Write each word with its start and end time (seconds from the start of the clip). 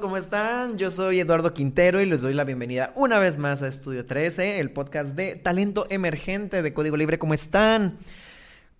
¿cómo 0.00 0.16
están? 0.16 0.78
Yo 0.78 0.90
soy 0.90 1.18
Eduardo 1.18 1.52
Quintero 1.52 2.00
y 2.00 2.06
les 2.06 2.22
doy 2.22 2.32
la 2.32 2.44
bienvenida 2.44 2.92
una 2.94 3.18
vez 3.18 3.38
más 3.38 3.62
a 3.62 3.68
Estudio 3.68 4.06
13, 4.06 4.60
el 4.60 4.70
podcast 4.70 5.16
de 5.16 5.34
talento 5.34 5.86
emergente 5.90 6.62
de 6.62 6.72
Código 6.72 6.96
Libre. 6.96 7.18
¿Cómo 7.18 7.34
están? 7.34 7.96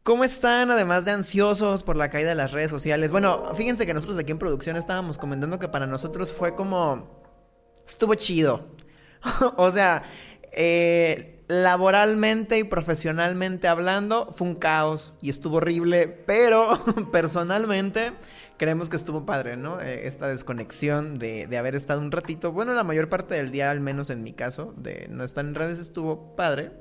¿Cómo 0.05 0.23
están? 0.23 0.71
Además 0.71 1.05
de 1.05 1.13
ansiosos 1.13 1.83
por 1.83 1.97
la 1.97 2.11
caída 2.11 2.29
de 2.29 2.35
las 2.37 2.53
redes 2.53 2.71
sociales. 2.71 3.11
Bueno, 3.11 3.53
fíjense 3.57 3.85
que 3.85 3.95
nosotros 3.95 4.19
aquí 4.19 4.31
en 4.31 4.39
producción 4.39 4.77
estábamos 4.77 5.19
comentando 5.19 5.59
que 5.59 5.69
para 5.69 5.87
nosotros 5.87 6.33
fue 6.33 6.55
como... 6.55 7.23
Estuvo 7.87 8.15
chido. 8.15 8.69
o 9.57 9.71
sea, 9.71 10.05
eh, 10.53 11.43
laboralmente 11.49 12.59
y 12.59 12.65
profesionalmente 12.65 13.67
hablando, 13.67 14.33
fue 14.37 14.47
un 14.47 14.55
caos 14.55 15.15
y 15.21 15.31
estuvo 15.31 15.57
horrible, 15.57 16.07
pero 16.07 16.79
personalmente 17.13 18.13
creemos 18.59 18.91
que 18.91 18.97
estuvo 18.97 19.25
padre, 19.25 19.57
¿no? 19.57 19.81
Eh, 19.81 20.07
esta 20.07 20.29
desconexión 20.29 21.19
de, 21.19 21.47
de, 21.47 21.57
haber 21.57 21.75
estado 21.75 22.01
un 22.01 22.11
ratito, 22.11 22.53
bueno, 22.53 22.75
la 22.75 22.85
mayor 22.85 23.09
parte 23.09 23.35
del 23.35 23.51
día, 23.51 23.71
al 23.71 23.81
menos 23.81 24.11
en 24.11 24.23
mi 24.23 24.33
caso, 24.35 24.75
de 24.77 25.07
no 25.09 25.25
estar 25.25 25.45
en 25.45 25.55
redes, 25.55 25.79
estuvo 25.79 26.37
padre. 26.37 26.73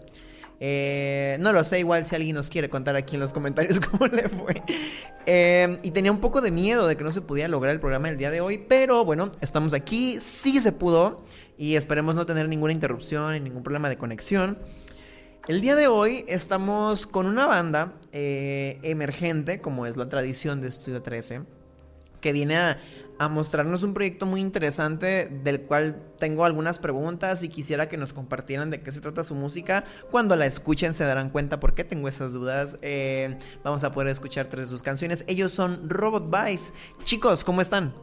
Eh, 0.60 1.38
no 1.40 1.54
lo 1.54 1.64
sé, 1.64 1.80
igual 1.80 2.08
si 2.08 2.16
alguien 2.16 2.36
nos 2.36 2.50
quiere 2.50 2.68
contar 2.68 2.96
aquí 2.96 3.16
en 3.16 3.20
los 3.20 3.32
comentarios 3.32 3.80
cómo 3.92 4.08
le 4.08 4.28
fue. 4.28 4.64
Eh, 5.28 5.80
y 5.84 5.92
tenía 5.92 6.12
un 6.12 6.20
poco 6.20 6.42
de 6.42 6.50
miedo 6.50 6.88
de 6.88 6.98
que 6.98 7.04
no 7.04 7.12
se 7.12 7.22
pudiera 7.22 7.48
lograr 7.48 7.74
el 7.74 7.80
programa 7.80 8.10
el 8.10 8.18
día 8.18 8.32
de 8.32 8.42
hoy, 8.42 8.58
pero 8.58 9.06
bueno, 9.06 9.32
estamos 9.40 9.74
aquí, 9.74 10.20
sí 10.20 10.60
se 10.60 10.72
pudo 10.72 11.24
y 11.58 11.76
esperemos 11.76 12.16
no 12.16 12.26
tener 12.26 12.50
ninguna 12.50 12.74
interrupción 12.74 13.36
y 13.36 13.40
ningún 13.40 13.62
problema 13.62 13.88
de 13.88 13.98
conexión. 13.98 14.58
El 15.48 15.62
día 15.62 15.76
de 15.76 15.88
hoy 15.88 16.26
estamos 16.28 17.08
con 17.08 17.28
una 17.28 17.46
banda 17.46 17.94
emergente, 18.12 19.62
como 19.62 19.86
es 19.86 19.96
la 19.96 20.10
tradición 20.10 20.60
de 20.60 20.68
Estudio 20.68 21.02
13 21.02 21.57
que 22.22 22.32
viene 22.32 22.58
a, 22.58 22.80
mostrarnos 23.32 23.82
un 23.82 23.96
proyecto 23.96 24.28
muy 24.28 24.42
interesante 24.42 25.28
del 25.44 25.62
cual 25.62 26.04
tengo 26.20 26.46
algunas 26.46 26.78
preguntas 26.78 27.42
y 27.42 27.50
quisiera 27.50 27.90
que 27.90 27.98
nos 27.98 28.14
compartieran 28.14 28.70
de 28.70 28.82
qué 28.82 28.92
se 28.92 29.02
trata 29.02 29.24
su 29.24 29.34
música. 29.34 29.86
Cuando 30.12 30.36
la 30.36 30.46
escuchen 30.46 30.94
se 30.94 31.04
darán 31.04 31.32
cuenta 31.32 31.60
por 31.60 31.74
qué 31.74 31.84
tengo 31.84 32.08
esas 32.08 32.34
dudas. 32.34 32.78
Eh, 32.84 33.36
vamos 33.64 33.84
a 33.84 33.92
poder 33.92 34.10
escuchar 34.10 34.46
tres 34.48 34.66
de 34.66 34.70
sus 34.70 34.84
canciones. 34.84 35.24
Ellos 35.28 35.52
son 35.52 35.90
Robot 35.90 36.30
Vice. 36.30 36.74
Chicos, 37.06 37.44
¿cómo 37.44 37.62
están? 37.62 37.96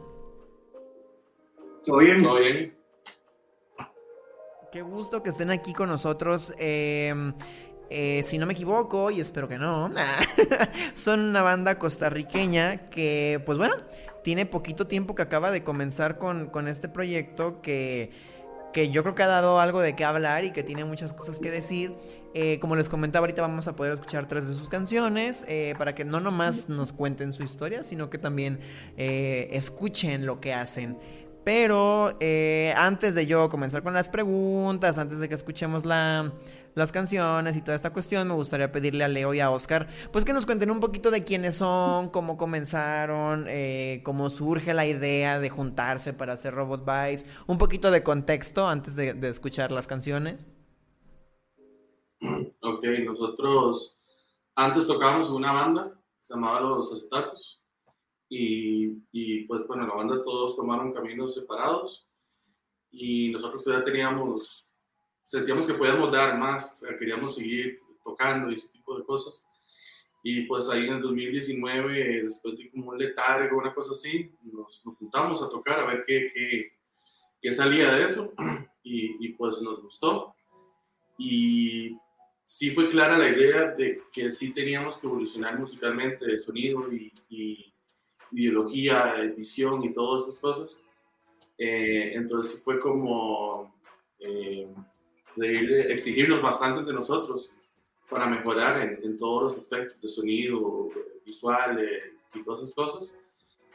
Todo 1.85 1.99
bien. 1.99 2.21
Todo 2.21 2.39
bien. 2.39 2.77
Qué 4.69 4.81
gusto 4.81 5.23
que 5.23 5.29
estén 5.29 5.49
aquí 5.49 5.71
con 5.71 5.87
nosotros. 5.87 6.53
Eh, 6.59 7.31
eh, 7.89 8.23
si 8.23 8.37
no 8.37 8.45
me 8.45 8.53
equivoco, 8.53 9.11
y 9.11 9.21
espero 9.21 9.47
que 9.47 9.57
no, 9.57 9.91
son 10.93 11.19
una 11.19 11.43
banda 11.43 11.77
costarriqueña 11.77 12.89
que, 12.89 13.41
pues 13.45 13.57
bueno, 13.57 13.75
tiene 14.25 14.47
poquito 14.47 14.87
tiempo 14.87 15.13
que 15.13 15.21
acaba 15.21 15.51
de 15.51 15.63
comenzar 15.63 16.17
con, 16.17 16.67
este 16.67 16.89
proyecto 16.89 17.61
que, 17.61 18.09
que, 18.73 18.89
yo 18.89 19.03
creo 19.03 19.13
que 19.13 19.21
ha 19.21 19.27
dado 19.27 19.59
algo 19.59 19.81
de 19.81 19.95
qué 19.95 20.03
hablar 20.03 20.45
y 20.45 20.51
que 20.51 20.63
tiene 20.63 20.83
muchas 20.83 21.13
cosas 21.13 21.37
que 21.37 21.51
decir. 21.51 21.93
Eh, 22.33 22.57
como 22.59 22.75
les 22.75 22.89
comentaba, 22.89 23.25
ahorita 23.25 23.43
vamos 23.43 23.67
a 23.67 23.75
poder 23.75 23.93
escuchar 23.93 24.27
tres 24.27 24.47
de 24.47 24.55
sus 24.55 24.67
canciones 24.67 25.45
eh, 25.47 25.75
para 25.77 25.93
que 25.93 26.05
no 26.05 26.21
nomás 26.21 26.69
nos 26.69 26.91
cuenten 26.91 27.33
su 27.33 27.43
historia, 27.43 27.83
sino 27.83 28.09
que 28.09 28.17
también 28.17 28.59
escuchen 28.97 30.25
lo 30.25 30.39
que 30.41 30.55
hacen. 30.55 30.97
Pero 31.43 32.17
antes 32.75 33.13
de 33.13 33.27
yo 33.27 33.47
comenzar 33.49 33.83
con 33.83 33.93
las 33.93 34.09
preguntas, 34.09 34.97
antes 34.97 35.19
de 35.19 35.29
que 35.29 35.35
escuchemos 35.35 35.85
la, 35.85 36.33
las 36.75 36.91
canciones 36.91 37.55
y 37.55 37.61
toda 37.61 37.75
esta 37.75 37.93
cuestión, 37.93 38.27
me 38.27 38.33
gustaría 38.33 38.71
pedirle 38.71 39.05
a 39.05 39.07
Leo 39.07 39.33
y 39.33 39.39
a 39.39 39.49
Oscar, 39.49 39.87
pues 40.11 40.25
que 40.25 40.33
nos 40.33 40.45
cuenten 40.45 40.69
un 40.69 40.81
poquito 40.81 41.09
de 41.09 41.23
quiénes 41.23 41.55
son, 41.55 42.09
cómo 42.09 42.37
comenzaron, 42.37 43.45
eh, 43.47 44.01
cómo 44.03 44.29
surge 44.29 44.73
la 44.73 44.85
idea 44.85 45.39
de 45.39 45.49
juntarse 45.49 46.13
para 46.13 46.33
hacer 46.33 46.53
Robot 46.53 46.85
Vice, 46.85 47.25
un 47.47 47.57
poquito 47.57 47.91
de 47.91 48.03
contexto 48.03 48.67
antes 48.67 48.95
de, 48.95 49.15
escuchar 49.29 49.71
las 49.71 49.87
canciones. 49.87 50.47
Ok, 52.61 52.83
nosotros 53.05 54.01
antes 54.55 54.87
tocábamos 54.87 55.29
una 55.29 55.51
banda, 55.51 55.99
se 56.19 56.33
llamaba 56.33 56.59
Los 56.59 56.91
Acetatos, 56.91 57.63
y, 58.27 59.03
y 59.11 59.45
pues 59.45 59.65
bueno, 59.67 59.87
la 59.87 59.93
banda 59.93 60.23
todos 60.23 60.55
tomaron 60.55 60.93
caminos 60.93 61.35
separados, 61.35 62.07
y 62.91 63.29
nosotros 63.29 63.63
todavía 63.63 63.85
teníamos 63.85 64.67
sentíamos 65.25 65.65
que 65.65 65.73
podíamos 65.73 66.11
dar 66.11 66.37
más, 66.37 66.85
queríamos 66.99 67.35
seguir 67.35 67.81
tocando 68.03 68.51
y 68.51 68.53
ese 68.53 68.69
tipo 68.69 68.97
de 68.97 69.03
cosas. 69.03 69.49
Y 70.23 70.41
pues 70.43 70.69
ahí 70.69 70.87
en 70.87 70.93
el 70.95 71.01
2019, 71.01 72.23
después 72.23 72.57
de 72.57 72.69
como 72.71 72.91
un 72.91 72.97
letargo, 72.97 73.57
una 73.57 73.73
cosa 73.73 73.93
así, 73.93 74.31
nos, 74.43 74.81
juntamos 74.99 75.43
a 75.43 75.49
tocar 75.49 75.79
a 75.79 75.85
ver 75.87 76.03
qué, 76.05 76.29
qué, 76.33 76.71
qué 77.41 77.51
salía 77.51 77.93
de 77.93 78.03
eso 78.03 78.33
y, 78.83 79.25
y, 79.25 79.29
pues 79.33 79.61
nos 79.61 79.81
gustó. 79.81 80.35
Y 81.17 81.97
sí 82.43 82.71
fue 82.71 82.89
clara 82.89 83.17
la 83.17 83.29
idea 83.29 83.71
de 83.71 84.01
que 84.13 84.31
sí 84.31 84.53
teníamos 84.53 84.97
que 84.97 85.07
evolucionar 85.07 85.59
musicalmente, 85.59 86.25
de 86.25 86.37
sonido 86.37 86.91
y, 86.93 87.11
y 87.29 87.73
ideología, 88.31 89.13
visión 89.35 89.83
y 89.83 89.93
todas 89.93 90.27
esas 90.27 90.39
cosas. 90.39 90.85
Eh, 91.57 92.11
entonces 92.13 92.61
fue 92.63 92.79
como... 92.79 93.75
Eh, 94.19 94.67
de 95.35 95.91
exigirnos 95.91 96.41
bastante 96.41 96.83
de 96.83 96.93
nosotros 96.93 97.51
para 98.09 98.27
mejorar 98.27 98.99
en, 99.03 99.17
todos 99.17 99.43
los 99.43 99.63
aspectos 99.63 99.99
de 100.01 100.07
sonido, 100.07 100.89
visual 101.25 101.79
y 102.33 102.43
todas 102.43 102.61
esas 102.61 102.75
cosas. 102.75 103.17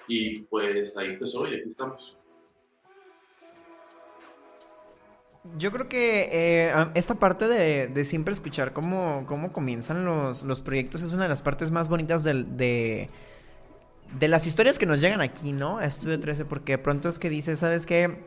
Y 0.06 0.40
pues 0.42 0.96
ahí 0.96 1.08
empezó 1.08 1.46
y 1.46 1.56
aquí 1.56 1.68
estamos. 1.68 2.16
Yo 5.56 5.72
creo 5.72 5.88
que 5.88 6.28
eh, 6.30 6.72
esta 6.94 7.14
parte 7.14 7.48
de, 7.48 8.04
siempre 8.04 8.32
escuchar 8.32 8.72
cómo, 8.72 9.24
cómo 9.26 9.52
comienzan 9.52 10.04
los, 10.04 10.42
los, 10.42 10.60
proyectos 10.60 11.02
es 11.02 11.12
una 11.12 11.22
de 11.22 11.28
las 11.30 11.40
partes 11.40 11.70
más 11.70 11.88
bonitas 11.88 12.24
del, 12.24 12.58
de, 12.58 13.08
de 14.18 14.28
las 14.28 14.46
historias 14.46 14.78
que 14.78 14.84
nos 14.84 15.00
llegan 15.00 15.22
aquí, 15.22 15.52
¿no? 15.52 15.78
A 15.78 15.86
Estudio 15.86 16.20
13, 16.20 16.44
porque 16.44 16.72
de 16.72 16.78
pronto 16.78 17.08
es 17.08 17.18
que 17.18 17.30
dices, 17.30 17.60
¿sabes 17.60 17.86
qué? 17.86 18.18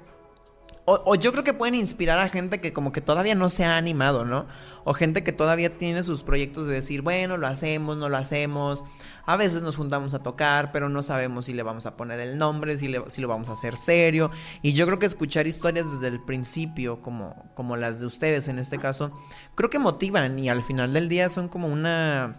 O, 0.85 1.15
yo 1.15 1.31
creo 1.31 1.45
que 1.45 1.53
pueden 1.53 1.75
inspirar 1.75 2.19
a 2.19 2.27
gente 2.27 2.59
que 2.59 2.73
como 2.73 2.91
que 2.91 2.99
todavía 2.99 3.35
no 3.35 3.47
se 3.47 3.63
ha 3.63 3.77
animado, 3.77 4.25
¿no? 4.25 4.47
O 4.83 4.93
gente 4.93 5.23
que 5.23 5.31
todavía 5.31 5.77
tiene 5.77 6.03
sus 6.03 6.23
proyectos 6.23 6.67
de 6.67 6.73
decir, 6.73 7.01
bueno, 7.01 7.37
lo 7.37 7.47
hacemos, 7.47 7.95
no 7.95 8.09
lo 8.09 8.17
hacemos. 8.17 8.83
A 9.25 9.37
veces 9.37 9.61
nos 9.61 9.77
juntamos 9.77 10.13
a 10.13 10.21
tocar, 10.21 10.73
pero 10.73 10.89
no 10.89 11.01
sabemos 11.01 11.45
si 11.45 11.53
le 11.53 11.63
vamos 11.63 11.85
a 11.85 11.95
poner 11.95 12.19
el 12.19 12.37
nombre, 12.37 12.77
si, 12.77 12.93
si 13.07 13.21
lo 13.21 13.29
vamos 13.29 13.47
a 13.47 13.53
hacer 13.53 13.77
serio. 13.77 14.29
Y 14.61 14.73
yo 14.73 14.85
creo 14.85 14.99
que 14.99 15.05
escuchar 15.05 15.47
historias 15.47 15.89
desde 15.89 16.09
el 16.09 16.19
principio, 16.19 17.01
como, 17.01 17.49
como 17.55 17.77
las 17.77 18.01
de 18.01 18.05
ustedes 18.05 18.49
en 18.49 18.59
este 18.59 18.77
caso, 18.77 19.13
creo 19.55 19.69
que 19.69 19.79
motivan 19.79 20.37
y 20.37 20.49
al 20.49 20.63
final 20.63 20.91
del 20.91 21.07
día 21.07 21.29
son 21.29 21.47
como 21.47 21.69
una 21.69 22.33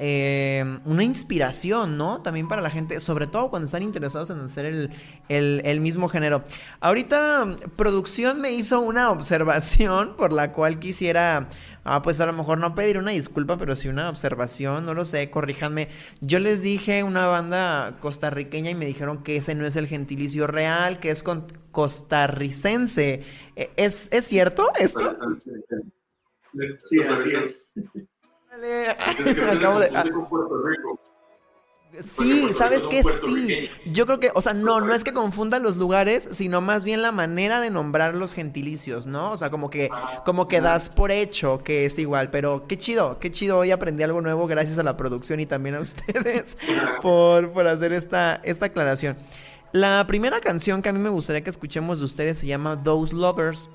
eh, 0.00 0.78
una 0.84 1.02
inspiración, 1.02 1.96
¿no? 1.96 2.22
También 2.22 2.46
para 2.46 2.62
la 2.62 2.70
gente, 2.70 3.00
sobre 3.00 3.26
todo 3.26 3.50
cuando 3.50 3.66
están 3.66 3.82
interesados 3.82 4.30
en 4.30 4.38
hacer 4.38 4.90
el, 5.28 5.80
mismo 5.80 6.08
género. 6.08 6.44
Ahorita 6.78 7.56
producción 7.76 8.40
me 8.40 8.52
hizo 8.52 8.80
una 8.80 9.10
observación 9.10 10.14
por 10.16 10.32
la 10.32 10.52
cual 10.52 10.78
quisiera, 10.78 11.48
ah, 11.82 12.00
pues 12.00 12.20
a 12.20 12.26
lo 12.26 12.32
mejor 12.32 12.58
no 12.58 12.76
pedir 12.76 12.96
una 12.96 13.10
disculpa, 13.10 13.58
pero 13.58 13.74
sí 13.74 13.88
una 13.88 14.08
observación, 14.08 14.86
no 14.86 14.94
lo 14.94 15.04
sé, 15.04 15.30
corríjanme. 15.30 15.88
Yo 16.20 16.38
les 16.38 16.62
dije 16.62 17.02
una 17.02 17.26
banda 17.26 17.96
costarriqueña 18.00 18.70
y 18.70 18.76
me 18.76 18.86
dijeron 18.86 19.24
que 19.24 19.38
ese 19.38 19.56
no 19.56 19.66
es 19.66 19.74
el 19.74 19.88
gentilicio 19.88 20.46
real, 20.46 21.00
que 21.00 21.10
es 21.10 21.24
costarricense. 21.72 23.24
¿E-, 23.56 23.70
¿Es, 23.76 24.08
¿Es 24.12 24.26
cierto 24.26 24.70
esto? 24.78 25.18
Sí, 26.84 27.00
así 27.00 27.34
es. 27.34 27.74
Acabo 29.50 29.80
de. 29.80 29.90
Ah. 29.94 30.04
Sí, 32.04 32.52
¿sabes 32.52 32.86
qué? 32.88 33.02
Sí. 33.02 33.68
Yo 33.86 34.06
creo 34.06 34.20
que, 34.20 34.30
o 34.34 34.42
sea, 34.42 34.54
no, 34.54 34.80
no 34.80 34.94
es 34.94 35.04
que 35.04 35.12
confundan 35.12 35.62
los 35.62 35.76
lugares, 35.78 36.28
sino 36.32 36.60
más 36.60 36.84
bien 36.84 37.02
la 37.02 37.12
manera 37.12 37.60
de 37.60 37.70
nombrar 37.70 38.14
los 38.14 38.34
gentilicios, 38.34 39.06
¿no? 39.06 39.32
O 39.32 39.36
sea, 39.36 39.50
como 39.50 39.70
que, 39.70 39.90
como 40.24 40.48
que 40.48 40.60
das 40.60 40.90
por 40.90 41.10
hecho 41.10 41.58
que 41.64 41.86
es 41.86 41.98
igual, 41.98 42.30
pero 42.30 42.66
qué 42.68 42.76
chido, 42.76 43.18
qué 43.18 43.30
chido. 43.30 43.58
Hoy 43.58 43.70
aprendí 43.70 44.02
algo 44.02 44.20
nuevo 44.20 44.46
gracias 44.46 44.78
a 44.78 44.82
la 44.82 44.96
producción 44.96 45.40
y 45.40 45.46
también 45.46 45.74
a 45.74 45.80
ustedes 45.80 46.58
por, 47.00 47.52
por 47.52 47.66
hacer 47.66 47.92
esta, 47.92 48.40
esta 48.44 48.66
aclaración. 48.66 49.16
La 49.72 50.06
primera 50.06 50.40
canción 50.40 50.82
que 50.82 50.88
a 50.88 50.92
mí 50.92 50.98
me 50.98 51.10
gustaría 51.10 51.42
que 51.42 51.50
escuchemos 51.50 51.98
de 51.98 52.04
ustedes 52.04 52.38
se 52.38 52.46
llama 52.46 52.82
Those 52.82 53.14
Lovers. 53.14 53.70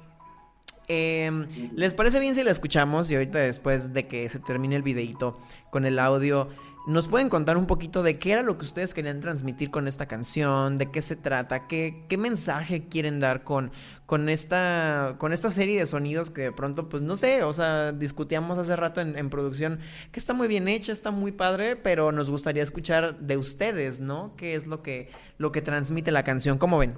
Em, 0.88 1.48
¿Les 1.76 1.94
parece 1.94 2.20
bien 2.20 2.36
si 2.36 2.44
la 2.44 2.52
escuchamos? 2.52 3.10
Y 3.10 3.16
ahorita 3.16 3.40
después 3.40 3.94
de 3.94 4.08
que 4.08 4.28
se 4.30 4.40
termine 4.40 4.76
el 4.76 4.84
videito 4.84 5.34
con 5.70 5.86
el 5.86 5.98
audio, 6.00 6.50
¿nos 6.86 7.08
pueden 7.08 7.30
contar 7.30 7.58
un 7.58 7.68
poquito 7.68 8.04
de 8.04 8.20
qué 8.20 8.34
era 8.34 8.42
lo 8.42 8.58
que 8.58 8.66
ustedes 8.66 8.94
querían 8.94 9.20
transmitir 9.22 9.72
con 9.72 9.88
esta 9.88 10.08
canción? 10.08 10.78
¿De 10.78 10.92
qué 10.92 11.02
se 11.02 11.16
trata? 11.16 11.68
¿Qué, 11.68 12.06
mensaje 12.18 12.88
quieren 12.88 13.20
dar 13.20 13.44
con, 13.44 13.72
con, 14.06 14.28
esta, 14.28 15.16
con 15.20 15.32
esta 15.32 15.50
serie 15.50 15.80
de 15.80 15.86
sonidos 15.86 16.30
que 16.30 16.42
de 16.42 16.52
pronto, 16.52 16.90
pues 16.90 17.02
no 17.02 17.16
sé, 17.16 17.44
o 17.44 17.54
sea, 17.54 17.92
discutíamos 17.92 18.58
hace 18.58 18.76
rato 18.76 19.02
en, 19.02 19.18
en 19.18 19.30
producción 19.30 19.80
que 20.12 20.20
está 20.20 20.34
muy 20.34 20.48
bien 20.48 20.68
hecha, 20.68 20.92
está 20.92 21.12
muy 21.12 21.32
padre, 21.32 21.76
pero 21.76 22.12
nos 22.12 22.30
gustaría 22.30 22.64
escuchar 22.64 23.20
de 23.20 23.38
ustedes, 23.38 24.00
¿no? 24.00 24.36
¿Qué 24.36 24.56
es 24.56 24.68
lo 24.68 24.84
que, 24.84 25.10
lo 25.38 25.52
que 25.52 25.62
transmite 25.62 26.12
la 26.12 26.24
canción? 26.24 26.58
¿Cómo 26.58 26.78
ven? 26.78 26.98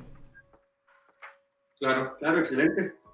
Claro, 1.80 2.16
claro, 2.18 2.40
excelente. 2.40 3.05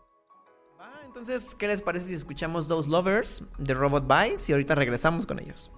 Entonces, 1.11 1.55
¿qué 1.55 1.67
les 1.67 1.81
parece 1.81 2.05
si 2.05 2.13
escuchamos 2.13 2.69
Those 2.69 2.87
Lovers 2.87 3.43
de 3.57 3.73
Robot 3.73 4.05
Vice 4.07 4.49
y 4.49 4.53
ahorita 4.53 4.75
regresamos 4.75 5.25
con 5.25 5.39
ellos? 5.39 5.69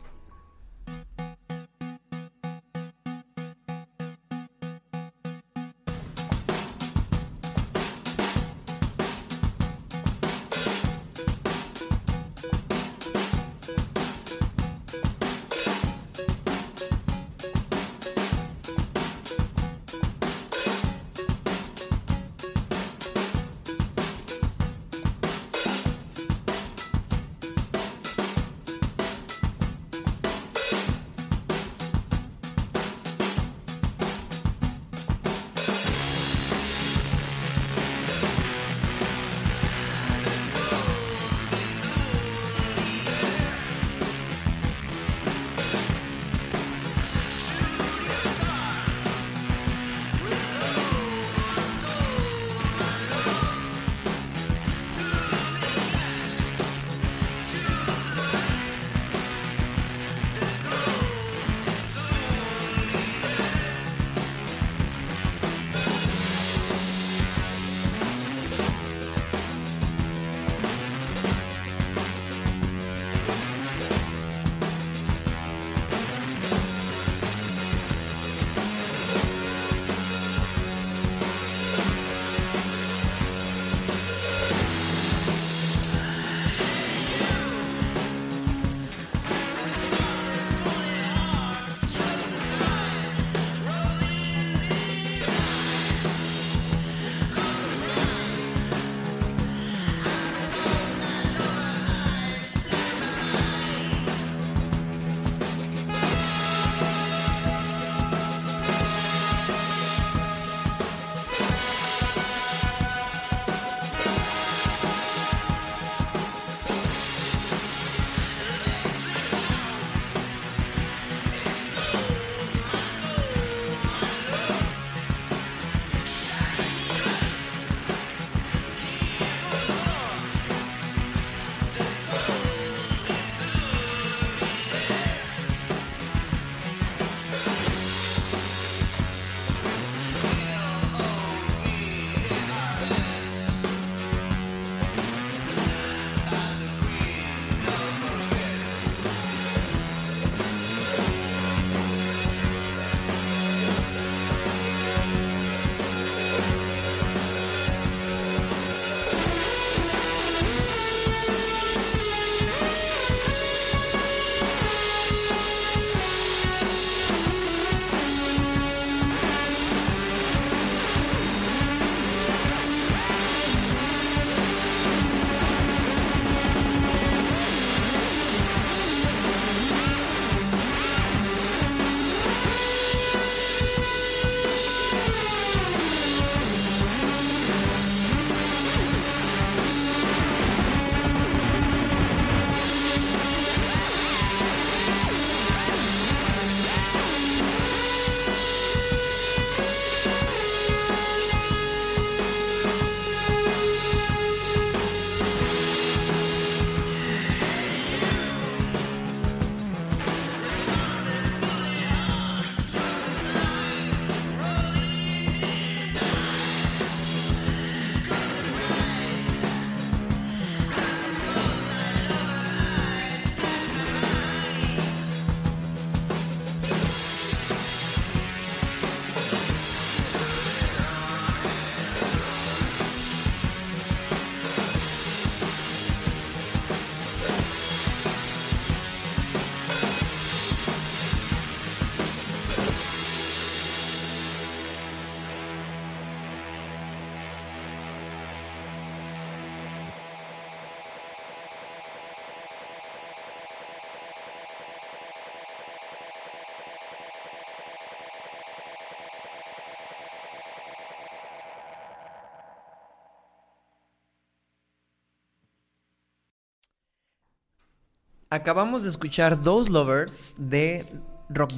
Acabamos 268.33 268.81
de 268.81 268.90
escuchar 268.90 269.40
Those 269.44 269.69
Lovers 269.69 270.33
de 270.40 270.87
Rock 271.30 271.52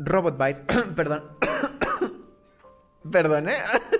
Robot 0.00 0.36
Bites. 0.36 0.60
Perdón. 0.94 1.24
Perdón, 3.10 3.48
¿eh? 3.48 3.56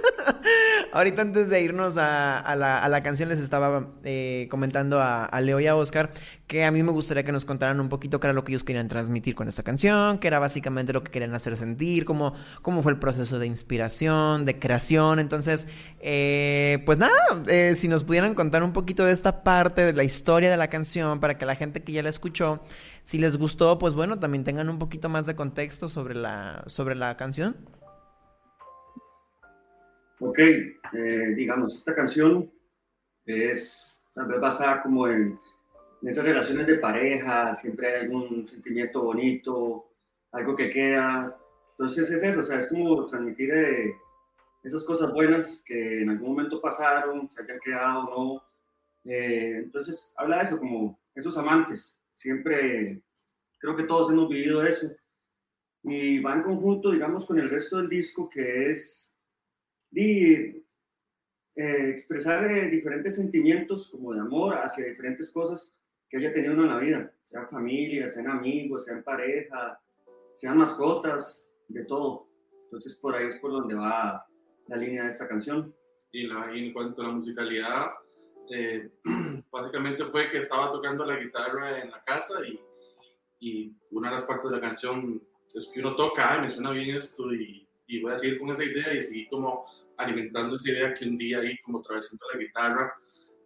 Ahorita 0.92 1.22
antes 1.22 1.48
de 1.50 1.62
irnos 1.62 1.96
a, 1.98 2.56
la, 2.56 3.02
canción 3.02 3.28
les 3.28 3.38
estaba 3.38 3.90
eh, 4.02 4.48
comentando 4.50 5.00
a, 5.00 5.40
Leo 5.40 5.60
y 5.60 5.66
a 5.68 5.76
Oscar 5.76 6.10
que 6.48 6.64
a 6.64 6.72
mí 6.72 6.82
me 6.82 6.90
gustaría 6.90 7.22
que 7.22 7.30
nos 7.30 7.44
contaran 7.44 7.78
un 7.78 7.88
poquito 7.88 8.18
qué 8.18 8.26
era 8.26 8.34
lo 8.34 8.42
que 8.42 8.50
ellos 8.50 8.64
querían 8.64 8.88
transmitir 8.88 9.36
con 9.36 9.46
esta 9.46 9.62
canción, 9.62 10.18
qué 10.18 10.26
era 10.26 10.40
básicamente 10.40 10.92
lo 10.92 11.04
que 11.04 11.12
querían 11.12 11.32
hacer 11.32 11.56
sentir, 11.56 12.04
cómo, 12.04 12.34
cómo 12.60 12.82
fue 12.82 12.90
el 12.90 12.98
proceso 12.98 13.38
de 13.38 13.46
inspiración, 13.46 14.44
de 14.44 14.58
creación. 14.58 15.20
Entonces, 15.20 15.68
eh, 16.00 16.82
pues 16.86 16.98
nada, 16.98 17.14
eh, 17.46 17.76
si 17.76 17.86
nos 17.86 18.02
pudieran 18.02 18.34
contar 18.34 18.64
un 18.64 18.72
poquito 18.72 19.04
de 19.04 19.12
esta 19.12 19.44
parte 19.44 19.84
de 19.84 19.92
la 19.92 20.02
historia 20.02 20.50
de 20.50 20.56
la 20.56 20.68
canción 20.68 21.20
para 21.20 21.38
que 21.38 21.46
la 21.46 21.54
gente 21.54 21.84
que 21.84 21.92
ya 21.92 22.02
la 22.02 22.08
escuchó, 22.08 22.64
si 23.04 23.18
les 23.18 23.36
gustó, 23.36 23.78
pues 23.78 23.94
bueno, 23.94 24.18
también 24.18 24.42
tengan 24.42 24.68
un 24.68 24.80
poquito 24.80 25.08
más 25.08 25.26
de 25.26 25.36
contexto 25.36 25.88
sobre 25.88 26.16
la, 26.16 26.64
sobre 26.66 26.96
la 26.96 27.16
canción. 27.16 27.56
Ok, 30.22 30.38
eh, 30.38 31.32
digamos, 31.34 31.74
esta 31.74 31.94
canción 31.94 32.52
es 33.24 34.02
tal 34.14 34.26
vez 34.26 34.38
basada 34.38 34.82
como 34.82 35.08
en, 35.08 35.38
esas 36.02 36.24
relaciones 36.26 36.66
de 36.66 36.76
pareja, 36.76 37.54
siempre 37.54 37.88
hay 37.88 38.02
algún 38.02 38.46
sentimiento 38.46 39.02
bonito, 39.02 39.86
algo 40.32 40.54
que 40.54 40.68
queda. 40.68 41.34
Entonces 41.70 42.10
es 42.10 42.22
eso, 42.22 42.40
o 42.40 42.42
sea, 42.42 42.58
es 42.58 42.66
como 42.66 43.06
transmitir 43.06 43.50
eh, 43.50 43.94
esas 44.62 44.84
cosas 44.84 45.10
buenas 45.10 45.62
que 45.66 46.02
en 46.02 46.10
algún 46.10 46.30
momento 46.30 46.60
pasaron, 46.60 47.26
se 47.26 47.42
hayan 47.42 47.58
quedado 47.58 48.00
o 48.00 48.10
no. 48.10 48.44
Eh, 49.10 49.62
entonces 49.64 50.12
habla 50.18 50.38
de 50.38 50.42
eso, 50.44 50.58
como 50.58 51.00
esos 51.14 51.36
amantes. 51.38 51.98
Siempre 52.12 53.02
creo 53.58 53.74
que 53.74 53.84
todos 53.84 54.10
hemos 54.10 54.28
vivido 54.28 54.62
eso. 54.66 54.86
Y 55.82 56.20
va 56.20 56.34
en 56.34 56.42
conjunto, 56.42 56.90
digamos, 56.90 57.24
con 57.24 57.38
el 57.38 57.48
resto 57.48 57.78
del 57.78 57.88
disco, 57.88 58.28
que 58.28 58.68
es 58.70 59.09
y 59.92 60.34
eh, 61.56 61.90
expresar 61.90 62.50
eh, 62.50 62.70
diferentes 62.70 63.16
sentimientos 63.16 63.88
como 63.88 64.14
de 64.14 64.20
amor 64.20 64.54
hacia 64.54 64.86
diferentes 64.86 65.30
cosas 65.30 65.76
que 66.08 66.18
haya 66.18 66.32
tenido 66.32 66.54
uno 66.54 66.64
en 66.64 66.68
la 66.68 66.78
vida, 66.78 67.12
sean 67.22 67.48
familia, 67.48 68.08
sean 68.08 68.28
amigos, 68.28 68.84
sean 68.84 69.02
pareja, 69.02 69.80
sean 70.34 70.58
mascotas, 70.58 71.50
de 71.70 71.84
todo. 71.84 72.28
Entonces 72.64 72.94
por 72.96 73.14
ahí 73.14 73.26
es 73.26 73.36
por 73.36 73.52
donde 73.52 73.74
va 73.74 74.26
la 74.66 74.76
línea 74.76 75.04
de 75.04 75.10
esta 75.10 75.28
canción. 75.28 75.74
Y, 76.12 76.28
en 76.28 76.72
cuanto 76.72 77.02
a 77.02 77.06
la 77.06 77.12
musicalidad, 77.12 77.90
eh, 78.52 78.90
básicamente 79.50 80.04
fue 80.06 80.30
que 80.30 80.38
estaba 80.38 80.72
tocando 80.72 81.04
la 81.04 81.16
guitarra 81.16 81.80
en 81.80 81.90
la 81.90 82.02
casa 82.02 82.34
y, 82.46 82.60
una 83.90 84.10
de 84.10 84.16
las 84.16 84.24
partes 84.24 84.50
de 84.50 84.56
la 84.56 84.60
canción 84.60 85.22
es 85.54 85.70
que 85.72 85.80
uno 85.80 85.96
toca, 85.96 86.36
y 86.36 86.42
me 86.42 86.50
suena 86.50 86.72
bien 86.72 86.96
esto 86.96 87.32
y 87.32 87.66
y 87.90 88.00
voy 88.00 88.12
a 88.12 88.18
seguir 88.18 88.38
con 88.38 88.50
esa 88.50 88.64
idea 88.64 88.94
y 88.94 89.00
seguir 89.00 89.26
como 89.28 89.64
alimentando 89.96 90.54
esa 90.54 90.70
idea 90.70 90.94
que 90.94 91.04
un 91.04 91.18
día 91.18 91.40
ahí 91.40 91.58
como 91.58 91.80
atravesando 91.80 92.24
la 92.32 92.38
guitarra 92.38 92.94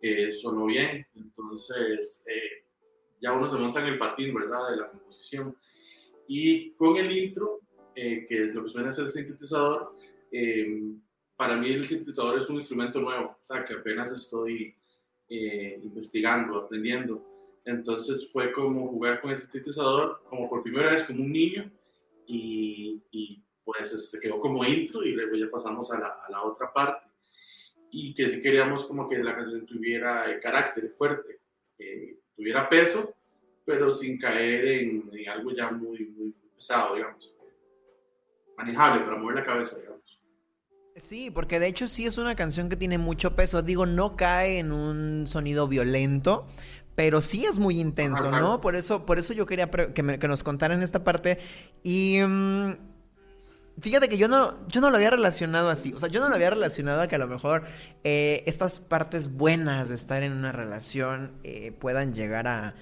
eh, 0.02 0.30
sonó 0.30 0.66
bien. 0.66 1.06
Entonces 1.14 2.24
eh, 2.28 2.66
ya 3.22 3.32
uno 3.32 3.48
se 3.48 3.56
monta 3.56 3.80
en 3.80 3.94
el 3.94 3.98
patín, 3.98 4.34
¿verdad? 4.34 4.70
De 4.70 4.76
la 4.76 4.90
composición. 4.90 5.56
Y 6.28 6.72
con 6.72 6.98
el 6.98 7.10
intro, 7.16 7.60
eh, 7.94 8.26
que 8.28 8.42
es 8.42 8.54
lo 8.54 8.64
que 8.64 8.68
suena 8.68 8.92
ser 8.92 9.06
el 9.06 9.12
sintetizador, 9.12 9.96
para 11.36 11.56
mí 11.56 11.70
el 11.70 11.84
sintetizador 11.84 12.38
es 12.38 12.50
un 12.50 12.56
instrumento 12.56 13.00
nuevo, 13.00 13.36
o 13.40 13.44
sea, 13.44 13.64
que 13.64 13.74
apenas 13.74 14.12
estoy 14.12 14.74
investigando, 15.28 16.58
aprendiendo. 16.58 17.24
Entonces 17.64 18.30
fue 18.30 18.52
como 18.52 18.88
jugar 18.88 19.20
con 19.20 19.30
el 19.30 19.40
sintetizador 19.40 20.22
como 20.24 20.50
por 20.50 20.62
primera 20.62 20.90
vez 20.90 21.04
como 21.04 21.22
un 21.22 21.32
niño 21.32 21.70
y, 22.26 23.02
y 23.10 23.44
pues 23.64 24.10
se 24.10 24.20
quedó 24.20 24.38
como 24.38 24.64
intro 24.64 25.02
y 25.02 25.12
luego 25.12 25.36
ya 25.36 25.50
pasamos 25.50 25.90
a 25.92 25.98
la, 25.98 26.08
a 26.26 26.30
la 26.30 26.42
otra 26.42 26.72
parte. 26.72 27.06
Y 27.90 28.12
que 28.12 28.28
si 28.28 28.42
queríamos 28.42 28.84
como 28.86 29.08
que 29.08 29.18
la 29.18 29.36
canción 29.36 29.64
tuviera 29.66 30.30
eh, 30.30 30.40
carácter 30.40 30.90
fuerte, 30.90 31.40
tuviera 32.34 32.68
peso, 32.68 33.14
pero 33.64 33.94
sin 33.94 34.18
caer 34.18 34.66
en, 34.66 35.10
algo 35.28 35.52
ya 35.52 35.70
muy, 35.70 36.06
muy 36.06 36.34
pesado, 36.54 36.94
digamos. 36.94 37.34
Manejable 38.56 39.04
para 39.04 39.16
mover 39.16 39.36
la 39.36 39.44
cabeza, 39.44 39.78
digamos. 39.78 40.20
Sí, 40.96 41.30
porque 41.30 41.58
de 41.58 41.66
hecho 41.66 41.88
sí 41.88 42.06
es 42.06 42.18
una 42.18 42.36
canción 42.36 42.68
que 42.68 42.76
tiene 42.76 42.98
mucho 42.98 43.34
peso. 43.34 43.62
Digo, 43.62 43.84
no 43.84 44.16
cae 44.16 44.58
en 44.58 44.70
un 44.70 45.26
sonido 45.26 45.66
violento, 45.66 46.46
pero 46.94 47.20
sí 47.20 47.44
es 47.46 47.58
muy 47.58 47.80
intenso, 47.80 48.30
¿no? 48.30 48.60
Por 48.60 48.76
eso, 48.76 49.04
por 49.04 49.18
eso 49.18 49.32
yo 49.32 49.44
quería 49.46 49.68
que, 49.70 50.02
me, 50.04 50.20
que 50.20 50.28
nos 50.28 50.44
contaran 50.44 50.82
esta 50.82 51.02
parte. 51.02 51.38
Y 51.82 52.20
mm, 52.24 52.93
Fíjate 53.80 54.08
que 54.08 54.16
yo 54.16 54.28
no, 54.28 54.66
yo 54.68 54.80
no 54.80 54.90
lo 54.90 54.96
había 54.96 55.10
relacionado 55.10 55.68
así. 55.68 55.92
O 55.92 55.98
sea, 55.98 56.08
yo 56.08 56.20
no 56.20 56.28
lo 56.28 56.34
había 56.34 56.50
relacionado 56.50 57.02
a 57.02 57.08
que 57.08 57.16
a 57.16 57.18
lo 57.18 57.26
mejor 57.26 57.64
eh, 58.04 58.44
estas 58.46 58.78
partes 58.78 59.36
buenas 59.36 59.88
de 59.88 59.96
estar 59.96 60.22
en 60.22 60.32
una 60.32 60.52
relación 60.52 61.32
eh, 61.42 61.72
puedan 61.72 62.14
llegar 62.14 62.46
a, 62.46 62.76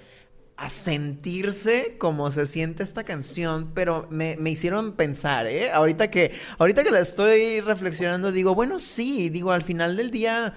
a, 0.57 0.69
sentirse 0.69 1.97
como 1.99 2.31
se 2.31 2.45
siente 2.45 2.83
esta 2.83 3.05
canción. 3.05 3.73
Pero 3.75 4.07
me, 4.11 4.37
me, 4.39 4.51
hicieron 4.51 4.93
pensar, 4.93 5.47
¿eh? 5.47 5.71
Ahorita 5.73 6.11
que, 6.11 6.33
ahorita 6.59 6.85
que 6.85 6.91
la 6.91 7.01
estoy 7.01 7.61
reflexionando, 7.61 8.31
digo, 8.31 8.55
bueno, 8.55 8.79
sí, 8.79 9.31
digo, 9.31 9.53
al 9.53 9.63
final 9.63 9.97
del 9.97 10.11
día, 10.11 10.55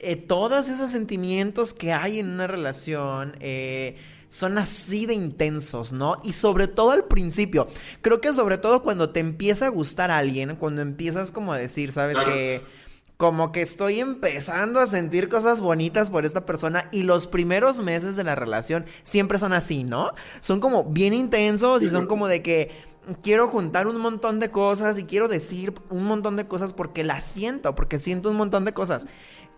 eh, 0.00 0.16
todos 0.16 0.68
esos 0.68 0.90
sentimientos 0.90 1.74
que 1.74 1.92
hay 1.92 2.18
en 2.18 2.30
una 2.30 2.48
relación, 2.48 3.36
eh 3.38 3.96
son 4.28 4.58
así 4.58 5.06
de 5.06 5.14
intensos, 5.14 5.92
¿no? 5.92 6.16
Y 6.22 6.32
sobre 6.32 6.68
todo 6.68 6.90
al 6.90 7.04
principio. 7.04 7.68
Creo 8.02 8.20
que 8.20 8.32
sobre 8.32 8.58
todo 8.58 8.82
cuando 8.82 9.10
te 9.10 9.20
empieza 9.20 9.66
a 9.66 9.70
gustar 9.70 10.10
a 10.10 10.18
alguien, 10.18 10.56
cuando 10.56 10.82
empiezas 10.82 11.30
como 11.30 11.52
a 11.52 11.58
decir, 11.58 11.92
¿sabes 11.92 12.18
que 12.18 12.62
Como 13.16 13.50
que 13.50 13.62
estoy 13.62 14.00
empezando 14.00 14.78
a 14.78 14.86
sentir 14.86 15.30
cosas 15.30 15.60
bonitas 15.60 16.10
por 16.10 16.26
esta 16.26 16.44
persona 16.44 16.88
y 16.92 17.02
los 17.02 17.26
primeros 17.26 17.80
meses 17.80 18.14
de 18.14 18.24
la 18.24 18.34
relación 18.34 18.84
siempre 19.04 19.38
son 19.38 19.54
así, 19.54 19.84
¿no? 19.84 20.12
Son 20.40 20.60
como 20.60 20.84
bien 20.84 21.14
intensos 21.14 21.82
y 21.82 21.88
son 21.88 22.06
como 22.06 22.28
de 22.28 22.42
que 22.42 22.70
quiero 23.22 23.48
juntar 23.48 23.86
un 23.86 23.96
montón 23.98 24.40
de 24.40 24.50
cosas 24.50 24.98
y 24.98 25.04
quiero 25.04 25.28
decir 25.28 25.72
un 25.90 26.04
montón 26.04 26.36
de 26.36 26.46
cosas 26.46 26.72
porque 26.72 27.04
las 27.04 27.24
siento, 27.24 27.74
porque 27.74 27.98
siento 27.98 28.30
un 28.30 28.36
montón 28.36 28.64
de 28.64 28.72
cosas 28.72 29.06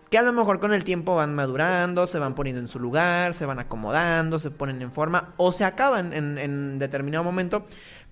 que 0.09 0.17
a 0.17 0.23
lo 0.23 0.33
mejor 0.33 0.59
con 0.59 0.73
el 0.73 0.83
tiempo 0.83 1.15
van 1.15 1.35
madurando, 1.35 2.07
se 2.07 2.19
van 2.19 2.35
poniendo 2.35 2.59
en 2.61 2.67
su 2.67 2.79
lugar, 2.79 3.33
se 3.33 3.45
van 3.45 3.59
acomodando, 3.59 4.39
se 4.39 4.49
ponen 4.51 4.81
en 4.81 4.91
forma 4.91 5.33
o 5.37 5.51
se 5.51 5.65
acaban 5.65 6.13
en, 6.13 6.79
determinado 6.79 7.23
momento. 7.23 7.65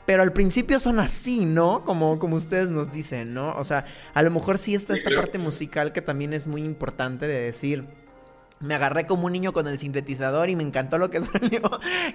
Pero 0.06 0.24
al 0.24 0.32
principio 0.32 0.80
son 0.80 1.00
así, 1.00 1.44
¿no? 1.44 1.84
Como, 1.84 2.18
como 2.18 2.38
ustedes 2.38 2.70
nos 2.70 2.94
dicen, 2.94 3.34
¿no? 3.34 3.54
O 3.58 3.64
sea, 3.64 3.86
a 4.14 4.22
lo 4.22 4.32
mejor 4.32 4.58
sí 4.58 4.74
está 4.74 4.94
esta 4.94 5.10
parte 5.14 5.38
musical 5.38 5.92
que 5.92 6.02
también 6.02 6.32
es 6.32 6.48
muy 6.48 6.64
importante 6.64 7.28
de 7.28 7.42
decir, 7.42 7.86
me 8.60 8.74
agarré 8.74 9.06
como 9.06 9.26
un 9.26 9.34
niño 9.34 9.54
con 9.54 9.68
el 9.68 9.78
sintetizador 9.78 10.50
y 10.50 10.56
me 10.56 10.64
encantó 10.64 10.98
lo 10.98 11.10
que 11.10 11.22
salió. 11.22 11.62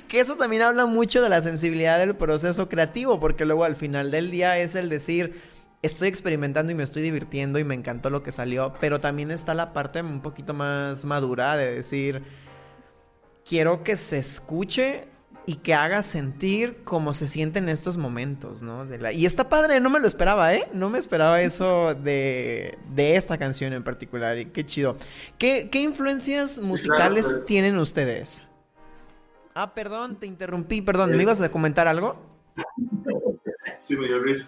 Que 0.09 0.21
eso 0.21 0.37
también 0.37 0.63
habla 0.63 0.87
mucho 0.87 1.23
de 1.23 1.29
la 1.29 1.43
sensibilidad 1.43 1.99
del 1.99 2.17
proceso 2.17 2.69
creativo, 2.69 3.21
porque 3.21 3.45
luego 3.45 3.65
al 3.65 3.77
final 3.77 4.11
del 4.11 4.31
día 4.31 4.59
es 4.59 4.75
el 4.75 4.89
decir, 4.89 5.35
estoy 5.83 6.09
experimentando 6.09 6.73
y 6.73 6.75
me 6.75 6.85
estoy 6.85 7.03
divirtiendo 7.03 7.59
y 7.59 7.65
me 7.65 7.75
encantó 7.75 8.09
lo 8.09 8.23
que 8.23 8.33
salió, 8.33 8.73
pero 8.81 9.01
también 9.01 9.31
está 9.31 9.55
la 9.55 9.73
parte 9.73 10.01
un 10.01 10.23
poquito 10.23 10.55
más 10.55 11.05
madura 11.05 11.57
de 11.57 11.75
decir, 11.75 12.23
quiero 13.45 13.83
que 13.83 13.97
se 13.97 14.19
escuche 14.19 15.09
y 15.45 15.57
que 15.57 15.75
haga 15.75 16.03
sentir 16.03 16.83
cómo 16.85 17.13
se 17.13 17.27
siente 17.27 17.59
en 17.59 17.69
estos 17.69 17.99
momentos, 17.99 18.63
¿no? 18.63 18.87
Y 19.13 19.27
está 19.27 19.49
padre, 19.49 19.81
no 19.81 19.91
me 19.91 19.99
lo 19.99 20.07
esperaba, 20.07 20.55
¿eh? 20.55 20.69
No 20.73 20.89
me 20.89 20.99
esperaba 20.99 21.43
eso 21.43 21.95
de, 21.95 22.79
esta 22.97 23.39
canción 23.39 23.73
en 23.73 23.83
particular, 23.83 24.39
y 24.39 24.47
qué 24.47 24.65
chido. 24.65 24.97
¿Qué, 25.39 25.69
influencias 25.75 26.61
musicales 26.61 27.27
pues. 27.29 27.45
tienen 27.45 27.77
ustedes? 27.77 28.45
Ah, 29.55 29.75
perdón, 29.75 30.17
te 30.21 30.27
interrumpí, 30.27 30.81
perdón, 30.81 31.11
¿me 31.11 31.23
ibas 31.23 31.41
a 31.41 31.51
comentar 31.51 31.89
algo? 31.89 32.17
Sí, 33.79 33.97
me 33.97 34.07
dio 34.07 34.21
risa. 34.21 34.47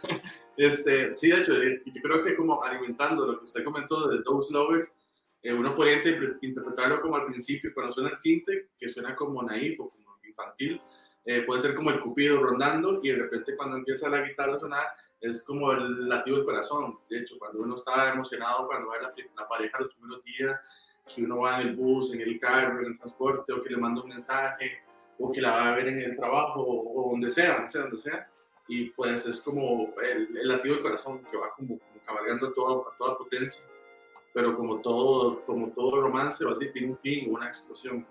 Este, 0.56 1.14
sí, 1.14 1.30
de 1.30 1.40
hecho, 1.40 1.52
yo 1.54 2.02
creo 2.02 2.22
que 2.22 2.36
como 2.36 2.62
alimentando 2.62 3.26
lo 3.26 3.38
que 3.38 3.44
usted 3.44 3.64
comentó 3.64 4.08
de 4.08 4.22
Those 4.22 4.52
Lovers, 4.52 4.94
eh, 5.42 5.52
uno 5.52 5.74
podría 5.74 6.00
interpretarlo 6.40 7.00
como 7.00 7.16
al 7.16 7.26
principio, 7.26 7.72
cuando 7.74 7.92
suena 7.92 8.10
el 8.10 8.16
cinte, 8.16 8.70
que 8.78 8.88
suena 8.88 9.14
como 9.14 9.42
naif 9.42 9.80
o 9.80 9.90
como 9.90 10.16
infantil, 10.26 10.80
eh, 11.24 11.42
puede 11.42 11.60
ser 11.60 11.74
como 11.74 11.90
el 11.90 12.00
cupido 12.00 12.38
rondando 12.42 13.00
y 13.02 13.08
de 13.08 13.16
repente 13.16 13.56
cuando 13.56 13.76
empieza 13.76 14.08
la 14.10 14.22
guitarra 14.22 14.56
a 14.56 14.60
sonar 14.60 14.86
es 15.20 15.42
como 15.42 15.72
el 15.72 16.08
latido 16.08 16.36
del 16.36 16.44
corazón. 16.44 16.98
De 17.08 17.20
hecho, 17.20 17.36
cuando 17.38 17.60
uno 17.60 17.74
está 17.74 18.12
emocionado, 18.12 18.66
cuando 18.66 18.88
va 18.88 19.00
la, 19.00 19.14
la 19.36 19.48
pareja 19.48 19.80
los 19.80 19.94
primeros 19.94 20.22
días, 20.24 20.62
que 21.14 21.24
uno 21.24 21.40
va 21.40 21.60
en 21.60 21.68
el 21.68 21.76
bus, 21.76 22.12
en 22.14 22.20
el 22.20 22.38
carro, 22.38 22.80
en 22.80 22.86
el 22.86 22.98
transporte, 22.98 23.52
o 23.52 23.62
que 23.62 23.70
le 23.70 23.76
manda 23.78 24.02
un 24.02 24.10
mensaje, 24.10 24.82
o 25.18 25.32
que 25.32 25.40
la 25.40 25.52
va 25.52 25.72
a 25.72 25.76
ver 25.76 25.88
en 25.88 26.00
el 26.00 26.16
trabajo, 26.16 26.62
o, 26.62 27.12
sea, 27.28 27.56
donde 27.56 27.68
sea, 27.68 27.82
donde 27.82 27.98
sea 27.98 28.28
y 28.68 28.90
pues 28.90 29.26
es 29.26 29.40
como 29.40 29.92
el, 30.02 30.36
el 30.36 30.48
latido 30.48 30.74
del 30.74 30.82
corazón 30.82 31.22
que 31.30 31.36
va 31.36 31.52
como, 31.54 31.78
cabalgando 32.04 32.48
a 32.48 32.54
toda, 32.54 32.84
toda 32.98 33.18
potencia, 33.18 33.66
pero 34.32 34.56
como 34.56 34.80
todo, 34.80 35.44
como 35.44 35.70
todo 35.70 36.00
romance, 36.00 36.44
va 36.44 36.52
a 36.52 36.56
ser 36.56 36.72
tiene 36.72 36.88
un 36.88 36.98
fin, 36.98 37.32
una 37.32 37.46
explosión. 37.46 38.06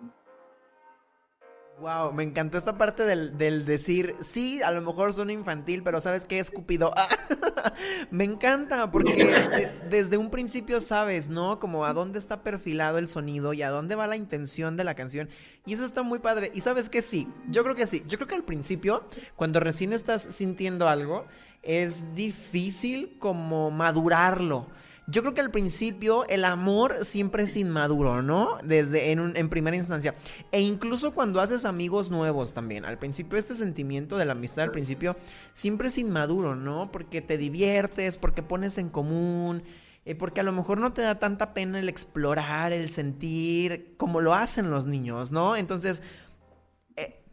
Wow, 1.83 2.13
me 2.13 2.23
encantó 2.23 2.57
esta 2.57 2.77
parte 2.77 3.03
del, 3.03 3.37
del, 3.37 3.65
decir, 3.65 4.15
sí, 4.21 4.61
a 4.63 4.71
lo 4.71 4.81
mejor 4.81 5.13
son 5.13 5.29
infantil, 5.29 5.83
pero 5.83 5.99
¿sabes 5.99 6.23
qué, 6.23 6.39
Escupido? 6.39 6.93
me 8.09 8.23
encanta, 8.23 8.89
porque 8.89 9.69
desde 9.89 10.15
un 10.15 10.29
principio 10.29 10.79
sabes, 10.79 11.27
¿no? 11.27 11.59
Como 11.59 11.83
a 11.83 11.91
dónde 11.91 12.19
está 12.19 12.41
perfilado 12.41 12.99
el 12.99 13.09
sonido 13.09 13.51
y 13.51 13.63
a 13.63 13.69
dónde 13.69 13.95
va 13.95 14.07
la 14.07 14.15
intención 14.15 14.77
de 14.77 14.85
la 14.85 14.95
canción. 14.95 15.27
Y 15.65 15.73
eso 15.73 15.83
está 15.83 16.03
muy 16.03 16.19
padre. 16.19 16.53
Y 16.55 16.61
sabes 16.61 16.87
que 16.87 17.01
sí, 17.01 17.27
yo 17.49 17.65
creo 17.65 17.75
que 17.75 17.85
sí. 17.85 18.05
Yo 18.07 18.17
creo 18.17 18.29
que 18.29 18.35
al 18.35 18.45
principio, 18.45 19.05
cuando 19.35 19.59
recién 19.59 19.91
estás 19.91 20.21
sintiendo 20.21 20.87
algo, 20.87 21.25
es 21.63 22.15
difícil 22.15 23.17
como 23.19 23.71
madurarlo. 23.71 24.67
Yo 25.07 25.21
creo 25.21 25.33
que 25.33 25.41
al 25.41 25.51
principio 25.51 26.25
el 26.27 26.45
amor 26.45 27.03
siempre 27.03 27.43
es 27.43 27.57
inmaduro, 27.57 28.21
¿no? 28.21 28.57
Desde 28.63 29.11
en, 29.11 29.35
en 29.35 29.49
primera 29.49 29.75
instancia. 29.75 30.15
E 30.51 30.61
incluso 30.61 31.13
cuando 31.13 31.41
haces 31.41 31.65
amigos 31.65 32.09
nuevos 32.09 32.53
también. 32.53 32.85
Al 32.85 32.97
principio 32.97 33.37
este 33.37 33.55
sentimiento 33.55 34.17
de 34.17 34.25
la 34.25 34.31
amistad 34.31 34.63
al 34.63 34.71
principio 34.71 35.17
siempre 35.51 35.89
es 35.89 35.97
inmaduro, 35.97 36.55
¿no? 36.55 36.91
Porque 36.91 37.21
te 37.21 37.37
diviertes, 37.37 38.17
porque 38.17 38.43
pones 38.43 38.77
en 38.77 38.89
común. 38.89 39.63
Eh, 40.05 40.15
porque 40.15 40.41
a 40.41 40.43
lo 40.43 40.51
mejor 40.51 40.79
no 40.79 40.91
te 40.91 41.01
da 41.01 41.17
tanta 41.17 41.53
pena 41.53 41.79
el 41.79 41.87
explorar, 41.87 42.73
el 42.73 42.89
sentir, 42.89 43.95
como 43.95 44.19
lo 44.19 44.33
hacen 44.33 44.69
los 44.69 44.85
niños, 44.85 45.31
¿no? 45.31 45.55
Entonces, 45.55 46.01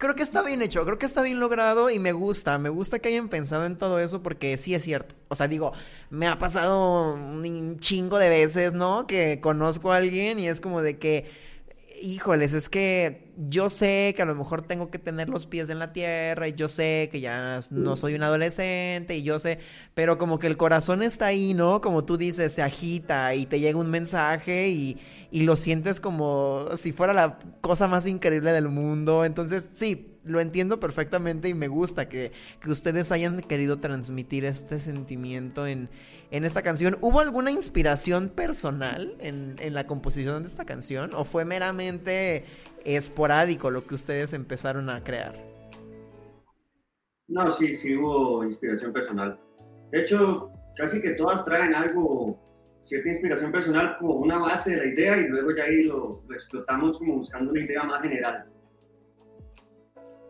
creo 0.01 0.15
que 0.15 0.23
está 0.23 0.43
bien 0.43 0.63
hecho, 0.63 0.83
creo 0.87 0.99
que 0.99 1.05
está 1.05 1.21
bien 1.21 1.39
logrado 1.41 1.91
y 1.91 1.99
me 1.99 2.13
gusta, 2.13 2.59
me 2.59 2.71
gusta 2.71 2.99
que 3.01 3.11
hayan 3.11 3.29
pensado 3.29 3.67
en 3.67 3.77
todo 3.77 4.01
eso 4.01 4.23
porque 4.23 4.57
sí 4.57 4.75
es 4.75 4.83
cierto. 4.83 5.15
O 5.29 5.35
sea, 5.35 5.47
digo, 5.47 5.75
me 6.09 6.27
ha 6.27 6.39
pasado 6.39 7.13
un 7.15 7.79
chingo 7.81 8.19
de 8.19 8.31
veces, 8.31 8.73
¿no? 8.73 9.07
Que 9.07 9.41
conozco 9.43 9.93
a 9.93 9.99
alguien 9.99 10.39
y 10.39 10.49
es 10.49 10.63
como 10.63 10.81
de 10.81 10.99
que, 10.99 11.31
híjoles, 12.01 12.53
es 12.53 12.69
que 12.69 13.33
yo 13.37 13.71
sé 13.71 14.13
que 14.17 14.23
a 14.23 14.27
lo 14.27 14.35
mejor 14.35 14.63
tengo 14.63 14.91
que 14.91 14.99
tener 14.99 15.29
los 15.29 15.47
pies 15.47 15.71
en 15.71 15.79
la 15.79 15.93
tierra 15.93 16.49
y 16.49 16.53
yo 16.53 16.69
sé 16.69 17.09
que 17.13 17.21
ya 17.21 17.61
no 17.71 17.97
soy 17.97 18.15
un 18.15 18.23
adolescente 18.23 19.17
y 19.17 19.23
yo 19.23 19.39
sé, 19.39 19.59
pero 19.95 20.19
como 20.19 20.39
que 20.39 20.47
el 20.47 20.57
corazón 20.57 21.03
está 21.03 21.27
ahí, 21.27 21.55
¿no? 21.55 21.81
Como 21.81 22.05
tú 22.05 22.17
dices, 22.17 22.53
se 22.53 22.63
agita 22.63 23.35
y 23.35 23.47
te 23.47 23.61
llega 23.61 23.79
un 23.79 23.91
mensaje 23.91 24.69
y 24.69 24.99
y 25.31 25.43
lo 25.43 25.57
sientes 25.57 26.01
como 26.01 26.69
si 26.77 26.93
fuera 26.93 27.13
la 27.13 27.39
cosa 27.61 27.87
más 27.87 28.07
increíble 28.07 28.53
del 28.53 28.69
mundo. 28.69 29.25
Entonces, 29.25 29.69
sí, 29.75 30.19
lo 30.25 30.41
entiendo 30.41 30.81
perfectamente 30.81 31.49
y 31.49 31.55
me 31.55 31.69
gusta 31.69 32.09
que, 32.09 32.33
ustedes 32.67 33.13
hayan 33.13 33.41
querido 33.43 33.79
transmitir 33.79 34.45
este 34.45 34.79
sentimiento 34.79 35.67
en, 35.67 35.89
esta 36.31 36.63
canción. 36.63 36.97
¿Hubo 37.01 37.21
alguna 37.21 37.51
inspiración 37.51 38.29
personal 38.29 39.15
en, 39.19 39.57
en 39.59 39.75
la 39.75 39.87
composición 39.87 40.43
de 40.43 40.49
esta 40.49 40.65
canción 40.65 41.15
o 41.15 41.25
fue 41.25 41.45
meramente 41.45 42.45
esporádico 42.85 43.71
lo 43.71 43.87
que 43.87 43.95
ustedes 43.95 44.33
empezaron 44.33 44.89
a 44.91 45.03
crear? 45.03 45.35
No, 47.29 47.51
sí, 47.51 47.73
sí 47.75 47.97
hubo 47.97 48.45
inspiración 48.45 48.93
personal. 48.93 49.39
De 49.93 50.01
hecho, 50.01 50.51
casi 50.77 51.01
que 51.01 51.11
todas 51.11 51.45
traen 51.45 51.75
algo 51.75 52.39
cierta 52.83 53.09
inspiración 53.09 53.53
personal 53.53 53.97
como 53.99 54.15
una 54.15 54.39
base 54.39 54.73
de 54.73 54.77
la 54.79 54.87
idea 54.87 55.17
y 55.19 55.29
luego 55.29 55.55
ya 55.55 55.65
ahí 55.65 55.85
lo, 55.85 56.25
explotamos 56.35 56.99
como 56.99 57.17
buscando 57.19 57.53
una 57.53 57.61
idea 57.61 57.85
más 57.85 58.03
general. 58.03 58.47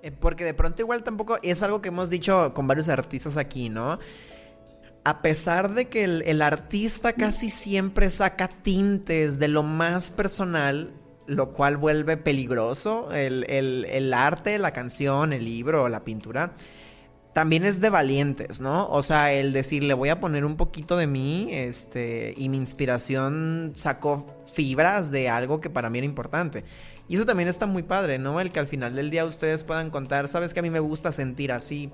Eh, 0.02 0.12
porque 0.12 0.44
de 0.44 0.54
pronto 0.54 0.82
igual 0.82 1.02
tampoco 1.02 1.38
es 1.42 1.62
algo 1.62 1.80
que 1.80 1.88
hemos 1.88 2.10
dicho 2.10 2.52
con 2.54 2.66
varios 2.66 2.88
artistas 2.88 3.36
aquí, 3.36 3.68
¿no? 3.68 3.98
A 5.04 5.22
pesar 5.22 5.74
de 5.74 5.88
que 5.88 6.04
el, 6.04 6.42
artista 6.42 7.14
casi 7.14 7.48
siempre 7.48 8.10
saca 8.10 8.48
tintes 8.48 9.38
de 9.38 9.48
lo 9.48 9.62
más 9.62 10.10
personal, 10.10 10.92
lo 11.26 11.52
cual 11.52 11.78
vuelve 11.78 12.16
peligroso 12.16 13.10
el, 13.12 13.44
el 13.48 14.14
arte, 14.14 14.58
la 14.58 14.72
canción, 14.72 15.32
el 15.32 15.44
libro, 15.44 15.88
la 15.88 16.04
pintura 16.04 16.52
también 17.32 17.64
es 17.64 17.80
de 17.80 17.90
valientes, 17.90 18.60
¿no? 18.60 18.88
O 18.88 19.02
sea, 19.02 19.32
el 19.32 19.52
decir, 19.52 19.84
le 19.84 19.94
voy 19.94 20.08
a 20.08 20.20
poner 20.20 20.44
un 20.44 20.56
poquito 20.56 20.96
de 20.96 21.06
mí, 21.06 21.48
este, 21.52 22.34
y 22.36 22.48
mi 22.48 22.56
inspiración 22.56 23.72
sacó 23.74 24.26
fibras 24.52 25.10
de 25.10 25.28
algo 25.28 25.60
que 25.60 25.70
para 25.70 25.90
mí 25.90 25.98
era 25.98 26.06
importante. 26.06 26.64
Y 27.08 27.16
eso 27.16 27.26
también 27.26 27.48
está 27.48 27.66
muy 27.66 27.82
padre, 27.82 28.18
¿no? 28.18 28.40
El 28.40 28.52
que 28.52 28.60
al 28.60 28.66
final 28.66 28.94
del 28.94 29.10
día 29.10 29.24
ustedes 29.24 29.64
puedan 29.64 29.90
contar, 29.90 30.28
sabes 30.28 30.54
que 30.54 30.60
a 30.60 30.62
mí 30.62 30.70
me 30.70 30.80
gusta 30.80 31.12
sentir 31.12 31.52
así, 31.52 31.90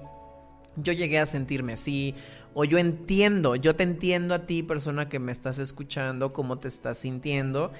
yo 0.77 0.93
llegué 0.93 1.19
a 1.19 1.27
sentirme 1.27 1.75
así, 1.75 2.15
o 2.55 2.65
yo 2.65 2.79
entiendo, 2.79 3.57
yo 3.57 3.77
te 3.77 3.83
entiendo 3.83 4.35
a 4.35 4.47
ti, 4.47 4.63
persona 4.63 5.09
que 5.09 5.19
me 5.19 5.33
estás 5.33 5.59
escuchando, 5.59 6.33
cómo 6.33 6.59
te 6.59 6.69
estás 6.69 6.99
sintiendo, 6.99 7.73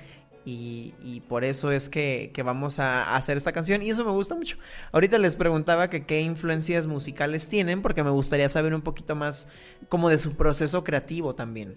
y, 0.49 1.23
por 1.29 1.43
eso 1.43 1.73
es 1.73 1.89
que, 1.89 2.31
vamos 2.45 2.79
a 2.79 3.17
hacer 3.17 3.37
esta 3.37 3.51
canción 3.51 3.83
y 3.83 3.91
eso 3.91 4.05
me 4.05 4.13
gusta 4.13 4.37
mucho. 4.37 4.57
Ahorita 4.93 5.19
les 5.19 5.35
preguntaba 5.35 5.91
que 5.91 6.05
qué 6.05 6.21
influencias 6.21 6.87
musicales 6.87 7.49
tienen 7.49 7.83
porque 7.83 8.05
me 8.05 8.11
gustaría 8.11 8.49
saber 8.49 8.73
un 8.73 8.83
poquito 8.83 9.17
más 9.17 9.49
como 9.89 10.09
de 10.09 10.19
su 10.19 10.37
proceso 10.37 10.85
creativo 10.85 11.35
también. 11.35 11.77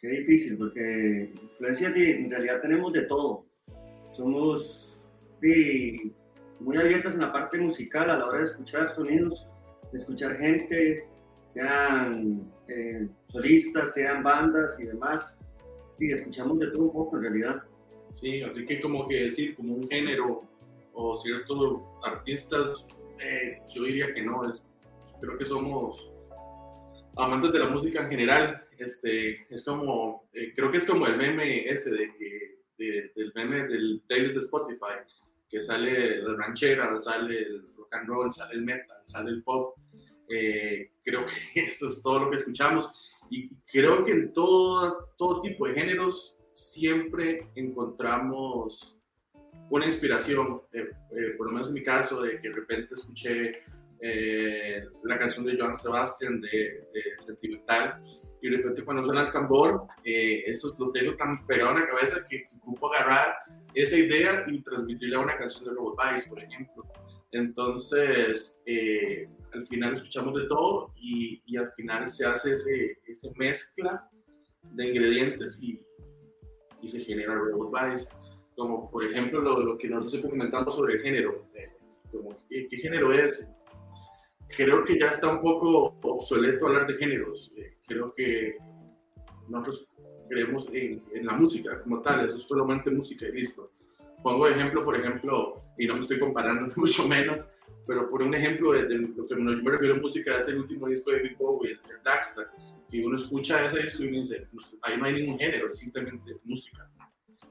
Qué 0.00 0.08
difícil 0.08 0.56
porque 0.56 1.34
influencias 1.42 1.92
en 1.94 2.30
realidad 2.30 2.62
tenemos 2.62 2.94
de 2.94 3.02
todo. 3.02 3.44
Somos 4.16 4.98
muy 6.60 6.76
abiertos 6.76 7.14
en 7.14 7.20
la 7.20 7.32
parte 7.32 7.58
musical 7.58 8.10
a 8.10 8.18
la 8.18 8.26
hora 8.26 8.38
de 8.38 8.44
escuchar 8.44 8.94
sonidos, 8.94 9.48
de 9.92 9.98
escuchar 9.98 10.36
gente, 10.38 11.06
sean 11.44 12.50
eh, 12.68 13.08
solistas, 13.24 13.94
sean 13.94 14.22
bandas 14.22 14.78
y 14.80 14.84
demás. 14.84 15.38
Y 15.98 16.12
escuchamos 16.12 16.58
de 16.58 16.70
todo 16.70 16.84
un 16.84 16.92
poco 16.92 17.16
en 17.16 17.22
realidad. 17.22 17.62
Sí, 18.12 18.42
así 18.42 18.64
que 18.64 18.80
como 18.80 19.06
que 19.08 19.24
decir, 19.24 19.54
como 19.56 19.74
un 19.74 19.88
género 19.88 20.42
o 20.92 21.16
ciertos 21.16 21.80
artistas, 22.04 22.86
eh, 23.20 23.60
yo 23.74 23.84
diría 23.84 24.12
que 24.14 24.22
no, 24.22 24.48
es, 24.48 24.66
creo 25.20 25.36
que 25.36 25.44
somos 25.44 26.12
amantes 27.16 27.52
de 27.52 27.58
la 27.58 27.68
música 27.68 28.02
en 28.02 28.10
general. 28.10 28.62
Este, 28.78 29.46
es 29.52 29.64
como, 29.64 30.28
eh, 30.32 30.52
creo 30.54 30.70
que 30.70 30.76
es 30.78 30.86
como 30.86 31.06
el 31.06 31.16
meme 31.16 31.68
ese 31.68 31.90
de 31.90 32.14
que, 32.16 32.56
del 32.78 33.32
meme 33.34 33.66
del 33.66 34.02
playlist 34.06 34.34
de 34.34 34.40
Spotify, 34.40 35.00
que 35.48 35.60
sale 35.60 36.22
la 36.22 36.36
ranchera, 36.36 36.98
sale 36.98 37.38
el 37.38 37.74
rock 37.76 37.94
and 37.94 38.08
roll, 38.08 38.32
sale 38.32 38.54
el 38.54 38.62
metal, 38.62 38.98
sale 39.04 39.30
el 39.30 39.42
pop 39.42 39.76
eh, 40.28 40.90
creo 41.04 41.24
que 41.24 41.60
eso 41.60 41.88
es 41.88 42.02
todo 42.02 42.24
lo 42.24 42.30
que 42.30 42.36
escuchamos. 42.36 42.90
Y 43.30 43.50
creo 43.70 44.04
que 44.04 44.12
en 44.12 44.32
todo, 44.32 45.10
todo 45.16 45.40
tipo 45.40 45.66
de 45.66 45.74
géneros 45.74 46.38
siempre 46.54 47.48
encontramos 47.54 48.98
una 49.70 49.86
inspiración. 49.86 50.62
Eh, 50.72 50.90
eh, 51.16 51.34
por 51.36 51.46
lo 51.46 51.52
menos 51.52 51.68
en 51.68 51.74
mi 51.74 51.82
caso, 51.82 52.22
de 52.22 52.40
que 52.40 52.48
de 52.48 52.54
repente 52.54 52.94
escuché 52.94 53.62
la 55.04 55.18
canción 55.18 55.46
de 55.46 55.56
Joan 55.58 55.74
Sebastian 55.74 56.38
de, 56.42 56.86
Sentimental 57.16 58.04
y 58.42 58.50
de 58.50 58.58
repente 58.58 58.84
cuando 58.84 59.02
suena 59.02 59.22
el 59.22 59.32
tambor, 59.32 59.86
eso 60.04 60.76
lo 60.78 60.92
tengo 60.92 61.16
tan 61.16 61.44
pegado 61.46 61.72
en 61.72 61.80
la 61.80 61.88
cabeza 61.88 62.22
que 62.28 62.44
ocupo 62.58 62.92
agarrar 62.92 63.34
esa 63.76 63.96
idea 63.98 64.46
y 64.48 64.62
transmitirla 64.62 65.18
a 65.18 65.20
una 65.20 65.36
canción 65.36 65.64
de 65.64 65.70
Robot 65.72 65.98
Vice, 65.98 66.30
por 66.30 66.42
ejemplo. 66.42 66.84
Entonces, 67.30 68.62
al 69.52 69.62
final 69.62 69.92
escuchamos 69.92 70.34
de 70.34 70.46
todo 70.48 70.94
y, 70.96 71.42
y 71.44 71.58
al 71.58 71.68
final 71.68 72.08
se 72.08 72.24
hace 72.24 72.54
ese, 72.54 72.98
mezcla 73.36 74.08
de 74.62 74.88
ingredientes 74.88 75.62
y, 75.62 75.78
y, 76.80 76.88
se 76.88 77.00
genera 77.00 77.34
Robot 77.34 77.70
Vice. 77.70 78.14
Como 78.56 78.90
por 78.90 79.04
ejemplo 79.04 79.42
lo, 79.42 79.60
lo 79.60 79.76
que 79.76 79.88
nosotros 79.88 80.30
comentamos 80.30 80.74
sobre 80.74 80.94
el 80.94 81.02
género. 81.02 81.46
Como, 82.10 82.34
¿qué, 82.48 82.66
género 82.70 83.12
es? 83.12 83.52
Creo 84.56 84.82
que 84.84 84.98
ya 84.98 85.08
está 85.08 85.28
un 85.28 85.42
poco 85.42 85.98
obsoleto 86.00 86.66
hablar 86.66 86.86
de 86.86 86.94
géneros. 86.94 87.52
Eh, 87.58 87.76
creo 87.86 88.10
que 88.16 88.56
nosotros 89.48 89.92
creemos 90.28 90.68
en, 90.72 91.02
en, 91.12 91.26
la 91.26 91.32
música 91.32 91.82
como 91.82 92.00
tal, 92.00 92.28
eso 92.28 92.36
es 92.36 92.44
solamente 92.44 92.90
música 92.90 93.26
y 93.26 93.32
listo. 93.32 93.72
Pongo 94.22 94.48
ejemplo, 94.48 94.84
por 94.84 94.96
ejemplo, 94.96 95.62
y 95.78 95.86
no 95.86 95.94
me 95.94 96.00
estoy 96.00 96.18
comparando 96.18 96.72
mucho 96.76 97.06
menos, 97.06 97.50
pero 97.86 98.10
por 98.10 98.22
un 98.22 98.34
ejemplo 98.34 98.72
de, 98.72 98.82
lo 98.82 99.26
que 99.26 99.36
me 99.36 99.70
refiero 99.70 99.94
a 99.94 99.98
música 99.98 100.36
es 100.36 100.48
el 100.48 100.58
último 100.58 100.88
disco 100.88 101.12
de 101.12 101.20
Big 101.20 101.36
Bowie, 101.36 101.72
el, 101.72 101.78
el 101.90 102.02
Daxter, 102.02 102.48
que 102.90 103.04
uno 103.04 103.16
escucha 103.16 103.64
ese 103.64 103.82
disco 103.82 104.04
y 104.04 104.08
dice, 104.08 104.46
pues, 104.52 104.76
ahí 104.82 104.96
no 104.96 105.04
hay 105.04 105.14
ningún 105.14 105.38
género, 105.38 105.68
es 105.68 105.78
simplemente 105.78 106.36
música. 106.44 106.88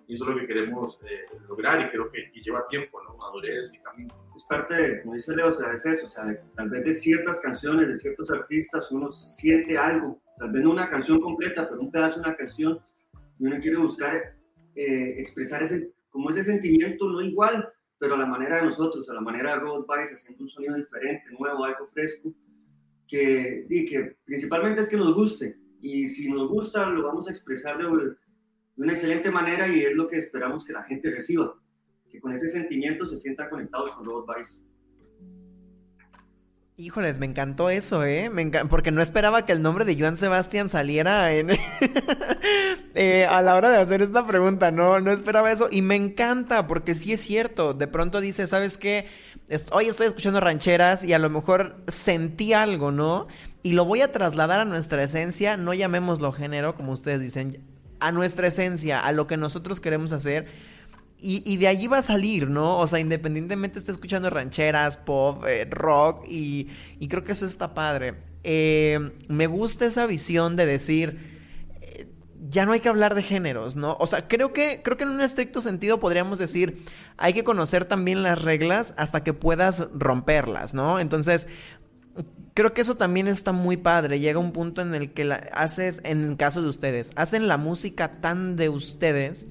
Y 0.07 0.13
eso 0.13 0.25
es 0.25 0.35
lo 0.35 0.39
que 0.39 0.47
queremos 0.47 0.99
eh, 1.03 1.25
lograr 1.47 1.81
y 1.81 1.89
creo 1.89 2.07
que 2.09 2.31
lleva 2.41 2.67
tiempo, 2.67 3.01
¿no? 3.03 3.15
Madurez 3.17 3.73
y 3.73 3.79
camino. 3.79 4.13
Es 4.35 4.43
parte, 4.43 4.75
de, 4.75 5.01
como 5.01 5.15
dice 5.15 5.35
Leo, 5.35 5.47
o 5.47 5.51
sea, 5.51 5.73
es 5.73 5.85
eso, 5.85 6.05
o 6.05 6.09
sea, 6.09 6.39
tal 6.55 6.69
vez 6.69 6.83
de 6.83 6.93
ciertas 6.93 7.39
canciones, 7.39 7.87
de 7.87 7.95
ciertos 7.95 8.29
artistas, 8.29 8.91
uno 8.91 9.11
siente 9.11 9.77
algo, 9.77 10.21
tal 10.37 10.51
vez 10.51 10.63
no 10.63 10.71
una 10.71 10.89
canción 10.89 11.19
completa, 11.19 11.67
pero 11.67 11.81
un 11.81 11.91
pedazo 11.91 12.15
de 12.15 12.27
una 12.27 12.35
canción, 12.35 12.79
y 13.39 13.45
uno 13.45 13.59
quiere 13.59 13.77
buscar 13.77 14.35
eh, 14.75 15.15
expresar 15.19 15.63
ese, 15.63 15.91
como 16.09 16.29
ese 16.29 16.43
sentimiento 16.43 17.09
no 17.09 17.21
igual, 17.21 17.67
pero 17.97 18.15
a 18.15 18.17
la 18.17 18.25
manera 18.25 18.57
de 18.57 18.63
nosotros, 18.63 19.09
a 19.09 19.13
la 19.13 19.21
manera 19.21 19.53
de 19.53 19.59
Road 19.59 19.85
Vice, 19.87 20.13
haciendo 20.13 20.43
un 20.43 20.49
sonido 20.49 20.75
diferente, 20.75 21.23
nuevo, 21.39 21.63
algo 21.63 21.85
fresco, 21.85 22.33
que, 23.07 23.65
y 23.69 23.85
que 23.85 24.17
principalmente 24.25 24.81
es 24.81 24.89
que 24.89 24.97
nos 24.97 25.13
guste. 25.13 25.57
Y 25.81 26.07
si 26.07 26.31
nos 26.31 26.49
gusta, 26.49 26.85
lo 26.89 27.03
vamos 27.03 27.27
a 27.27 27.31
expresar 27.31 27.77
de, 27.77 27.85
una 28.77 28.93
excelente 28.93 29.31
manera 29.31 29.67
y 29.67 29.81
es 29.81 29.93
lo 29.93 30.07
que 30.07 30.17
esperamos 30.17 30.65
que 30.65 30.73
la 30.73 30.83
gente 30.83 31.09
reciba. 31.09 31.55
que 32.09 32.19
con 32.19 32.33
ese 32.33 32.49
sentimiento 32.49 33.05
se 33.05 33.17
sientan 33.17 33.49
conectados 33.49 33.91
con 33.91 34.05
Robot 34.05 34.37
Vice. 34.37 34.61
Híjoles, 36.77 37.19
me 37.19 37.25
encantó 37.25 37.69
eso, 37.69 38.03
¿eh? 38.03 38.29
Porque 38.69 38.91
no 38.91 39.01
esperaba 39.01 39.45
que 39.45 39.53
el 39.53 39.61
nombre 39.61 39.85
de 39.85 39.97
Joan 39.97 40.17
Sebastián 40.17 40.69
saliera 40.69 41.33
en... 41.33 41.51
Eh, 42.97 43.25
a 43.25 43.41
la 43.41 43.55
hora 43.55 43.69
de 43.69 43.75
hacer 43.75 44.01
esta 44.01 44.25
pregunta, 44.25 44.71
no, 44.71 45.01
no 45.01 45.11
esperaba 45.11 45.51
eso. 45.51 45.67
Y 45.69 45.81
me 45.81 45.95
encanta, 45.95 46.65
porque 46.65 46.93
sí 46.93 47.11
es 47.11 47.19
cierto. 47.19 47.73
De 47.73 47.87
pronto 47.87 48.21
dice, 48.21 48.47
¿sabes 48.47 48.77
qué? 48.77 49.07
Hoy 49.73 49.87
estoy 49.87 50.07
escuchando 50.07 50.39
rancheras 50.39 51.03
y 51.03 51.11
a 51.11 51.19
lo 51.19 51.29
mejor 51.29 51.75
sentí 51.89 52.53
algo, 52.53 52.93
¿no? 52.93 53.27
Y 53.63 53.73
lo 53.73 53.83
voy 53.83 54.01
a 54.01 54.13
trasladar 54.13 54.61
a 54.61 54.65
nuestra 54.65 55.03
esencia, 55.03 55.57
no 55.57 55.73
llamémoslo 55.73 56.31
género, 56.31 56.77
como 56.77 56.93
ustedes 56.93 57.19
dicen, 57.19 57.61
a 57.99 58.13
nuestra 58.13 58.47
esencia, 58.47 59.01
a 59.01 59.11
lo 59.11 59.27
que 59.27 59.35
nosotros 59.35 59.81
queremos 59.81 60.13
hacer 60.13 60.47
y, 61.27 61.57
de 61.57 61.67
allí 61.67 61.87
va 61.87 61.97
a 61.97 62.01
salir, 62.03 62.51
¿no? 62.51 62.77
O 62.77 62.85
sea, 62.85 62.99
independientemente 62.99 63.79
esté 63.79 63.91
escuchando 63.91 64.29
rancheras, 64.29 64.95
pop, 64.95 65.43
eh, 65.47 65.65
rock, 65.65 66.23
y, 66.29 66.67
creo 67.09 67.23
que 67.23 67.31
eso 67.31 67.47
está 67.47 67.73
padre. 67.73 68.13
Eh, 68.43 69.11
me 69.27 69.47
gusta 69.47 69.87
esa 69.87 70.05
visión 70.05 70.55
de 70.55 70.67
decir, 70.67 71.41
eh, 71.81 72.07
ya 72.47 72.67
no 72.67 72.73
hay 72.73 72.79
que 72.79 72.89
hablar 72.89 73.15
de 73.15 73.23
géneros, 73.23 73.75
¿no? 73.75 73.97
O 73.99 74.05
sea, 74.05 74.27
creo 74.27 74.53
que, 74.53 74.81
creo 74.83 74.97
que 74.97 75.03
en 75.03 75.09
un 75.09 75.21
estricto 75.21 75.61
sentido 75.61 75.99
podríamos 75.99 76.37
decir, 76.37 76.77
hay 77.17 77.33
que 77.33 77.43
conocer 77.43 77.85
también 77.85 78.21
las 78.21 78.43
reglas 78.43 78.93
hasta 78.95 79.23
que 79.23 79.33
puedas 79.33 79.87
romperlas, 79.95 80.75
¿no? 80.75 80.99
Entonces, 80.99 81.47
creo 82.53 82.75
que 82.75 82.81
eso 82.81 82.97
también 82.97 83.27
está 83.27 83.51
muy 83.51 83.77
padre. 83.77 84.19
Llega 84.19 84.37
un 84.37 84.51
punto 84.51 84.83
en 84.83 84.93
el 84.93 85.11
que 85.11 85.25
la, 85.25 85.37
haces, 85.53 86.01
en 86.03 86.23
el 86.23 86.37
caso 86.37 86.61
de 86.61 86.69
ustedes, 86.69 87.13
hacen 87.15 87.47
la 87.47 87.57
música 87.57 88.21
tan 88.21 88.57
de 88.57 88.69
ustedes 88.69 89.47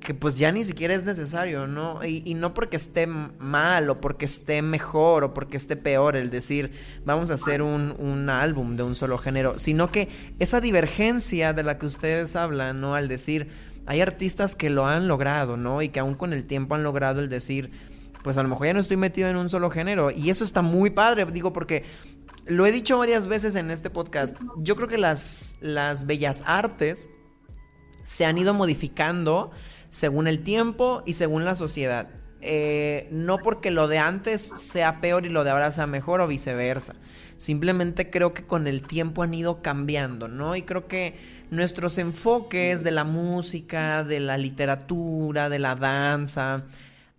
que 0.00 0.14
pues 0.14 0.38
ya 0.38 0.52
ni 0.52 0.64
siquiera 0.64 0.94
es 0.94 1.04
necesario, 1.04 1.66
¿no? 1.66 2.04
Y, 2.04 2.34
no 2.34 2.54
porque 2.54 2.76
esté 2.76 3.06
mal 3.06 3.90
o 3.90 4.00
porque 4.00 4.24
esté 4.24 4.62
mejor 4.62 5.24
o 5.24 5.34
porque 5.34 5.56
esté 5.56 5.76
peor 5.76 6.16
el 6.16 6.30
decir 6.30 6.70
vamos 7.04 7.30
a 7.30 7.34
hacer 7.34 7.62
un, 7.62 7.94
un, 7.98 8.30
álbum 8.30 8.76
de 8.76 8.84
un 8.84 8.94
solo 8.94 9.18
género, 9.18 9.58
sino 9.58 9.90
que 9.90 10.08
esa 10.38 10.60
divergencia 10.60 11.52
de 11.52 11.62
la 11.62 11.78
que 11.78 11.86
ustedes 11.86 12.36
hablan, 12.36 12.80
¿no? 12.80 12.94
Al 12.94 13.08
decir, 13.08 13.48
hay 13.86 14.00
artistas 14.00 14.54
que 14.54 14.70
lo 14.70 14.86
han 14.86 15.08
logrado, 15.08 15.56
¿no? 15.56 15.82
Y 15.82 15.88
que 15.88 16.00
aún 16.00 16.14
con 16.14 16.32
el 16.32 16.44
tiempo 16.44 16.74
han 16.74 16.82
logrado 16.82 17.20
el 17.20 17.28
decir, 17.28 17.70
pues 18.22 18.36
a 18.36 18.42
lo 18.42 18.48
mejor 18.48 18.66
ya 18.66 18.74
no 18.74 18.80
estoy 18.80 18.96
metido 18.96 19.28
en 19.28 19.36
un 19.36 19.48
solo 19.48 19.70
género. 19.70 20.10
Y 20.10 20.30
eso 20.30 20.44
está 20.44 20.62
muy 20.62 20.90
padre, 20.90 21.24
digo, 21.26 21.52
porque 21.52 21.84
lo 22.46 22.66
he 22.66 22.72
dicho 22.72 22.98
varias 22.98 23.26
veces 23.26 23.54
en 23.54 23.70
este 23.70 23.90
podcast, 23.90 24.36
yo 24.58 24.76
creo 24.76 24.88
que 24.88 24.98
las, 24.98 25.56
las 25.60 26.06
bellas 26.06 26.42
artes 26.44 27.08
se 28.02 28.24
han 28.24 28.38
ido 28.38 28.54
modificando 28.54 29.50
según 29.90 30.26
el 30.26 30.40
tiempo 30.40 31.02
y 31.06 31.14
según 31.14 31.44
la 31.44 31.54
sociedad. 31.54 32.08
Eh, 32.40 33.08
no 33.10 33.38
porque 33.38 33.70
lo 33.70 33.88
de 33.88 33.98
antes 33.98 34.42
sea 34.42 35.00
peor 35.00 35.26
y 35.26 35.28
lo 35.28 35.44
de 35.44 35.50
ahora 35.50 35.70
sea 35.70 35.86
mejor 35.86 36.20
o 36.20 36.26
viceversa. 36.26 36.94
Simplemente 37.36 38.10
creo 38.10 38.34
que 38.34 38.44
con 38.44 38.66
el 38.66 38.82
tiempo 38.82 39.22
han 39.22 39.34
ido 39.34 39.62
cambiando, 39.62 40.28
¿no? 40.28 40.56
Y 40.56 40.62
creo 40.62 40.88
que 40.88 41.18
nuestros 41.50 41.98
enfoques 41.98 42.82
de 42.84 42.90
la 42.90 43.04
música, 43.04 44.04
de 44.04 44.20
la 44.20 44.36
literatura, 44.38 45.48
de 45.48 45.58
la 45.58 45.74
danza, 45.74 46.64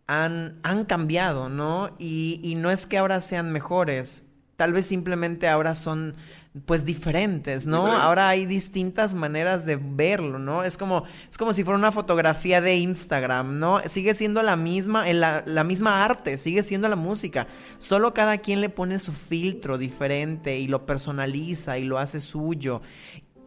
han, 0.07 0.59
han 0.63 0.85
cambiado, 0.85 1.49
¿no? 1.49 1.95
Y, 1.99 2.39
y 2.43 2.55
no 2.55 2.71
es 2.71 2.85
que 2.85 2.97
ahora 2.97 3.21
sean 3.21 3.51
mejores, 3.51 4.29
tal 4.57 4.73
vez 4.73 4.85
simplemente 4.87 5.47
ahora 5.47 5.73
son 5.73 6.15
pues 6.65 6.83
diferentes, 6.83 7.67
¿no? 7.67 7.95
Ahora 7.95 8.27
hay 8.27 8.47
distintas 8.47 9.13
maneras 9.13 9.65
de 9.65 9.75
verlo, 9.75 10.39
¿no? 10.39 10.63
Es 10.63 10.77
como, 10.77 11.03
es 11.29 11.37
como 11.37 11.53
si 11.53 11.63
fuera 11.63 11.77
una 11.77 11.91
fotografía 11.91 12.59
de 12.59 12.75
Instagram, 12.77 13.59
¿no? 13.59 13.79
Sigue 13.85 14.15
siendo 14.15 14.41
la 14.41 14.55
misma, 14.55 15.05
la, 15.13 15.43
la 15.45 15.63
misma 15.63 16.03
arte, 16.03 16.39
sigue 16.39 16.63
siendo 16.63 16.89
la 16.89 16.95
música. 16.95 17.47
Solo 17.77 18.15
cada 18.15 18.39
quien 18.39 18.61
le 18.61 18.69
pone 18.69 18.97
su 18.97 19.13
filtro 19.13 19.77
diferente 19.77 20.57
y 20.57 20.67
lo 20.67 20.87
personaliza 20.87 21.77
y 21.77 21.83
lo 21.83 21.99
hace 21.99 22.19
suyo. 22.19 22.81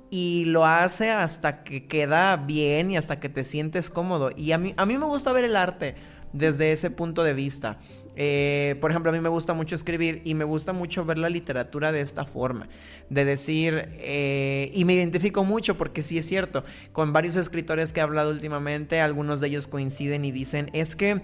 Y 0.08 0.44
lo 0.46 0.66
hace 0.66 1.10
hasta 1.10 1.64
que 1.64 1.86
queda 1.86 2.36
bien 2.36 2.90
y 2.90 2.96
hasta 2.96 3.18
que 3.18 3.28
te 3.28 3.42
sientes 3.42 3.90
cómodo. 3.90 4.30
Y 4.36 4.52
a 4.52 4.58
mí, 4.58 4.74
a 4.76 4.86
mí 4.86 4.96
me 4.96 5.06
gusta 5.06 5.32
ver 5.32 5.44
el 5.44 5.56
arte 5.56 5.96
desde 6.32 6.72
ese 6.72 6.90
punto 6.90 7.24
de 7.24 7.34
vista. 7.34 7.78
Eh, 8.16 8.76
por 8.80 8.90
ejemplo, 8.90 9.10
a 9.10 9.14
mí 9.14 9.20
me 9.20 9.28
gusta 9.28 9.54
mucho 9.54 9.74
escribir 9.74 10.22
y 10.24 10.34
me 10.34 10.44
gusta 10.44 10.72
mucho 10.72 11.04
ver 11.04 11.18
la 11.18 11.30
literatura 11.30 11.92
de 11.92 12.00
esta 12.00 12.24
forma, 12.24 12.68
de 13.08 13.24
decir, 13.24 13.88
eh, 13.98 14.70
y 14.74 14.84
me 14.84 14.94
identifico 14.94 15.44
mucho 15.44 15.78
porque 15.78 16.02
sí 16.02 16.18
es 16.18 16.26
cierto, 16.26 16.64
con 16.92 17.12
varios 17.12 17.36
escritores 17.36 17.92
que 17.92 18.00
he 18.00 18.02
hablado 18.02 18.30
últimamente, 18.30 19.00
algunos 19.00 19.40
de 19.40 19.48
ellos 19.48 19.66
coinciden 19.66 20.24
y 20.24 20.32
dicen, 20.32 20.70
es 20.72 20.94
que 20.96 21.22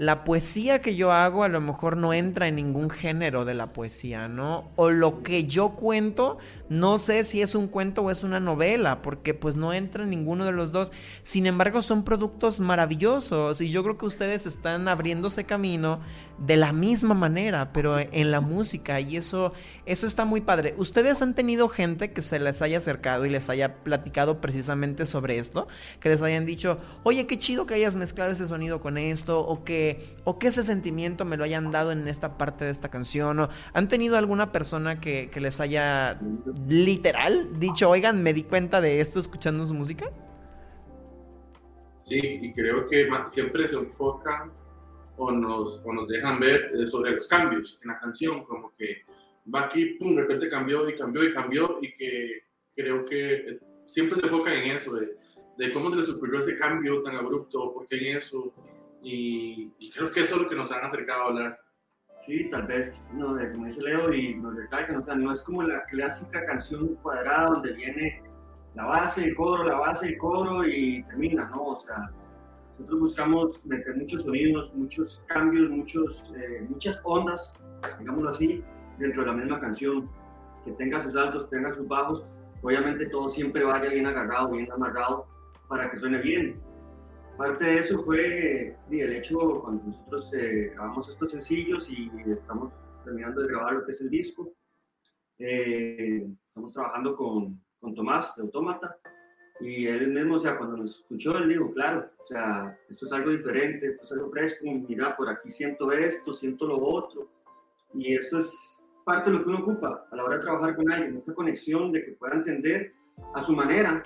la 0.00 0.24
poesía 0.24 0.80
que 0.80 0.96
yo 0.96 1.12
hago 1.12 1.44
a 1.44 1.48
lo 1.48 1.60
mejor 1.60 1.98
no 1.98 2.14
entra 2.14 2.48
en 2.48 2.56
ningún 2.56 2.88
género 2.88 3.44
de 3.44 3.52
la 3.52 3.74
poesía, 3.74 4.28
¿no? 4.28 4.70
O 4.76 4.88
lo 4.88 5.22
que 5.22 5.44
yo 5.44 5.70
cuento, 5.76 6.38
no 6.70 6.98
sé 6.98 7.24
si 7.24 7.42
es 7.42 7.56
un 7.56 7.66
cuento 7.66 8.02
o 8.02 8.12
es 8.12 8.22
una 8.22 8.38
novela, 8.38 9.02
porque 9.02 9.34
pues 9.34 9.56
no 9.56 9.72
entra 9.72 10.04
en 10.04 10.10
ninguno 10.10 10.44
de 10.44 10.52
los 10.52 10.70
dos. 10.70 10.92
Sin 11.24 11.46
embargo, 11.46 11.82
son 11.82 12.04
productos 12.04 12.60
maravillosos 12.60 13.60
y 13.60 13.72
yo 13.72 13.82
creo 13.82 13.98
que 13.98 14.06
ustedes 14.06 14.46
están 14.46 14.86
abriéndose 14.86 15.42
camino 15.42 16.00
de 16.38 16.56
la 16.56 16.72
misma 16.72 17.14
manera, 17.14 17.72
pero 17.72 17.98
en 17.98 18.30
la 18.30 18.40
música 18.40 18.98
y 19.00 19.16
eso 19.16 19.52
eso 19.84 20.06
está 20.06 20.24
muy 20.24 20.40
padre. 20.40 20.74
¿Ustedes 20.78 21.20
han 21.20 21.34
tenido 21.34 21.68
gente 21.68 22.12
que 22.12 22.22
se 22.22 22.38
les 22.38 22.62
haya 22.62 22.78
acercado 22.78 23.26
y 23.26 23.30
les 23.30 23.50
haya 23.50 23.82
platicado 23.82 24.40
precisamente 24.40 25.04
sobre 25.04 25.38
esto? 25.38 25.66
Que 25.98 26.08
les 26.08 26.22
hayan 26.22 26.46
dicho, 26.46 26.78
"Oye, 27.02 27.26
qué 27.26 27.38
chido 27.38 27.66
que 27.66 27.74
hayas 27.74 27.96
mezclado 27.96 28.30
ese 28.30 28.46
sonido 28.46 28.80
con 28.80 28.96
esto" 28.96 29.40
o 29.40 29.64
que 29.64 30.00
o 30.24 30.38
que 30.38 30.46
ese 30.46 30.62
sentimiento 30.62 31.24
me 31.24 31.36
lo 31.36 31.44
hayan 31.44 31.72
dado 31.72 31.90
en 31.92 32.06
esta 32.06 32.38
parte 32.38 32.64
de 32.64 32.70
esta 32.70 32.88
canción 32.88 33.40
o 33.40 33.48
han 33.74 33.88
tenido 33.88 34.16
alguna 34.16 34.52
persona 34.52 35.00
que, 35.00 35.28
que 35.30 35.40
les 35.40 35.60
haya 35.60 36.20
literal 36.68 37.58
dicho, 37.58 37.88
"Oigan, 37.90 38.22
me 38.22 38.32
di 38.32 38.42
cuenta 38.42 38.80
de 38.80 39.00
esto 39.00 39.20
escuchando 39.20 39.64
su 39.64 39.74
música"? 39.74 40.10
Sí, 41.98 42.18
y 42.20 42.52
creo 42.52 42.86
que 42.86 43.08
siempre 43.26 43.68
se 43.68 43.76
enfocan 43.76 44.52
o 45.16 45.30
nos, 45.30 45.82
o 45.84 45.92
nos 45.92 46.08
dejan 46.08 46.40
ver 46.40 46.72
eh, 46.74 46.86
sobre 46.86 47.12
los 47.12 47.28
cambios 47.28 47.80
en 47.82 47.88
la 47.88 47.98
canción, 47.98 48.44
como 48.44 48.74
que 48.74 49.02
va 49.54 49.64
aquí, 49.64 49.84
pum, 49.98 50.14
de 50.14 50.22
repente 50.22 50.48
cambió 50.48 50.88
y 50.88 50.94
cambió 50.94 51.24
y 51.24 51.32
cambió 51.32 51.78
y 51.82 51.92
que 51.92 52.44
creo 52.74 53.04
que 53.04 53.34
eh, 53.34 53.60
siempre 53.84 54.18
se 54.18 54.26
enfocan 54.26 54.54
en 54.54 54.70
eso, 54.76 54.94
de, 54.94 55.10
de 55.58 55.72
cómo 55.72 55.90
se 55.90 55.96
les 55.96 56.08
ocurrió 56.08 56.40
ese 56.40 56.56
cambio 56.56 57.02
tan 57.02 57.16
abrupto, 57.16 57.74
por 57.74 57.86
qué 57.86 57.96
en 57.96 58.16
eso, 58.16 58.54
y, 59.02 59.70
creo 59.94 60.10
que 60.10 60.20
eso 60.20 60.36
es 60.36 60.42
lo 60.42 60.48
que 60.48 60.54
nos 60.54 60.70
han 60.72 60.84
acercado 60.84 61.22
a 61.22 61.26
hablar. 61.26 61.60
Sí, 62.20 62.50
tal 62.50 62.66
vez, 62.66 63.08
no, 63.14 63.28
como 63.52 63.64
dice 63.64 63.80
Leo, 63.82 64.12
y 64.12 64.34
nos 64.34 64.54
recalcan, 64.54 64.96
o 64.96 65.02
sea, 65.02 65.14
no 65.14 65.32
es 65.32 65.40
como 65.42 65.62
la 65.62 65.82
clásica 65.84 66.44
canción 66.44 66.94
cuadrada 66.96 67.48
donde 67.48 67.72
viene 67.72 68.22
la 68.74 68.84
base, 68.84 69.24
el 69.24 69.34
coro, 69.34 69.64
la 69.64 69.78
base, 69.78 70.08
el 70.08 70.18
coro 70.18 70.66
y 70.66 71.02
termina, 71.04 71.48
¿no? 71.48 71.64
O 71.68 71.76
sea, 71.76 72.10
nosotros 72.78 73.00
buscamos 73.00 73.64
meter 73.64 73.96
muchos 73.96 74.22
sonidos, 74.22 74.74
muchos 74.74 75.24
cambios, 75.28 75.70
muchos, 75.70 76.32
eh, 76.36 76.66
muchas 76.68 77.00
ondas, 77.04 77.54
digámoslo 77.98 78.30
así, 78.30 78.62
dentro 78.98 79.22
de 79.22 79.28
la 79.28 79.34
misma 79.34 79.60
canción, 79.60 80.08
que 80.64 80.72
tenga 80.72 81.02
sus 81.02 81.16
altos, 81.16 81.48
tenga 81.48 81.72
sus 81.72 81.88
bajos, 81.88 82.26
obviamente 82.62 83.06
todo 83.06 83.30
siempre 83.30 83.64
vaya 83.64 83.88
bien 83.88 84.06
agarrado, 84.06 84.50
bien 84.50 84.70
amarrado, 84.70 85.26
para 85.68 85.90
que 85.90 85.98
suene 85.98 86.18
bien. 86.18 86.60
Parte 87.36 87.64
de 87.64 87.78
eso 87.78 88.02
fue 88.04 88.76
el 88.90 89.12
hecho 89.16 89.62
cuando 89.62 89.84
nosotros 89.84 90.32
eh, 90.34 90.72
grabamos 90.74 91.08
estos 91.08 91.32
sencillos 91.32 91.90
y 91.90 92.10
estamos 92.26 92.72
terminando 93.04 93.40
de 93.40 93.48
grabar 93.48 93.74
lo 93.74 93.86
que 93.86 93.92
es 93.92 94.00
el 94.00 94.10
disco. 94.10 94.52
Eh, 95.38 96.28
estamos 96.48 96.72
trabajando 96.72 97.16
con, 97.16 97.58
con 97.80 97.94
Tomás 97.94 98.36
de 98.36 98.42
Autómata 98.42 98.98
y 99.60 99.86
él 99.86 100.08
mismo, 100.08 100.36
o 100.36 100.38
sea, 100.38 100.56
cuando 100.56 100.78
nos 100.78 101.00
escuchó, 101.00 101.36
él 101.36 101.48
dijo, 101.48 101.70
claro, 101.72 102.10
o 102.18 102.24
sea, 102.24 102.78
esto 102.88 103.04
es 103.04 103.12
algo 103.12 103.30
diferente, 103.30 103.88
esto 103.88 104.04
es 104.04 104.12
algo 104.12 104.30
fresco, 104.30 104.64
mira, 104.64 105.14
por 105.16 105.28
aquí 105.28 105.50
siento 105.50 105.92
esto, 105.92 106.32
siento 106.32 106.66
lo 106.66 106.82
otro. 106.82 107.28
Y 107.92 108.14
eso 108.14 108.38
es 108.38 108.82
parte 109.04 109.30
de 109.30 109.36
lo 109.36 109.44
que 109.44 109.50
uno 109.50 109.58
ocupa 109.58 110.06
a 110.10 110.16
la 110.16 110.24
hora 110.24 110.36
de 110.36 110.42
trabajar 110.42 110.76
con 110.76 110.90
alguien, 110.90 111.16
esta 111.16 111.34
conexión 111.34 111.92
de 111.92 112.04
que 112.04 112.12
pueda 112.12 112.36
entender 112.36 112.94
a 113.34 113.42
su 113.42 113.54
manera 113.54 114.02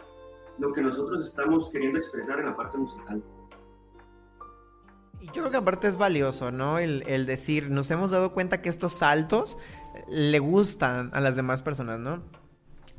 lo 0.59 0.73
que 0.73 0.83
nosotros 0.83 1.27
estamos 1.27 1.71
queriendo 1.71 1.99
expresar 1.99 2.39
en 2.41 2.47
la 2.47 2.57
parte 2.57 2.79
musical. 2.79 3.23
Y 5.21 5.27
yo 5.27 5.33
creo 5.33 5.51
que 5.51 5.57
aparte 5.57 5.89
es 5.89 5.97
valioso, 5.97 6.51
¿no? 6.51 6.79
El, 6.79 7.03
el 7.07 7.27
decir, 7.27 7.71
nos 7.71 7.91
hemos 7.91 8.11
dado 8.11 8.33
cuenta 8.33 8.61
que 8.61 8.69
estos 8.69 8.93
saltos 8.93 9.59
le 10.09 10.39
gustan 10.39 11.11
a 11.15 11.21
las 11.21 11.37
demás 11.37 11.63
personas, 11.63 11.99
¿no? 11.99 12.23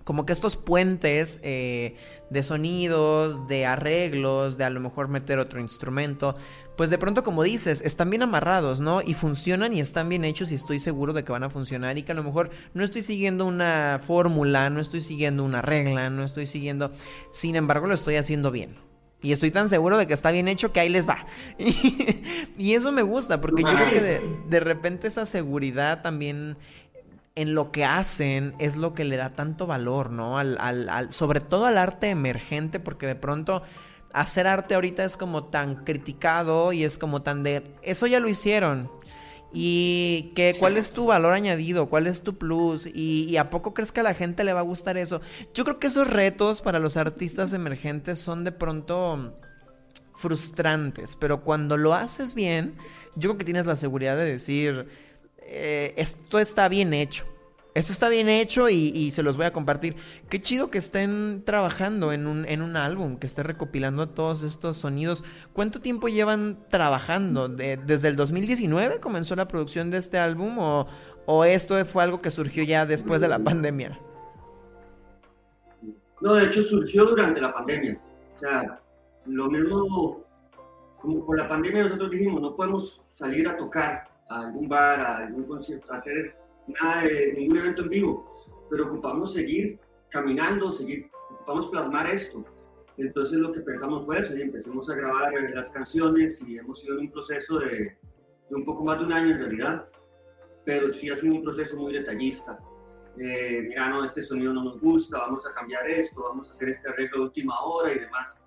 Como 0.05 0.25
que 0.25 0.33
estos 0.33 0.55
puentes 0.55 1.39
eh, 1.43 1.95
de 2.29 2.43
sonidos, 2.43 3.47
de 3.47 3.65
arreglos, 3.65 4.57
de 4.57 4.63
a 4.63 4.69
lo 4.69 4.79
mejor 4.79 5.07
meter 5.07 5.39
otro 5.39 5.59
instrumento, 5.59 6.35
pues 6.77 6.91
de 6.91 6.99
pronto 6.99 7.23
como 7.23 7.41
dices, 7.41 7.81
están 7.81 8.11
bien 8.11 8.21
amarrados, 8.21 8.79
¿no? 8.79 9.01
Y 9.01 9.15
funcionan 9.15 9.73
y 9.73 9.81
están 9.81 10.07
bien 10.07 10.23
hechos 10.23 10.51
y 10.51 10.55
estoy 10.55 10.77
seguro 10.77 11.11
de 11.11 11.23
que 11.23 11.31
van 11.31 11.43
a 11.43 11.49
funcionar 11.49 11.97
y 11.97 12.03
que 12.03 12.11
a 12.11 12.15
lo 12.15 12.23
mejor 12.23 12.51
no 12.75 12.83
estoy 12.83 13.01
siguiendo 13.01 13.45
una 13.45 13.99
fórmula, 14.05 14.69
no 14.69 14.79
estoy 14.79 15.01
siguiendo 15.01 15.43
una 15.43 15.63
regla, 15.63 16.11
no 16.11 16.23
estoy 16.23 16.45
siguiendo, 16.45 16.91
sin 17.31 17.55
embargo 17.55 17.87
lo 17.87 17.95
estoy 17.95 18.15
haciendo 18.15 18.51
bien. 18.51 18.75
Y 19.23 19.31
estoy 19.31 19.49
tan 19.49 19.69
seguro 19.69 19.97
de 19.97 20.05
que 20.05 20.13
está 20.13 20.29
bien 20.29 20.47
hecho 20.47 20.71
que 20.71 20.81
ahí 20.81 20.89
les 20.89 21.09
va. 21.09 21.25
Y, 22.57 22.73
eso 22.73 22.91
me 22.91 23.01
gusta, 23.01 23.41
porque 23.41 23.63
yo 23.63 23.69
creo 23.69 23.89
que 23.89 24.01
de, 24.01 24.21
de 24.47 24.59
repente 24.59 25.07
esa 25.07 25.25
seguridad 25.25 26.01
también 26.03 26.57
en 27.35 27.53
lo 27.53 27.71
que 27.71 27.83
hacen 27.83 28.55
es 28.59 28.77
lo 28.77 28.93
que 28.93 29.03
le 29.03 29.17
da 29.17 29.35
tanto 29.35 29.67
valor, 29.67 30.09
¿no? 30.09 30.37
Al, 30.39 30.57
al, 30.59 31.11
sobre 31.11 31.41
todo 31.41 31.65
al 31.65 31.77
arte 31.77 32.09
emergente, 32.09 32.79
porque 32.79 33.07
de 33.07 33.15
pronto 33.15 33.61
hacer 34.13 34.47
arte 34.47 34.75
ahorita 34.75 35.03
es 35.03 35.17
como 35.17 35.45
tan 35.45 35.83
criticado 35.83 36.71
y 36.71 36.85
es 36.85 36.97
como 36.97 37.21
tan 37.21 37.43
de, 37.43 37.63
eso 37.81 38.07
ya 38.07 38.19
lo 38.19 38.29
hicieron. 38.29 38.89
¿Y 39.57 40.33
que, 40.35 40.55
cuál 40.59 40.75
es 40.75 40.91
tu 40.91 41.05
valor 41.05 41.31
añadido? 41.31 41.87
¿Cuál 41.87 42.07
es 42.07 42.23
tu 42.23 42.37
plus? 42.37 42.87
¿Y, 42.87 43.25
¿Y, 43.29 43.37
a 43.37 43.49
poco 43.49 43.73
crees 43.73 43.93
que 43.93 44.01
a 44.01 44.03
la 44.03 44.13
gente 44.13 44.43
le 44.43 44.51
va 44.51 44.59
a 44.59 44.63
gustar 44.63 44.97
eso? 44.97 45.21
Yo 45.53 45.63
creo 45.63 45.79
que 45.79 45.87
esos 45.87 46.09
retos 46.09 46.61
para 46.61 46.79
los 46.79 46.97
artistas 46.97 47.53
emergentes 47.53 48.19
son 48.19 48.43
de 48.43 48.51
pronto 48.51 49.37
frustrantes, 50.13 51.15
pero 51.15 51.41
cuando 51.41 51.77
lo 51.77 51.93
haces 51.93 52.33
bien, 52.33 52.75
yo 53.15 53.29
creo 53.29 53.37
que 53.37 53.45
tienes 53.45 53.65
la 53.65 53.75
seguridad 53.75 54.17
de 54.17 54.25
decir, 54.25 54.87
eh, 55.45 55.93
esto 55.97 56.39
está 56.39 56.67
bien 56.67 56.93
hecho. 56.93 57.25
Esto 57.75 57.91
está 57.91 58.07
bien 58.07 58.29
hecho 58.29 58.69
y, 58.69 59.11
se 59.11 59.21
los 59.21 59.35
voy 59.35 59.45
a 59.45 59.51
compartir. 59.51 59.97
Qué 60.29 60.39
chido 60.39 60.71
que 60.71 60.77
estén 60.77 61.43
trabajando 61.45 62.13
en 62.13 62.25
un, 62.25 62.45
en 62.47 62.61
un 62.61 62.77
álbum, 62.77 63.17
que 63.17 63.27
esté 63.27 63.43
recopilando 63.43 64.07
todos 64.07 64.43
estos 64.43 64.77
sonidos. 64.77 65.25
¿Cuánto 65.51 65.81
tiempo 65.81 66.07
llevan 66.07 66.57
trabajando? 66.69 67.49
¿Desde 67.49 68.07
el 68.07 68.15
2019 68.15 69.01
comenzó 69.01 69.35
la 69.35 69.49
producción 69.49 69.91
de 69.91 69.97
este 69.97 70.17
álbum 70.17 70.57
o, 70.57 70.87
o 71.25 71.43
esto 71.43 71.83
fue 71.83 72.03
algo 72.03 72.21
que 72.21 72.31
surgió 72.31 72.63
ya 72.63 72.85
después 72.85 73.19
de 73.19 73.27
la 73.27 73.39
pandemia? 73.39 73.99
No, 76.21 76.35
de 76.35 76.45
hecho 76.45 76.63
surgió 76.63 77.03
durante 77.03 77.41
la 77.41 77.53
pandemia. 77.53 77.99
O 78.35 78.39
sea, 78.39 78.79
lo 79.25 79.49
mismo, 79.49 80.23
como 81.01 81.25
por 81.25 81.37
la 81.37 81.49
pandemia 81.49 81.83
nosotros 81.83 82.09
dijimos, 82.09 82.41
no 82.41 82.55
podemos 82.55 83.03
salir 83.11 83.49
a 83.49 83.57
tocar 83.57 84.14
a 84.29 84.41
algún 84.41 84.67
bar, 84.67 84.99
a 84.99 85.17
algún 85.17 85.43
concierto, 85.45 85.91
a 85.93 85.97
hacer 85.97 86.35
nada 86.67 87.03
de 87.03 87.33
ningún 87.33 87.57
evento 87.57 87.83
en 87.83 87.89
vivo, 87.89 88.45
pero 88.69 88.87
ocupamos 88.87 89.33
seguir 89.33 89.79
caminando, 90.09 90.71
seguir, 90.71 91.09
ocupamos 91.31 91.67
plasmar 91.67 92.09
esto. 92.09 92.43
Entonces 92.97 93.39
lo 93.39 93.51
que 93.51 93.59
pensamos 93.59 94.05
fue 94.05 94.19
eso 94.19 94.35
y 94.35 94.41
empezamos 94.41 94.89
a 94.89 94.95
grabar 94.95 95.33
las 95.53 95.69
canciones 95.69 96.41
y 96.47 96.57
hemos 96.57 96.79
sido 96.79 96.95
en 96.95 97.01
un 97.01 97.11
proceso 97.11 97.59
de, 97.59 97.97
de, 98.49 98.55
un 98.55 98.63
poco 98.63 98.83
más 98.83 98.99
de 98.99 99.05
un 99.05 99.13
año 99.13 99.35
en 99.35 99.39
realidad, 99.39 99.89
pero 100.63 100.89
sí 100.89 101.09
ha 101.09 101.15
sido 101.15 101.35
un 101.35 101.43
proceso 101.43 101.75
muy 101.75 101.93
detallista. 101.93 102.57
Eh, 103.17 103.65
mira, 103.67 103.89
no, 103.89 104.03
este 104.03 104.21
sonido 104.21 104.53
no 104.53 104.63
nos 104.63 104.79
gusta, 104.79 105.19
vamos 105.19 105.45
a 105.45 105.53
cambiar 105.53 105.89
esto, 105.89 106.23
vamos 106.23 106.49
a 106.49 106.51
hacer 106.51 106.69
este 106.69 106.89
arreglo 106.89 107.19
de 107.19 107.23
última 107.25 107.59
hora 107.61 107.93
y 107.93 107.99
demás. 107.99 108.37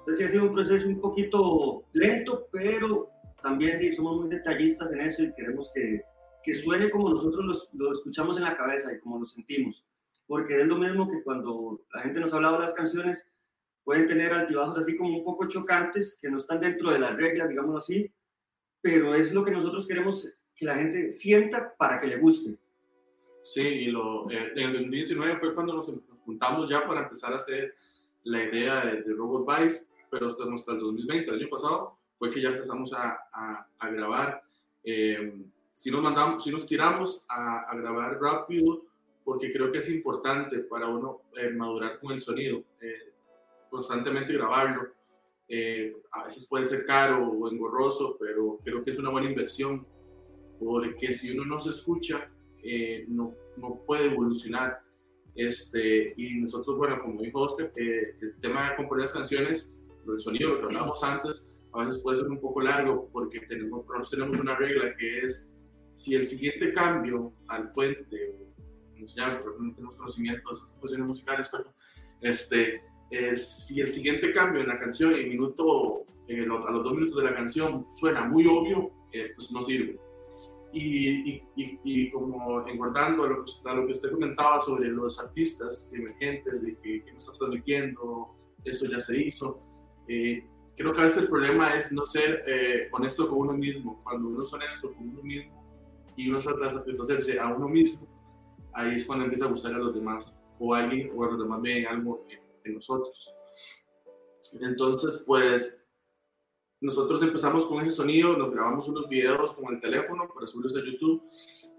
Entonces 0.00 0.26
ha 0.26 0.32
sido 0.32 0.44
un 0.44 0.54
proceso 0.54 0.88
un 0.88 1.00
poquito 1.00 1.84
lento, 1.92 2.48
pero 2.52 3.08
también 3.44 3.92
somos 3.92 4.22
muy 4.22 4.30
detallistas 4.30 4.90
en 4.92 5.02
eso 5.02 5.22
y 5.22 5.34
queremos 5.34 5.70
que, 5.74 6.00
que 6.42 6.54
suene 6.54 6.88
como 6.88 7.10
nosotros 7.10 7.70
lo 7.74 7.92
escuchamos 7.92 8.38
en 8.38 8.44
la 8.44 8.56
cabeza 8.56 8.90
y 8.90 8.98
como 9.00 9.18
lo 9.18 9.26
sentimos. 9.26 9.84
Porque 10.26 10.62
es 10.62 10.66
lo 10.66 10.76
mismo 10.76 11.10
que 11.10 11.22
cuando 11.22 11.82
la 11.92 12.00
gente 12.00 12.20
nos 12.20 12.32
ha 12.32 12.36
hablado 12.36 12.54
de 12.54 12.62
las 12.62 12.72
canciones, 12.72 13.30
pueden 13.84 14.06
tener 14.06 14.32
altibajos 14.32 14.78
así 14.78 14.96
como 14.96 15.18
un 15.18 15.24
poco 15.24 15.46
chocantes, 15.46 16.18
que 16.22 16.30
no 16.30 16.38
están 16.38 16.58
dentro 16.58 16.90
de 16.90 16.98
las 16.98 17.14
reglas, 17.16 17.50
digamos 17.50 17.76
así, 17.76 18.10
pero 18.80 19.14
es 19.14 19.34
lo 19.34 19.44
que 19.44 19.50
nosotros 19.50 19.86
queremos 19.86 20.26
que 20.56 20.64
la 20.64 20.76
gente 20.76 21.10
sienta 21.10 21.74
para 21.76 22.00
que 22.00 22.06
le 22.06 22.16
guste. 22.16 22.56
Sí, 23.42 23.60
y 23.60 23.86
lo, 23.90 24.30
eh, 24.30 24.52
en 24.56 24.70
el 24.70 24.72
2019 24.72 25.36
fue 25.36 25.54
cuando 25.54 25.74
nos 25.74 25.94
juntamos 26.24 26.70
ya 26.70 26.86
para 26.86 27.02
empezar 27.02 27.34
a 27.34 27.36
hacer 27.36 27.74
la 28.22 28.42
idea 28.42 28.86
de, 28.86 29.02
Robot 29.12 29.46
Vice, 29.46 29.86
pero 30.10 30.28
hasta, 30.28 30.44
hasta 30.44 30.72
el 30.72 30.78
2020, 30.78 31.30
el 31.30 31.40
año 31.40 31.50
pasado, 31.50 31.98
fue 32.18 32.30
que 32.30 32.40
ya 32.40 32.50
empezamos 32.50 32.92
a, 32.92 33.66
a, 33.78 33.90
grabar. 33.90 34.42
Eh, 34.82 35.44
si 35.72 35.90
nos 35.90 36.02
mandamos, 36.02 36.44
si 36.44 36.50
nos 36.50 36.66
tiramos 36.66 37.24
a, 37.28 37.70
a, 37.70 37.76
grabar 37.76 38.18
rápido, 38.20 38.84
porque 39.24 39.52
creo 39.52 39.72
que 39.72 39.78
es 39.78 39.90
importante 39.90 40.58
para 40.60 40.88
uno 40.88 41.22
eh, 41.36 41.50
madurar 41.50 41.98
con 41.98 42.12
el 42.12 42.20
sonido, 42.20 42.62
eh, 42.80 43.12
constantemente 43.70 44.32
grabarlo. 44.32 44.92
a 46.12 46.24
veces 46.24 46.46
puede 46.48 46.64
ser 46.64 46.86
caro 46.86 47.28
o 47.28 47.50
engorroso, 47.50 48.16
pero 48.18 48.58
creo 48.62 48.82
que 48.82 48.90
es 48.90 48.98
una 48.98 49.10
buena 49.10 49.28
inversión, 49.28 49.86
porque 50.58 51.12
si 51.12 51.30
uno 51.36 51.44
no 51.44 51.58
se 51.58 51.70
escucha, 51.70 52.30
no, 53.08 53.34
no, 53.56 53.82
puede 53.86 54.06
evolucionar. 54.06 54.80
Este, 55.34 56.14
y 56.16 56.36
nosotros, 56.36 56.76
bueno, 56.76 57.00
como 57.02 57.20
dijo 57.20 57.40
Oscar, 57.40 57.72
el 57.74 58.36
tema 58.40 58.70
de 58.70 58.76
componer 58.76 59.02
las 59.02 59.12
canciones, 59.12 59.76
el 60.06 60.20
sonido, 60.20 60.50
lo 60.50 60.60
que 60.60 60.66
hablábamos 60.66 61.02
antes, 61.02 61.54
a 61.74 61.84
veces 61.84 62.02
puede 62.02 62.18
ser 62.18 62.28
un 62.28 62.40
poco 62.40 62.60
largo 62.60 63.08
porque 63.12 63.40
tenemos, 63.40 63.84
nosotros 63.86 64.10
tenemos 64.10 64.38
una 64.38 64.56
regla 64.56 64.94
que 64.96 65.20
es 65.20 65.52
si 65.90 66.14
el 66.14 66.24
siguiente 66.24 66.72
cambio 66.72 67.32
al 67.48 67.72
puente, 67.72 68.36
no 68.96 69.08
sé, 69.08 69.20
no 69.20 69.74
tenemos 69.74 69.94
conocimientos 69.96 70.68
de 70.90 70.98
musicales, 70.98 71.48
pero 71.50 71.64
este, 72.20 72.82
es, 73.10 73.66
si 73.66 73.80
el 73.80 73.88
siguiente 73.88 74.32
cambio 74.32 74.62
en 74.62 74.68
la 74.68 74.78
canción, 74.78 75.14
en 75.14 75.28
minuto, 75.28 76.04
a 76.28 76.70
los 76.72 76.84
dos 76.84 76.94
minutos 76.94 77.16
de 77.16 77.24
la 77.24 77.34
canción, 77.34 77.86
suena 77.92 78.24
muy 78.24 78.46
obvio, 78.46 78.90
eh, 79.12 79.32
pues 79.36 79.52
no 79.52 79.62
sirve. 79.62 79.98
Y, 80.72 81.34
y, 81.34 81.42
y, 81.54 82.10
como 82.10 82.66
engordando 82.66 83.22
a 83.22 83.28
lo, 83.28 83.44
a 83.64 83.74
lo, 83.74 83.86
que, 83.86 83.92
usted 83.92 84.10
comentaba 84.10 84.60
sobre 84.60 84.88
los 84.88 85.20
artistas 85.20 85.88
emergentes, 85.94 86.60
de 86.62 86.76
que, 86.82 87.04
que 87.04 87.10
no 87.12 87.16
estás 87.16 87.38
transmitiendo, 87.38 88.34
eso 88.64 88.86
ya 88.86 88.98
se 88.98 89.24
hizo. 89.24 89.60
Eh, 90.08 90.44
creo 90.76 90.92
que 90.92 91.00
a 91.00 91.04
veces 91.04 91.22
el 91.22 91.28
problema 91.28 91.74
es 91.74 91.92
no 91.92 92.06
ser 92.06 92.42
eh, 92.46 92.88
honesto 92.92 93.28
con 93.28 93.38
uno 93.38 93.52
mismo. 93.52 94.02
Cuando 94.02 94.28
uno 94.28 94.42
es 94.42 94.52
honesto 94.52 94.92
con 94.92 95.08
uno 95.08 95.22
mismo 95.22 95.62
y 96.16 96.28
uno 96.28 96.38
trata 96.38 96.66
de 96.66 96.70
satisfacerse 96.70 97.38
a 97.38 97.48
uno 97.48 97.68
mismo, 97.68 98.06
ahí 98.72 98.96
es 98.96 99.04
cuando 99.04 99.24
empieza 99.24 99.46
a 99.46 99.48
gustar 99.48 99.74
a 99.74 99.78
los 99.78 99.94
demás 99.94 100.42
o 100.58 100.74
a 100.74 100.80
alguien 100.80 101.10
o 101.14 101.24
a 101.24 101.28
los 101.28 101.38
demás 101.38 101.62
ven 101.62 101.86
algo 101.86 102.26
en, 102.64 102.74
nosotros. 102.74 103.34
Entonces, 104.60 105.22
pues 105.26 105.86
nosotros 106.80 107.22
empezamos 107.22 107.66
con 107.66 107.80
ese 107.82 107.90
sonido, 107.90 108.36
nos 108.36 108.52
grabamos 108.52 108.88
unos 108.88 109.06
videos 109.08 109.52
con 109.54 109.74
el 109.74 109.80
teléfono 109.80 110.28
para 110.32 110.46
subirlos 110.46 110.76
a 110.76 110.84
YouTube 110.84 111.22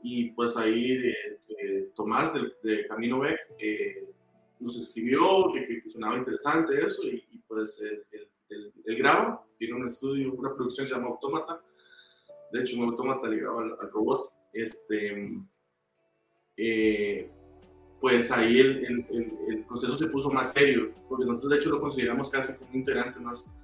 y 0.03 0.29
pues 0.31 0.55
ahí 0.57 0.99
Tomás 1.95 2.31
de, 2.61 2.87
Camino 2.87 3.19
Beck 3.19 3.39
eh, 3.57 4.13
nos 4.59 4.77
escribió 4.77 5.51
que, 5.53 5.81
que, 5.81 5.89
sonaba 5.89 6.17
interesante 6.17 6.85
eso 6.85 7.03
y, 7.03 7.23
pues 7.47 7.81
el 7.81 8.05
el 8.11 8.27
graba, 8.85 9.43
tiene 9.57 9.75
un 9.75 9.87
estudio, 9.87 10.33
una 10.33 10.53
producción 10.53 10.85
que 10.85 10.93
se 10.93 10.95
llama 10.95 11.09
Automata, 11.09 11.61
de 12.51 12.61
hecho 12.61 12.77
un 12.77 12.89
Automata 12.89 13.27
ligado 13.27 13.59
al, 13.59 13.75
al 13.79 13.91
robot, 13.91 14.31
este, 14.53 15.37
eh, 16.57 17.29
pues 17.99 18.31
ahí 18.31 18.59
el, 18.59 18.85
el, 18.85 19.33
el, 19.49 19.65
proceso 19.65 19.93
se 19.97 20.07
puso 20.07 20.29
más 20.29 20.53
serio, 20.53 20.93
porque 21.09 21.25
nosotros 21.25 21.51
de 21.51 21.57
hecho 21.57 21.69
lo 21.69 21.81
consideramos 21.81 22.29
casi 22.29 22.57
como 22.57 22.69
un 22.69 22.77
integrante 22.77 23.19
más, 23.19 23.57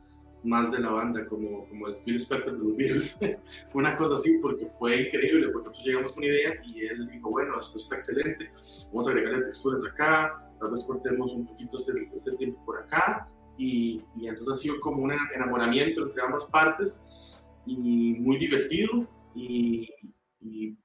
más 0.44 0.72
de 0.72 0.80
la 0.80 0.90
banda, 0.90 1.26
como, 1.28 1.68
como 1.70 1.88
el 1.88 1.96
Phil 1.98 2.16
Spector 2.16 2.54
de 2.54 2.60
los 2.60 2.76
Beatles, 2.76 3.20
una 3.74 3.96
cosa 3.98 4.16
así, 4.16 4.40
porque 4.42 4.66
fue 4.66 5.04
increíble, 5.04 5.50
porque 5.50 5.70
nosotros 5.70 5.86
llegamos 5.86 6.12
con 6.12 6.24
una 6.24 6.34
idea 6.34 6.62
y 6.66 6.86
él 6.86 7.08
dijo, 7.08 7.30
bueno, 7.30 7.60
esto 7.60 7.78
está 7.78 7.96
excelente, 7.96 8.52
vamos 8.88 9.08
a 9.08 9.12
agregarle 9.12 9.46
texturas 9.46 9.86
acá, 9.86 10.52
tal 10.60 10.72
vez 10.72 10.84
cortemos 10.86 11.34
un 11.34 11.46
poquito 11.46 11.78
este, 11.78 12.10
este 12.14 12.32
tiempo 12.34 12.64
por 12.66 12.80
acá, 12.80 13.30
y, 13.58 14.04
entonces 14.22 14.50
ha 14.54 14.56
sido 14.56 14.80
como 14.80 15.04
un 15.04 15.14
enamoramiento 15.36 16.04
entre 16.04 16.22
ambas 16.22 16.46
partes 16.46 17.06
y 17.66 18.14
muy 18.14 18.38
divertido 18.38 19.08
y, 19.36 19.90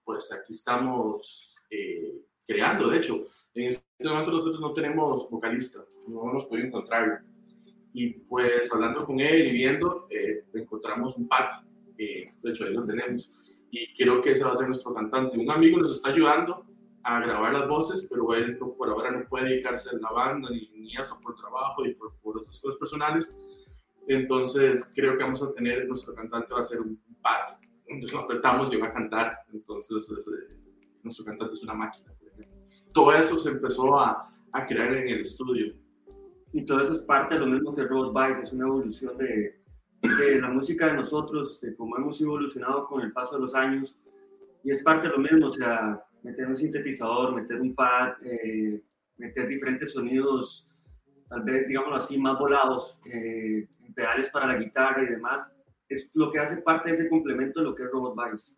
pues 0.05 0.33
aquí 0.33 0.53
estamos 0.53 1.57
eh, 1.71 2.23
creando, 2.47 2.89
de 2.89 2.99
hecho, 2.99 3.27
en 3.55 3.69
este 3.69 4.09
momento 4.09 4.31
nosotros 4.33 4.61
no 4.61 4.73
tenemos 4.73 5.29
vocalista, 5.31 5.81
no 6.07 6.31
hemos 6.31 6.45
podido 6.45 6.67
encontrarlo. 6.67 7.19
Y 7.93 8.11
pues 8.11 8.73
hablando 8.73 9.05
con 9.07 9.19
él 9.21 9.49
y 9.49 9.53
viendo, 9.53 10.07
eh, 10.11 10.45
encontramos 10.55 11.17
un 11.17 11.27
pat, 11.27 11.55
de 11.97 12.31
hecho 12.45 12.65
ahí 12.67 12.75
lo 12.75 12.85
tenemos, 12.85 13.33
y 13.71 13.95
creo 13.95 14.21
que 14.21 14.33
ese 14.33 14.45
va 14.45 14.53
a 14.53 14.57
ser 14.57 14.69
nuestro 14.69 14.95
cantante. 14.95 15.39
Un 15.39 15.51
amigo 15.51 15.79
nos 15.79 15.93
está 15.93 16.11
ayudando 16.11 16.66
a 17.07 17.21
grabar 17.21 17.53
las 17.53 17.69
voces, 17.69 18.09
pero 18.11 18.35
él 18.35 18.59
por 18.59 18.89
ahora 18.89 19.13
no 19.13 19.29
puede 19.29 19.51
dedicarse 19.51 19.95
a 19.95 19.99
la 20.01 20.11
banda 20.11 20.51
ni, 20.51 20.69
ni 20.75 20.97
a 20.97 21.03
eso 21.03 21.21
por 21.23 21.37
trabajo 21.37 21.87
y 21.87 21.95
por, 21.95 22.13
por, 22.17 22.39
otras 22.39 22.61
cosas 22.61 22.79
personales. 22.79 23.39
Entonces 24.09 24.93
creo 24.93 25.17
que 25.17 25.23
vamos 25.23 25.41
a 25.41 25.53
tener, 25.53 25.87
nuestro 25.87 26.17
cantante 26.17 26.53
va 26.53 26.59
a 26.59 26.65
ser 26.65 26.81
un 26.81 27.01
pat, 27.23 27.51
entonces 27.87 28.13
lo 28.13 28.25
apretamos 28.25 28.75
y 28.75 28.77
va 28.77 28.89
a 28.89 28.93
cantar, 28.93 29.39
entonces 29.53 30.27
nuestro 31.05 31.25
cantante 31.25 31.55
es 31.55 31.63
una 31.63 31.75
máquina. 31.75 32.13
Todo 32.93 33.13
eso 33.13 33.39
se 33.39 33.51
empezó 33.51 34.01
a, 34.01 34.29
a, 34.51 34.67
crear 34.67 34.93
en 34.93 35.09
el 35.09 35.21
estudio. 35.21 35.75
Y 36.53 36.65
todo 36.65 36.81
eso 36.81 36.95
es 36.95 36.99
parte 37.01 37.35
de 37.35 37.41
lo 37.41 37.47
mismo 37.47 37.73
que 37.73 37.85
Road 37.85 38.13
Vice, 38.13 38.43
es 38.43 38.53
una 38.53 38.67
evolución 38.67 39.17
de, 39.17 39.61
de 40.03 40.41
la 40.41 40.49
música 40.49 40.89
de 40.89 40.95
nosotros, 40.95 41.61
de 41.61 41.77
cómo 41.77 41.97
hemos 41.99 42.21
evolucionado 42.21 42.89
con 42.89 43.03
el 43.03 43.13
paso 43.13 43.37
de 43.37 43.43
los 43.43 43.55
años, 43.55 43.97
y 44.65 44.73
es 44.73 44.83
parte 44.83 45.07
de 45.07 45.13
lo 45.13 45.21
mismo, 45.21 45.47
o 45.47 45.51
sea, 45.51 46.03
meter 46.27 46.47
un 46.49 46.57
sintetizador, 46.57 47.35
meter 47.35 47.61
un 47.61 47.75
pad, 47.75 48.15
eh, 48.25 48.83
meter 49.17 49.47
diferentes 49.47 49.93
sonidos 49.93 50.69
tal 51.29 51.43
vez, 51.43 51.67
digámoslo 51.67 51.97
así, 51.97 52.19
más 52.19 52.39
volados, 52.39 53.01
eh, 53.13 53.67
pedales 53.95 54.29
para 54.31 54.47
la 54.47 54.59
guitarra 54.59 55.03
y 55.03 55.07
demás, 55.07 55.57
es 55.89 56.11
lo 56.15 56.31
que 56.31 56.39
hace 56.39 56.59
parte 56.59 56.91
de 56.91 56.97
ese 56.97 57.09
complemento 57.09 57.61
de 57.61 57.67
lo 57.67 57.75
que 57.75 57.85
es 57.85 57.91
Robot 57.91 58.15
Vice. 58.17 58.57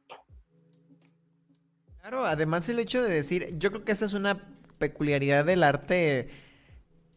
Claro, 2.01 2.27
además 2.27 2.69
el 2.69 2.79
hecho 2.79 3.03
de 3.03 3.11
decir, 3.11 3.57
yo 3.59 3.71
creo 3.71 3.85
que 3.85 3.93
esa 3.93 4.07
es 4.07 4.15
una 4.15 4.55
peculiaridad 4.79 5.45
del 5.45 5.63
arte, 5.63 6.29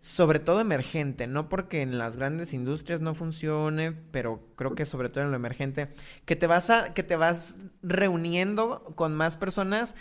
sobre 0.01 0.39
todo 0.39 0.59
emergente, 0.59 1.27
no 1.27 1.49
porque 1.49 1.81
en 1.81 1.97
las 1.97 2.17
grandes 2.17 2.53
industrias 2.53 3.01
no 3.01 3.13
funcione, 3.13 3.93
pero 4.11 4.41
creo 4.55 4.75
que 4.75 4.85
sobre 4.85 5.09
todo 5.09 5.23
en 5.23 5.31
lo 5.31 5.37
emergente, 5.37 5.89
que 6.25 6.35
te 6.35 6.47
vas 6.47 6.69
a, 6.69 6.93
que 6.93 7.03
te 7.03 7.15
vas 7.15 7.61
reuniendo 7.81 8.93
con 8.95 9.15
más 9.15 9.37
personas 9.37 9.95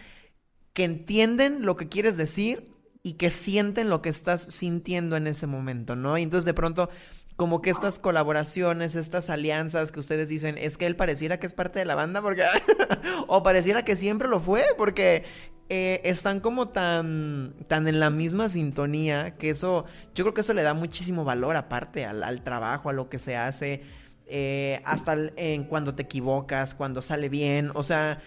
que 0.72 0.84
entienden 0.84 1.62
lo 1.62 1.76
que 1.76 1.88
quieres 1.88 2.16
decir 2.16 2.70
y 3.02 3.14
que 3.14 3.30
sienten 3.30 3.88
lo 3.88 4.02
que 4.02 4.08
estás 4.08 4.42
sintiendo 4.42 5.16
en 5.16 5.26
ese 5.26 5.46
momento, 5.46 5.96
¿no? 5.96 6.18
Y 6.18 6.22
entonces 6.22 6.44
de 6.44 6.54
pronto 6.54 6.90
como 7.36 7.62
que 7.62 7.70
estas 7.70 7.98
colaboraciones, 7.98 8.96
estas 8.96 9.30
alianzas 9.30 9.92
que 9.92 10.00
ustedes 10.00 10.28
dicen, 10.28 10.58
es 10.58 10.76
que 10.76 10.84
él 10.84 10.94
pareciera 10.94 11.40
que 11.40 11.46
es 11.46 11.54
parte 11.54 11.78
de 11.78 11.86
la 11.86 11.94
banda, 11.94 12.20
porque 12.20 12.44
o 13.28 13.42
pareciera 13.42 13.82
que 13.82 13.96
siempre 13.96 14.28
lo 14.28 14.40
fue, 14.40 14.62
porque 14.76 15.24
eh, 15.70 16.02
están 16.04 16.40
como 16.40 16.68
tan, 16.68 17.54
tan 17.66 17.88
en 17.88 17.98
la 17.98 18.10
misma 18.10 18.50
sintonía, 18.50 19.36
que 19.38 19.48
eso, 19.48 19.86
yo 20.14 20.24
creo 20.24 20.34
que 20.34 20.42
eso 20.42 20.52
le 20.52 20.62
da 20.62 20.74
muchísimo 20.74 21.24
valor 21.24 21.56
aparte 21.56 22.04
al, 22.04 22.42
trabajo, 22.42 22.90
a 22.90 22.92
lo 22.92 23.08
que 23.08 23.18
se 23.18 23.38
hace, 23.38 23.84
eh, 24.26 24.82
hasta 24.84 25.16
en 25.36 25.64
cuando 25.64 25.94
te 25.94 26.02
equivocas, 26.02 26.74
cuando 26.74 27.00
sale 27.00 27.30
bien, 27.30 27.70
o 27.72 27.82
sea, 27.82 28.20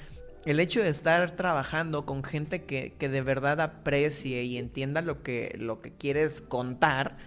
el 0.45 0.59
hecho 0.59 0.81
de 0.81 0.89
estar 0.89 1.35
trabajando 1.35 2.05
con 2.05 2.23
gente 2.23 2.63
que, 2.63 2.93
que 2.99 3.09
de 3.09 3.21
verdad 3.21 3.61
aprecie 3.61 4.43
y 4.43 4.57
entienda 4.57 5.01
lo 5.01 5.23
que, 5.23 5.55
lo 5.57 5.81
que 5.81 5.91
quieres 5.93 6.41
contar, 6.41 7.17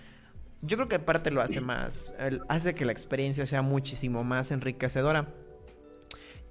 yo 0.63 0.77
creo 0.77 0.89
que 0.89 0.97
aparte 0.97 1.31
lo 1.31 1.41
hace 1.41 1.61
más, 1.61 2.15
hace 2.49 2.75
que 2.75 2.85
la 2.85 2.93
experiencia 2.93 3.47
sea 3.47 3.63
muchísimo 3.63 4.25
más 4.25 4.51
enriquecedora. 4.51 5.29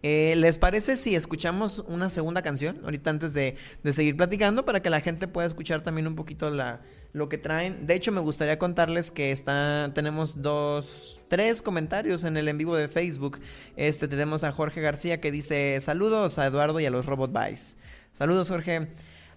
Eh, 0.03 0.35
¿Les 0.37 0.57
parece 0.57 0.95
si 0.95 1.15
escuchamos 1.15 1.79
una 1.87 2.09
segunda 2.09 2.41
canción 2.43 2.79
ahorita 2.83 3.09
antes 3.09 3.33
de, 3.33 3.55
seguir 3.91 4.15
platicando 4.15 4.63
para 4.63 4.81
que 4.81 4.89
la 4.89 5.01
gente 5.01 5.27
pueda 5.27 5.47
escuchar 5.47 5.81
también 5.81 6.07
un 6.07 6.15
poquito 6.15 6.49
la, 6.51 6.81
lo 7.15 7.29
que 7.29 7.37
traen? 7.37 7.87
De 7.87 7.95
hecho, 7.95 8.11
me 8.11 8.19
gustaría 8.19 8.59
contarles 8.59 9.09
que 9.09 9.31
está, 9.31 9.89
tenemos 9.95 10.41
dos, 10.41 11.21
tres 11.29 11.61
comentarios 11.61 12.25
en 12.25 12.35
el 12.35 12.49
en 12.49 12.57
vivo 12.57 12.75
de 12.75 12.89
Facebook. 12.89 13.39
Este 13.77 14.09
tenemos 14.09 14.43
a 14.43 14.51
Jorge 14.51 14.81
García 14.81 15.21
que 15.21 15.31
dice 15.31 15.79
saludos 15.79 16.37
a 16.39 16.45
Eduardo 16.45 16.77
y 16.81 16.85
a 16.85 16.89
los 16.89 17.05
Robot 17.05 17.31
Vice. 17.31 17.77
Saludos, 18.11 18.49
Jorge. 18.49 18.89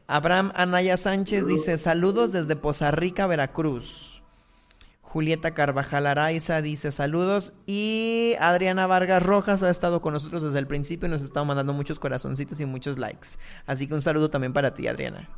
Abraham 0.08 0.50
Anaya 0.56 0.96
Sánchez 0.96 1.46
dice 1.46 1.78
saludos 1.78 2.32
desde 2.32 2.56
Poza 2.56 2.90
Rica, 2.90 3.28
Veracruz. 3.28 4.24
Julieta 5.00 5.54
Carvajal 5.54 6.08
Araiza 6.08 6.60
dice 6.60 6.90
saludos. 6.90 7.52
Y 7.64 8.34
Adriana 8.40 8.88
Vargas 8.88 9.22
Rojas 9.22 9.62
ha 9.62 9.70
estado 9.70 10.02
con 10.02 10.14
nosotros 10.14 10.42
desde 10.42 10.58
el 10.58 10.66
principio 10.66 11.06
y 11.06 11.10
nos 11.10 11.22
ha 11.22 11.26
estado 11.26 11.46
mandando 11.46 11.72
muchos 11.74 12.00
corazoncitos 12.00 12.60
y 12.60 12.66
muchos 12.66 12.98
likes. 12.98 13.28
Así 13.66 13.86
que 13.86 13.94
un 13.94 14.02
saludo 14.02 14.30
también 14.30 14.52
para 14.52 14.74
ti, 14.74 14.88
Adriana. 14.88 15.28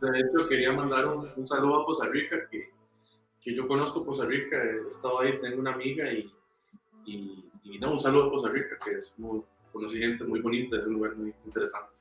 De, 0.00 0.20
hecho, 0.20 0.48
quería 0.48 0.72
mandar 0.72 1.06
un, 1.06 1.46
saludo 1.46 1.82
a 1.82 1.86
Costa 1.86 2.08
Rica, 2.08 2.36
que, 2.50 2.70
que, 3.40 3.54
yo 3.54 3.68
conozco 3.68 4.04
Costa 4.04 4.26
Rica, 4.26 4.56
he 4.62 4.88
estado 4.88 5.20
ahí, 5.20 5.38
tengo 5.40 5.60
una 5.60 5.74
amiga 5.74 6.10
y, 6.12 6.32
y, 7.06 7.78
no, 7.78 7.92
un 7.92 8.00
saludo 8.00 8.28
a 8.28 8.30
Costa 8.30 8.48
Rica, 8.50 8.76
que 8.84 8.92
es 8.92 9.14
muy, 9.18 9.42
conocimiento 9.72 10.24
muy 10.26 10.40
bonita, 10.40 10.76
es 10.76 10.86
un 10.86 10.94
lugar 10.94 11.16
muy 11.16 11.34
interesante 11.44 12.00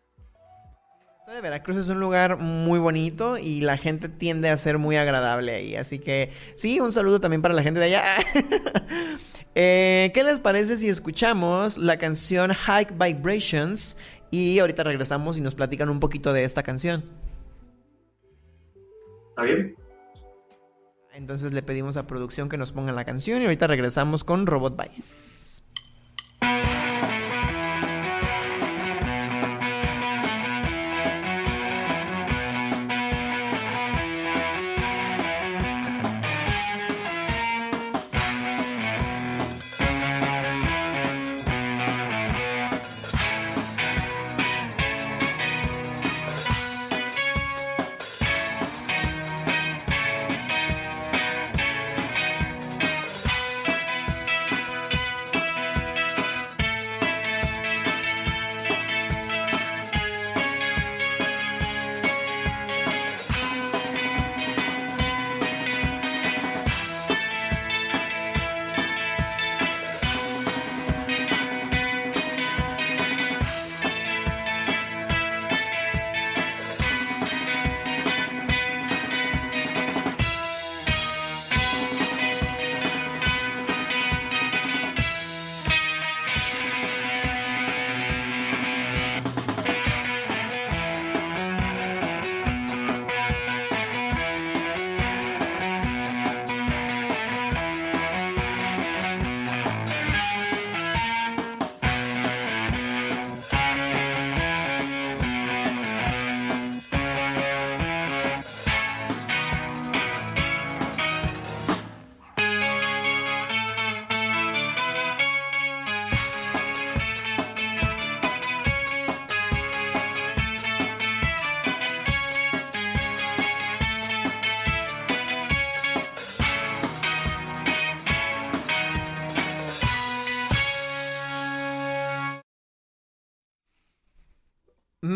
Veracruz 1.42 1.78
es 1.78 1.88
un 1.88 2.00
lugar 2.00 2.38
muy 2.38 2.80
bonito 2.80 3.38
y 3.38 3.62
la 3.62 3.78
gente 3.78 4.10
tiende 4.10 4.50
a 4.50 4.58
ser 4.58 4.78
muy 4.80 4.98
agradable 4.98 5.54
ahí. 5.54 5.76
Así 5.76 6.00
que 6.00 6.32
sí, 6.56 6.80
un 6.80 6.92
saludo 6.92 7.22
también 7.22 7.42
para 7.42 7.54
la 7.54 7.64
gente 7.64 7.80
de 7.80 7.86
allá. 7.86 8.04
Eh, 9.56 10.12
¿Qué 10.14 10.24
les 10.24 10.40
parece 10.40 10.78
si 10.78 10.88
escuchamos 10.88 11.78
la 11.78 11.98
canción 11.98 12.52
Hike 12.54 12.94
Vibrations? 12.94 13.98
Y 14.30 14.60
ahorita 14.60 14.84
regresamos 14.84 15.38
y 15.38 15.42
nos 15.42 15.56
platican 15.56 15.90
un 15.90 16.00
poquito 16.00 16.32
de 16.32 16.46
esta 16.46 16.62
canción. 16.64 17.04
¿Está 19.40 19.54
bien? 19.54 19.76
Entonces 21.14 21.54
le 21.54 21.62
pedimos 21.62 21.96
a 21.96 22.06
producción 22.06 22.50
que 22.50 22.58
nos 22.58 22.74
ponga 22.74 22.92
la 22.92 23.06
canción 23.06 23.42
y 23.42 23.46
ahorita 23.46 23.68
regresamos 23.68 24.26
con 24.26 24.46
Robot 24.46 24.78
Vice. 24.78 25.49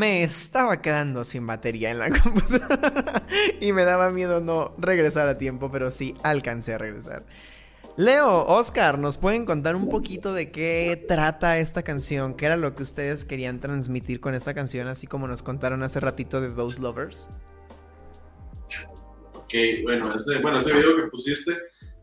Me 0.04 0.22
estaba 0.22 0.82
quedando 0.82 1.24
sin 1.24 1.48
batería 1.48 1.90
en 1.90 2.00
la 2.00 2.10
computadora 2.24 3.26
y 3.62 3.72
me 3.72 3.86
daba 3.86 4.10
miedo 4.10 4.42
no 4.42 4.76
regresar 4.78 5.30
a 5.30 5.38
tiempo, 5.38 5.72
pero 5.72 5.92
sí 5.92 6.14
alcancé 6.24 6.74
a 6.74 6.78
regresar. 6.78 7.24
Leo, 7.96 8.46
Oscar, 8.48 9.00
¿nos 9.00 9.18
pueden 9.18 9.46
contar 9.46 9.78
un 9.78 9.88
poquito 9.88 10.34
de 10.34 10.52
qué 10.52 11.02
trata 11.08 11.58
esta 11.58 11.84
canción? 11.84 12.34
¿Qué 12.34 12.48
era 12.48 12.58
lo 12.58 12.76
que 12.76 12.84
ustedes 12.84 13.24
querían 13.24 13.62
transmitir 13.62 14.20
con 14.20 14.34
esta 14.34 14.54
canción, 14.54 14.90
así 14.90 15.08
como 15.08 15.26
nos 15.26 15.42
contaron 15.42 15.84
hace 15.84 16.02
ratito 16.02 16.42
de 16.42 16.50
Those 16.50 16.82
Lovers? 16.82 17.30
Ok, 19.36 19.54
bueno, 19.84 20.14
ese, 20.16 20.38
bueno, 20.40 20.60
ese 20.60 20.74
video 20.74 20.98
que 20.98 21.12
pusiste, 21.12 21.54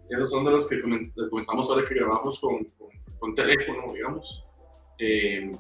esos 0.09 0.31
son 0.31 0.47
de 0.47 0.53
los 0.53 0.67
que 0.69 0.81
comentamos 1.29 1.69
ahora 1.69 1.87
que 1.87 1.95
grabamos 1.97 2.41
con, 2.41 2.67
con, 3.19 3.35
teléfono, 3.35 3.93
digamos. 3.93 4.47
Eh, 4.99 5.53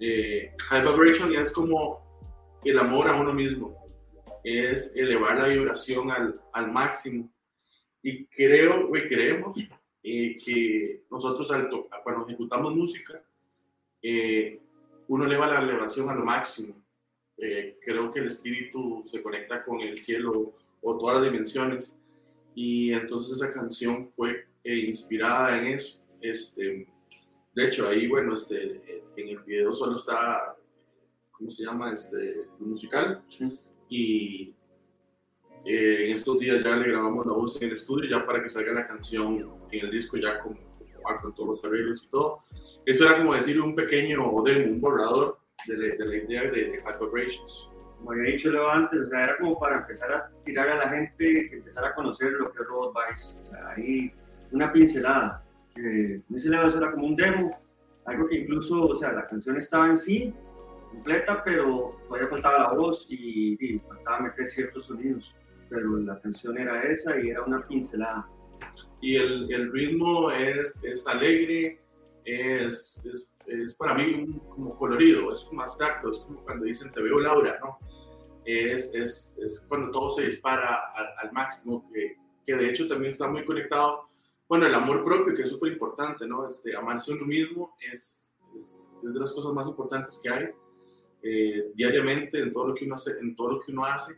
eh, 0.00 0.54
high 0.58 0.82
vibration 0.82 1.34
es 1.34 1.52
como 1.52 2.00
el 2.64 2.78
amor 2.78 3.08
a 3.08 3.20
uno 3.20 3.32
mismo, 3.32 3.76
es 4.42 4.94
elevar 4.96 5.38
la 5.38 5.48
vibración 5.48 6.10
al, 6.10 6.40
al 6.52 6.72
máximo. 6.72 7.30
Y 8.02 8.24
creo, 8.26 8.96
y 8.96 9.06
creemos 9.06 9.56
eh, 10.02 10.36
que 10.42 11.04
nosotros 11.10 11.52
cuando 12.02 12.26
ejecutamos 12.26 12.74
música, 12.74 13.22
eh, 14.02 14.58
uno 15.08 15.24
eleva 15.26 15.46
la 15.46 15.60
elevación 15.60 16.08
a 16.08 16.14
lo 16.14 16.24
máximo. 16.24 16.74
creo 17.36 18.10
que 18.10 18.20
el 18.20 18.26
espíritu 18.26 19.02
se 19.06 19.22
conecta 19.22 19.64
con 19.64 19.80
el 19.80 19.98
cielo 19.98 20.54
o 20.82 20.96
todas 20.96 21.20
las 21.20 21.30
dimensiones 21.30 21.98
Y 22.54 22.92
entonces 22.92 23.36
esa 23.36 23.52
canción 23.52 24.08
fue 24.10 24.46
eh, 24.64 24.76
inspirada 24.76 25.58
en 25.58 25.74
eso. 25.74 26.04
Este, 26.20 26.86
de 27.54 27.64
hecho, 27.66 27.88
ahí, 27.88 28.06
bueno, 28.06 28.34
este, 28.34 29.02
en 29.16 29.28
el 29.28 29.38
video 29.40 29.72
solo 29.72 29.96
está, 29.96 30.56
¿cómo 31.32 31.50
se 31.50 31.64
llama? 31.64 31.92
Este, 31.92 32.44
musical. 32.58 33.22
Y 33.88 34.54
eh, 35.64 36.06
en 36.06 36.12
estos 36.12 36.38
días 36.38 36.62
ya 36.62 36.76
le 36.76 36.88
grabamos 36.88 37.26
la 37.26 37.32
voz 37.32 37.60
en 37.60 37.68
el 37.68 37.74
estudio, 37.74 38.08
ya 38.08 38.24
para 38.24 38.42
que 38.42 38.48
salga 38.48 38.72
la 38.72 38.86
canción 38.86 39.46
en 39.70 39.84
el 39.84 39.90
disco, 39.90 40.16
ya 40.16 40.40
con, 40.40 40.58
con 41.22 41.34
todos 41.34 41.48
los 41.48 41.64
arreglos 41.64 42.04
y 42.04 42.08
todo. 42.08 42.44
Eso 42.86 43.04
era 43.04 43.18
como 43.18 43.34
decir 43.34 43.60
un 43.60 43.74
pequeño 43.74 44.42
demo, 44.44 44.72
un 44.72 44.80
borrador 44.80 45.38
de 45.66 45.76
la, 45.76 45.96
de 45.96 46.06
la 46.06 46.16
idea 46.16 46.42
de, 46.42 46.50
de 46.50 46.82
Vibrations. 47.00 47.68
Como 47.98 48.12
había 48.12 48.32
dicho 48.32 48.50
Leo 48.50 48.70
antes, 48.70 48.98
o 49.00 49.08
sea, 49.08 49.24
era 49.24 49.38
como 49.38 49.58
para 49.58 49.80
empezar 49.80 50.10
a 50.12 50.30
tirar 50.44 50.68
a 50.70 50.76
la 50.76 50.88
gente, 50.88 51.48
que 51.50 51.56
empezara 51.56 51.88
a 51.88 51.94
conocer 51.94 52.32
lo 52.32 52.50
que 52.50 52.62
es 52.62 52.68
Robot 52.68 52.94
Vice. 52.94 53.38
O 53.38 53.42
sea, 53.42 53.70
ahí 53.70 54.10
una 54.52 54.72
pincelada. 54.72 55.44
Que, 55.80 56.22
no 56.28 56.36
eso 56.36 56.78
era 56.78 56.92
como 56.92 57.06
un 57.06 57.16
demo, 57.16 57.58
algo 58.04 58.28
que 58.28 58.36
incluso, 58.36 58.86
o 58.86 58.94
sea, 58.96 59.12
la 59.12 59.26
canción 59.26 59.56
estaba 59.56 59.86
en 59.86 59.96
sí, 59.96 60.34
completa, 60.90 61.42
pero 61.44 61.96
todavía 62.06 62.28
faltaba 62.28 62.58
la 62.58 62.72
voz 62.72 63.06
y, 63.10 63.56
y 63.60 63.78
faltaba 63.78 64.20
meter 64.20 64.48
ciertos 64.48 64.86
sonidos. 64.86 65.36
Pero 65.68 65.98
la 65.98 66.20
canción 66.20 66.58
era 66.58 66.82
esa 66.82 67.18
y 67.20 67.30
era 67.30 67.44
una 67.44 67.66
pincelada. 67.66 68.28
Y 69.00 69.16
el, 69.16 69.52
el 69.52 69.72
ritmo 69.72 70.30
es, 70.30 70.82
es 70.84 71.06
alegre, 71.06 71.80
es, 72.24 73.00
es, 73.04 73.30
es, 73.46 73.74
para 73.74 73.94
mí 73.94 74.26
como 74.48 74.76
colorido, 74.76 75.32
es 75.32 75.44
como 75.44 75.62
abstracto, 75.62 76.10
es 76.10 76.18
como 76.18 76.42
cuando 76.44 76.64
dicen 76.64 76.92
te 76.92 77.00
veo 77.00 77.20
Laura, 77.20 77.58
¿no? 77.60 77.78
Es, 78.44 78.94
es 78.94 79.64
cuando 79.68 79.90
todo 79.90 80.10
se 80.10 80.26
dispara 80.26 80.80
al, 80.94 81.06
al 81.22 81.32
máximo, 81.32 81.88
que, 81.92 82.16
que, 82.44 82.56
de 82.56 82.68
hecho 82.68 82.88
también 82.88 83.12
está 83.12 83.30
muy 83.30 83.44
conectado, 83.44 84.09
bueno, 84.50 84.66
el 84.66 84.74
amor 84.74 85.04
propio, 85.04 85.32
que 85.32 85.42
es 85.42 85.48
súper 85.48 85.70
importante, 85.70 86.26
¿no? 86.26 86.44
Este, 86.44 86.74
amarse 86.74 87.12
uno 87.12 87.24
mismo 87.24 87.76
es, 87.92 88.34
es, 88.58 88.90
de 89.00 89.20
las 89.20 89.32
cosas 89.32 89.52
más 89.52 89.68
importantes 89.68 90.20
que 90.20 90.28
hay 90.28 90.48
eh, 91.22 91.70
diariamente 91.76 92.40
en 92.40 92.52
todo, 92.52 92.66
lo 92.66 92.74
que 92.74 92.84
uno 92.84 92.96
hace, 92.96 93.12
en 93.20 93.36
todo 93.36 93.52
lo 93.52 93.60
que 93.60 93.70
uno 93.70 93.84
hace. 93.84 94.14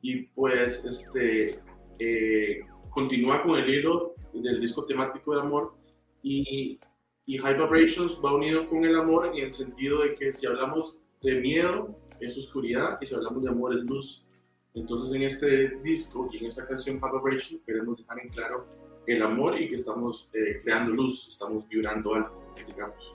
Y 0.00 0.22
pues, 0.28 0.86
este, 0.86 1.60
eh, 1.98 2.60
continúa 2.88 3.42
con 3.42 3.58
el 3.58 3.68
hilo 3.68 4.14
del 4.32 4.58
disco 4.58 4.86
temático 4.86 5.34
de 5.34 5.40
amor 5.42 5.74
y, 6.22 6.80
y 7.26 7.36
High 7.36 7.58
Vibrations 7.58 8.18
va 8.24 8.34
unido 8.34 8.66
con 8.70 8.82
el 8.86 8.96
amor 8.96 9.26
en 9.34 9.44
el 9.44 9.52
sentido 9.52 10.00
de 10.00 10.14
que 10.14 10.32
si 10.32 10.46
hablamos 10.46 10.98
de 11.20 11.42
miedo 11.42 11.94
es 12.20 12.38
oscuridad 12.38 12.96
y 13.02 13.04
si 13.06 13.14
hablamos 13.14 13.42
de 13.42 13.50
amor 13.50 13.74
es 13.74 13.84
luz. 13.84 14.26
Entonces 14.72 15.14
en 15.14 15.24
este 15.24 15.76
disco 15.82 16.26
y 16.32 16.38
en 16.38 16.46
esta 16.46 16.66
canción 16.66 16.98
High 16.98 17.12
Vibrations 17.12 17.62
queremos 17.66 17.98
dejar 17.98 18.18
en 18.20 18.30
claro 18.30 18.87
el 19.14 19.22
amor 19.22 19.60
y 19.60 19.68
que 19.68 19.76
estamos 19.76 20.28
eh, 20.34 20.60
creando 20.62 20.92
luz, 20.92 21.28
estamos 21.28 21.68
vibrando 21.68 22.14
algo, 22.14 22.52
digamos. 22.66 23.14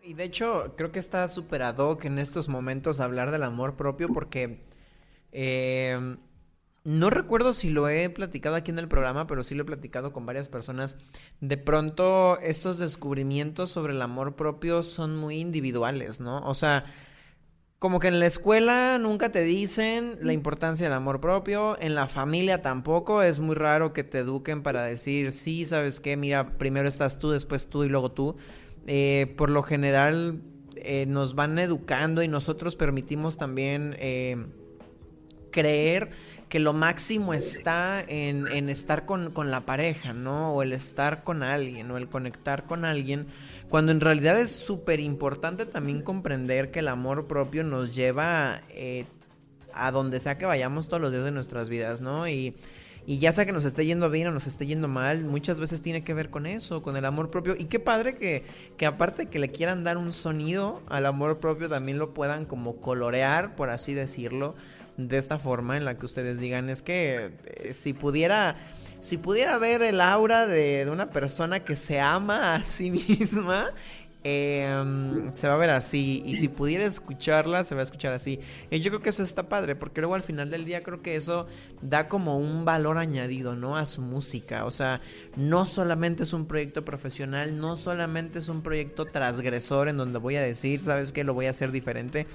Y 0.00 0.14
de 0.14 0.24
hecho 0.24 0.74
creo 0.76 0.92
que 0.92 0.98
está 0.98 1.26
súper 1.28 1.62
ad 1.62 1.78
hoc 1.78 2.04
en 2.04 2.18
estos 2.18 2.48
momentos 2.48 3.00
hablar 3.00 3.30
del 3.30 3.42
amor 3.42 3.76
propio 3.76 4.08
porque... 4.08 4.64
Eh, 5.32 6.16
no 6.84 7.08
recuerdo 7.08 7.54
si 7.54 7.70
lo 7.70 7.88
he 7.88 8.10
platicado 8.10 8.56
aquí 8.56 8.70
en 8.70 8.78
el 8.78 8.88
programa, 8.88 9.26
pero 9.26 9.42
sí 9.42 9.54
lo 9.54 9.62
he 9.62 9.66
platicado 9.66 10.12
con 10.12 10.26
varias 10.26 10.50
personas. 10.50 10.98
De 11.40 11.56
pronto, 11.56 12.38
estos 12.40 12.78
descubrimientos 12.78 13.70
sobre 13.70 13.94
el 13.94 14.02
amor 14.02 14.36
propio 14.36 14.82
son 14.82 15.16
muy 15.16 15.40
individuales, 15.40 16.20
¿no? 16.20 16.46
O 16.46 16.52
sea, 16.52 16.84
como 17.84 18.00
que 18.00 18.08
en 18.08 18.18
la 18.18 18.24
escuela 18.24 18.96
nunca 18.98 19.30
te 19.30 19.42
dicen 19.42 20.16
la 20.22 20.32
importancia 20.32 20.86
del 20.86 20.94
amor 20.94 21.20
propio, 21.20 21.76
en 21.82 21.94
la 21.94 22.06
familia 22.06 22.62
tampoco, 22.62 23.20
es 23.20 23.40
muy 23.40 23.54
raro 23.54 23.92
que 23.92 24.02
te 24.02 24.20
eduquen 24.20 24.62
para 24.62 24.84
decir, 24.84 25.32
sí, 25.32 25.66
sabes 25.66 26.00
qué, 26.00 26.16
mira, 26.16 26.56
primero 26.56 26.88
estás 26.88 27.18
tú, 27.18 27.30
después 27.30 27.66
tú 27.66 27.84
y 27.84 27.90
luego 27.90 28.10
tú. 28.10 28.36
Eh, 28.86 29.34
por 29.36 29.50
lo 29.50 29.62
general 29.62 30.40
eh, 30.76 31.04
nos 31.04 31.34
van 31.34 31.58
educando 31.58 32.22
y 32.22 32.28
nosotros 32.28 32.74
permitimos 32.74 33.36
también 33.36 33.96
eh, 33.98 34.46
creer 35.50 36.08
que 36.48 36.60
lo 36.60 36.72
máximo 36.72 37.34
está 37.34 38.02
en, 38.08 38.46
estar 38.70 39.04
con, 39.04 39.50
la 39.50 39.60
pareja, 39.60 40.14
¿no? 40.14 40.54
O 40.54 40.62
el 40.62 40.72
estar 40.72 41.22
con 41.22 41.42
alguien, 41.42 41.90
o 41.90 41.98
el 41.98 42.08
conectar 42.08 42.64
con 42.64 42.86
alguien, 42.86 43.26
cuando 43.68 43.92
en 43.92 44.00
realidad 44.00 44.38
es 44.38 44.52
súper 44.52 45.00
importante 45.00 45.66
también 45.66 46.02
comprender 46.02 46.70
que 46.70 46.80
el 46.80 46.88
amor 46.88 47.26
propio 47.26 47.64
nos 47.64 47.94
lleva 47.94 48.60
eh, 48.70 49.04
a 49.72 49.90
donde 49.90 50.20
sea 50.20 50.38
que 50.38 50.46
vayamos 50.46 50.88
todos 50.88 51.00
los 51.00 51.10
días 51.12 51.24
de 51.24 51.32
nuestras 51.32 51.68
vidas, 51.68 52.00
¿no? 52.00 52.28
Y, 52.28 52.54
y 53.06 53.18
ya 53.18 53.32
sea 53.32 53.44
que 53.44 53.52
nos 53.52 53.64
esté 53.64 53.84
yendo 53.84 54.08
bien 54.08 54.28
o 54.28 54.30
nos 54.30 54.46
esté 54.46 54.66
yendo 54.66 54.88
mal, 54.88 55.24
muchas 55.24 55.60
veces 55.60 55.82
tiene 55.82 56.04
que 56.04 56.14
ver 56.14 56.30
con 56.30 56.46
eso, 56.46 56.82
con 56.82 56.96
el 56.96 57.04
amor 57.04 57.30
propio. 57.30 57.54
Y 57.58 57.64
qué 57.64 57.80
padre 57.80 58.16
que, 58.16 58.44
que 58.76 58.86
aparte 58.86 59.26
que 59.26 59.38
le 59.38 59.50
quieran 59.50 59.84
dar 59.84 59.98
un 59.98 60.12
sonido 60.12 60.82
al 60.88 61.04
amor 61.06 61.38
propio, 61.38 61.68
también 61.68 61.98
lo 61.98 62.14
puedan 62.14 62.46
como 62.46 62.76
colorear, 62.76 63.56
por 63.56 63.70
así 63.70 63.92
decirlo 63.92 64.54
de 64.96 65.18
esta 65.18 65.38
forma 65.38 65.76
en 65.76 65.84
la 65.84 65.96
que 65.96 66.06
ustedes 66.06 66.38
digan 66.38 66.70
es 66.70 66.82
que 66.82 67.32
eh, 67.44 67.74
si 67.74 67.92
pudiera 67.92 68.54
si 69.04 69.18
pudiera 69.18 69.58
ver 69.58 69.82
el 69.82 70.00
aura 70.00 70.46
de, 70.46 70.84
de, 70.84 70.90
una 70.90 71.10
persona 71.10 71.60
que 71.60 71.76
se 71.76 72.00
ama 72.00 72.54
a 72.54 72.62
sí 72.62 72.90
misma 73.08 73.72
Em, 74.26 75.34
se 75.34 75.46
va 75.46 75.52
a 75.52 75.58
ver 75.58 75.68
así. 75.68 76.22
Y 76.24 76.36
si 76.36 76.48
pudiera 76.48 76.86
escucharla, 76.86 77.62
se 77.62 77.74
va 77.74 77.82
a 77.82 77.84
escuchar 77.84 78.14
así. 78.14 78.40
Y 78.70 78.80
yo 78.80 78.90
creo 78.90 79.02
que 79.02 79.10
eso 79.10 79.22
está 79.22 79.50
padre, 79.50 79.76
porque 79.76 80.00
luego 80.00 80.14
al 80.14 80.22
final 80.22 80.50
del 80.50 80.64
día 80.64 80.82
creo 80.82 81.02
que 81.02 81.14
eso 81.14 81.46
da 81.82 82.08
como 82.08 82.38
un 82.38 82.64
valor 82.64 82.96
añadido, 82.96 83.54
¿no? 83.54 83.76
A 83.76 83.84
su 83.84 84.00
música. 84.00 84.64
O 84.64 84.70
sea, 84.70 85.02
no 85.36 85.66
solamente 85.66 86.22
es 86.22 86.32
un 86.32 86.46
proyecto 86.46 86.86
profesional, 86.86 87.58
no 87.58 87.76
solamente 87.76 88.38
es 88.38 88.48
un 88.48 88.62
proyecto 88.62 89.04
transgresor 89.04 89.88
en 89.88 89.98
donde 89.98 90.18
voy 90.18 90.36
a 90.36 90.42
decir, 90.42 90.80
¿sabes 90.80 91.12
qué? 91.12 91.22
Lo 91.22 91.34
voy 91.34 91.44
a 91.44 91.50
hacer 91.50 91.70
diferente. 91.70 92.26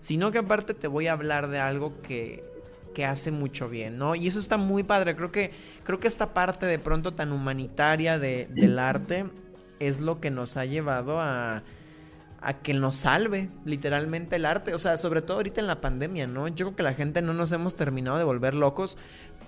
Sino 0.00 0.30
que 0.30 0.38
aparte 0.38 0.74
te 0.74 0.86
voy 0.86 1.06
a 1.06 1.12
hablar 1.12 1.48
de 1.48 1.60
algo 1.60 2.02
que, 2.02 2.44
que 2.94 3.06
hace 3.06 3.30
mucho 3.30 3.70
bien, 3.70 3.96
¿no? 3.96 4.14
Y 4.14 4.26
eso 4.26 4.38
está 4.38 4.58
muy 4.58 4.82
padre. 4.82 5.16
Creo 5.16 5.32
que, 5.32 5.52
creo 5.88 6.00
que 6.00 6.06
esta 6.06 6.34
parte 6.34 6.66
de 6.66 6.78
pronto 6.78 7.14
tan 7.14 7.32
humanitaria 7.32 8.18
de, 8.18 8.46
del 8.50 8.78
arte 8.78 9.24
es 9.80 10.00
lo 10.00 10.20
que 10.20 10.30
nos 10.30 10.58
ha 10.58 10.66
llevado 10.66 11.18
a, 11.18 11.62
a 12.42 12.52
que 12.52 12.74
nos 12.74 12.96
salve 12.96 13.48
literalmente 13.64 14.36
el 14.36 14.44
arte. 14.44 14.74
O 14.74 14.78
sea, 14.78 14.98
sobre 14.98 15.22
todo 15.22 15.38
ahorita 15.38 15.62
en 15.62 15.66
la 15.66 15.80
pandemia, 15.80 16.26
¿no? 16.26 16.46
Yo 16.46 16.66
creo 16.66 16.76
que 16.76 16.82
la 16.82 16.92
gente 16.92 17.22
no 17.22 17.32
nos 17.32 17.52
hemos 17.52 17.74
terminado 17.74 18.18
de 18.18 18.24
volver 18.24 18.52
locos 18.52 18.98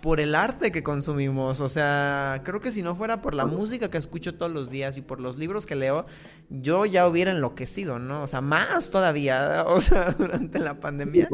por 0.00 0.20
el 0.20 0.34
arte 0.34 0.72
que 0.72 0.82
consumimos. 0.82 1.60
O 1.60 1.68
sea, 1.68 2.42
creo 2.44 2.60
que 2.60 2.70
si 2.70 2.82
no 2.82 2.94
fuera 2.94 3.22
por 3.22 3.34
la 3.34 3.46
música 3.46 3.90
que 3.90 3.98
escucho 3.98 4.34
todos 4.34 4.52
los 4.52 4.70
días 4.70 4.96
y 4.98 5.02
por 5.02 5.20
los 5.20 5.36
libros 5.36 5.66
que 5.66 5.74
leo, 5.74 6.06
yo 6.48 6.86
ya 6.86 7.06
hubiera 7.06 7.30
enloquecido, 7.30 7.98
¿no? 7.98 8.22
O 8.22 8.26
sea, 8.26 8.40
más 8.40 8.90
todavía, 8.90 9.64
o 9.68 9.80
sea, 9.80 10.12
durante 10.12 10.58
la 10.58 10.80
pandemia. 10.80 11.28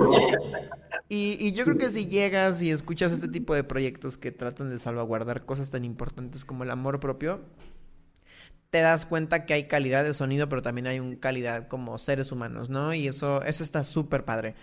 Y, 1.09 1.37
y 1.41 1.53
yo 1.53 1.64
creo 1.64 1.79
que 1.79 1.89
si 1.89 2.07
llegas 2.07 2.62
y 2.62 2.71
escuchas 2.71 3.12
este 3.12 3.29
tipo 3.29 3.55
de 3.55 3.64
proyectos 3.64 4.19
que 4.19 4.33
tratan 4.33 4.71
de 4.71 4.79
salvaguardar 4.79 5.45
cosas 5.45 5.71
tan 5.71 5.85
importantes 5.85 6.45
como 6.45 6.64
el 6.64 6.71
amor 6.71 7.01
propio, 7.01 7.43
te 8.71 8.81
das 8.81 9.07
cuenta 9.07 9.47
que 9.47 9.55
hay 9.55 9.69
calidad 9.69 10.05
de 10.05 10.12
sonido, 10.12 10.49
pero 10.49 10.62
también 10.62 10.87
hay 10.87 11.01
un 11.01 11.17
calidad 11.17 11.69
como 11.69 11.97
seres 11.99 12.33
humanos, 12.33 12.71
¿no? 12.71 12.93
Y 12.95 13.09
eso, 13.09 13.43
eso 13.43 13.62
está 13.62 13.85
súper 13.85 14.25
padre. 14.25 14.55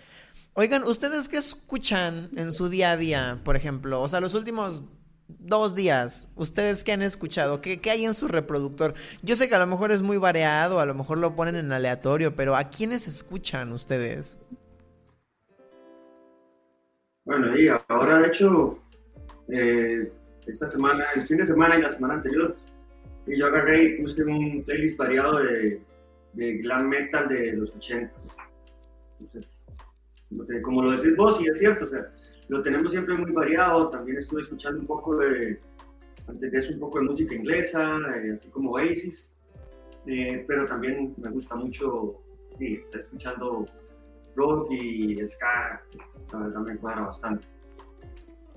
Oigan, 0.56 0.84
¿ustedes 0.84 1.28
qué 1.28 1.36
escuchan 1.36 2.30
en 2.36 2.52
su 2.52 2.68
día 2.68 2.92
a 2.92 2.96
día, 2.96 3.40
por 3.42 3.56
ejemplo? 3.56 4.00
O 4.00 4.08
sea, 4.08 4.20
los 4.20 4.34
últimos 4.34 4.84
dos 5.26 5.74
días, 5.74 6.32
¿ustedes 6.36 6.84
qué 6.84 6.92
han 6.92 7.02
escuchado? 7.02 7.60
¿Qué, 7.60 7.80
¿Qué, 7.80 7.90
hay 7.90 8.04
en 8.04 8.14
su 8.14 8.28
reproductor? 8.28 8.94
Yo 9.22 9.34
sé 9.34 9.48
que 9.48 9.56
a 9.56 9.58
lo 9.58 9.66
mejor 9.66 9.90
es 9.90 10.02
muy 10.02 10.16
variado, 10.16 10.78
a 10.78 10.86
lo 10.86 10.94
mejor 10.94 11.18
lo 11.18 11.34
ponen 11.34 11.56
en 11.56 11.72
aleatorio, 11.72 12.36
pero 12.36 12.54
¿a 12.54 12.70
quiénes 12.70 13.08
escuchan 13.08 13.72
ustedes? 13.72 14.38
Bueno, 17.24 17.58
y 17.58 17.68
ahora 17.88 18.20
de 18.20 18.28
hecho, 18.28 18.78
eh, 19.48 20.12
esta 20.46 20.68
semana, 20.68 21.04
el 21.16 21.22
fin 21.22 21.38
de 21.38 21.46
semana 21.46 21.78
y 21.78 21.82
la 21.82 21.90
semana 21.90 22.14
anterior, 22.14 22.54
y 23.26 23.36
yo 23.36 23.46
agarré 23.46 23.82
y 23.82 24.02
puse 24.02 24.22
un 24.22 24.62
playlist 24.62 24.98
variado 24.98 25.38
de, 25.38 25.82
de 26.34 26.58
glam 26.58 26.88
metal 26.88 27.26
de 27.26 27.54
los 27.54 27.76
80s. 27.76 28.36
Entonces, 29.18 29.63
como 30.62 30.82
lo 30.82 30.92
decís 30.92 31.16
vos, 31.16 31.40
y 31.40 31.48
es 31.48 31.58
cierto, 31.58 31.84
o 31.84 31.88
sea, 31.88 32.12
lo 32.48 32.62
tenemos 32.62 32.92
siempre 32.92 33.14
muy 33.16 33.32
variado. 33.32 33.90
También 33.90 34.18
estuve 34.18 34.42
escuchando 34.42 34.80
un 34.80 34.86
poco 34.86 35.16
de, 35.16 35.56
antes 36.26 36.52
de 36.52 36.58
eso, 36.58 36.74
un 36.74 36.80
poco 36.80 36.98
de 36.98 37.04
música 37.04 37.34
inglesa, 37.34 37.98
eh, 38.16 38.32
así 38.32 38.48
como 38.50 38.72
Oasis. 38.72 39.34
Eh, 40.06 40.44
pero 40.46 40.66
también 40.66 41.14
me 41.16 41.30
gusta 41.30 41.54
mucho 41.56 42.20
sí, 42.58 42.74
estar 42.74 43.00
escuchando 43.00 43.64
rock 44.36 44.70
y 44.70 45.16
ska, 45.24 45.82
la 46.32 46.38
verdad 46.38 46.60
me 46.60 46.76
cuadra 46.76 47.02
bastante. 47.02 47.46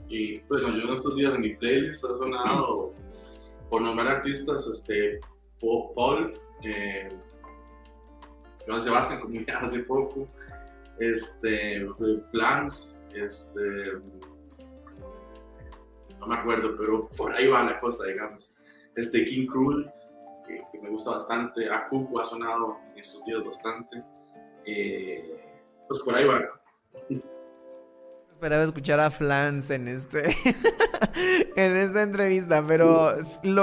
Y 0.10 0.40
bueno, 0.42 0.70
yo 0.70 0.90
en 0.90 0.94
estos 0.96 1.16
días 1.16 1.36
en 1.36 1.42
mi 1.42 1.56
playlist 1.56 2.04
ha 2.04 2.08
sonado 2.08 2.94
por 3.70 3.82
nombrar 3.82 4.08
artistas, 4.08 4.68
este, 4.68 5.20
Paul, 5.60 6.34
eh, 6.64 7.10
Joan 8.66 8.82
Sebastián, 8.82 9.22
como 9.22 9.40
hace 9.60 9.80
poco, 9.80 10.28
este, 11.00 11.88
Flans, 12.32 13.02
este, 13.14 13.94
no 16.20 16.28
me 16.28 16.36
acuerdo, 16.36 16.76
pero 16.78 17.08
por 17.10 17.34
ahí 17.34 17.48
va 17.48 17.64
la 17.64 17.80
cosa, 17.80 18.06
digamos. 18.06 18.56
Este 18.96 19.26
King 19.26 19.48
Cruel, 19.48 19.92
que, 20.48 20.62
me 20.82 20.90
gusta 20.90 21.12
bastante, 21.12 21.70
Akuku 21.70 22.20
ha 22.20 22.26
sonado 22.26 22.78
en 22.94 23.00
estos 23.00 23.24
días 23.26 23.44
bastante, 23.44 24.04
eh, 24.66 25.40
pues 25.88 26.00
por 26.02 26.16
ahí 26.16 26.26
va. 26.26 26.42
Esperaba 28.34 28.64
escuchar 28.64 29.00
a 29.00 29.10
Flans 29.10 29.72
en 29.72 29.88
este 29.88 30.24
en 31.56 31.78
esta 31.78 32.04
entrevista, 32.04 32.64
pero 32.66 33.16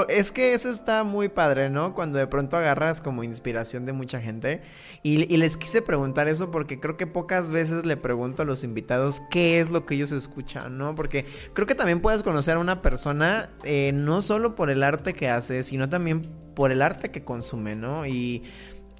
es 0.07 0.31
que 0.31 0.53
eso 0.53 0.69
está 0.69 1.03
muy 1.03 1.29
padre, 1.29 1.69
¿no? 1.69 1.93
Cuando 1.93 2.17
de 2.17 2.27
pronto 2.27 2.57
agarras 2.57 3.01
como 3.01 3.23
inspiración 3.23 3.85
de 3.85 3.93
mucha 3.93 4.19
gente. 4.19 4.61
Y, 5.03 5.17
les 5.37 5.57
quise 5.57 5.81
preguntar 5.81 6.27
eso 6.27 6.49
porque 6.49 6.79
creo 6.79 6.97
que 6.97 7.05
pocas 7.05 7.51
veces 7.51 7.85
le 7.85 7.97
pregunto 7.97 8.41
a 8.41 8.45
los 8.45 8.63
invitados 8.63 9.21
qué 9.29 9.59
es 9.59 9.69
lo 9.69 9.85
que 9.85 9.95
ellos 9.95 10.11
escuchan, 10.11 10.77
¿no? 10.77 10.95
Porque 10.95 11.25
creo 11.53 11.67
que 11.67 11.75
también 11.75 11.99
puedes 12.01 12.23
conocer 12.23 12.55
a 12.55 12.59
una 12.59 12.81
persona 12.81 13.51
eh, 13.63 13.91
no 13.93 14.21
solo 14.21 14.55
por 14.55 14.69
el 14.69 14.81
arte 14.81 15.13
que 15.13 15.29
hace, 15.29 15.61
sino 15.61 15.89
también 15.89 16.23
por 16.55 16.71
el 16.71 16.81
arte 16.81 17.11
que 17.11 17.21
consume, 17.21 17.75
¿no? 17.75 18.05
Y 18.05 18.43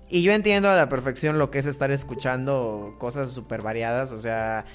y 0.08 0.22
yo 0.22 0.34
entiendo 0.34 0.70
a 0.70 0.76
la 0.76 0.88
perfección 0.88 1.40
lo 1.40 1.50
que 1.50 1.60
es 1.60 1.66
estar 1.66 1.92
escuchando 1.92 2.96
cosas 3.00 3.32
súper 3.32 3.62
variadas. 3.62 4.12
O 4.12 4.18
sea, 4.18 4.66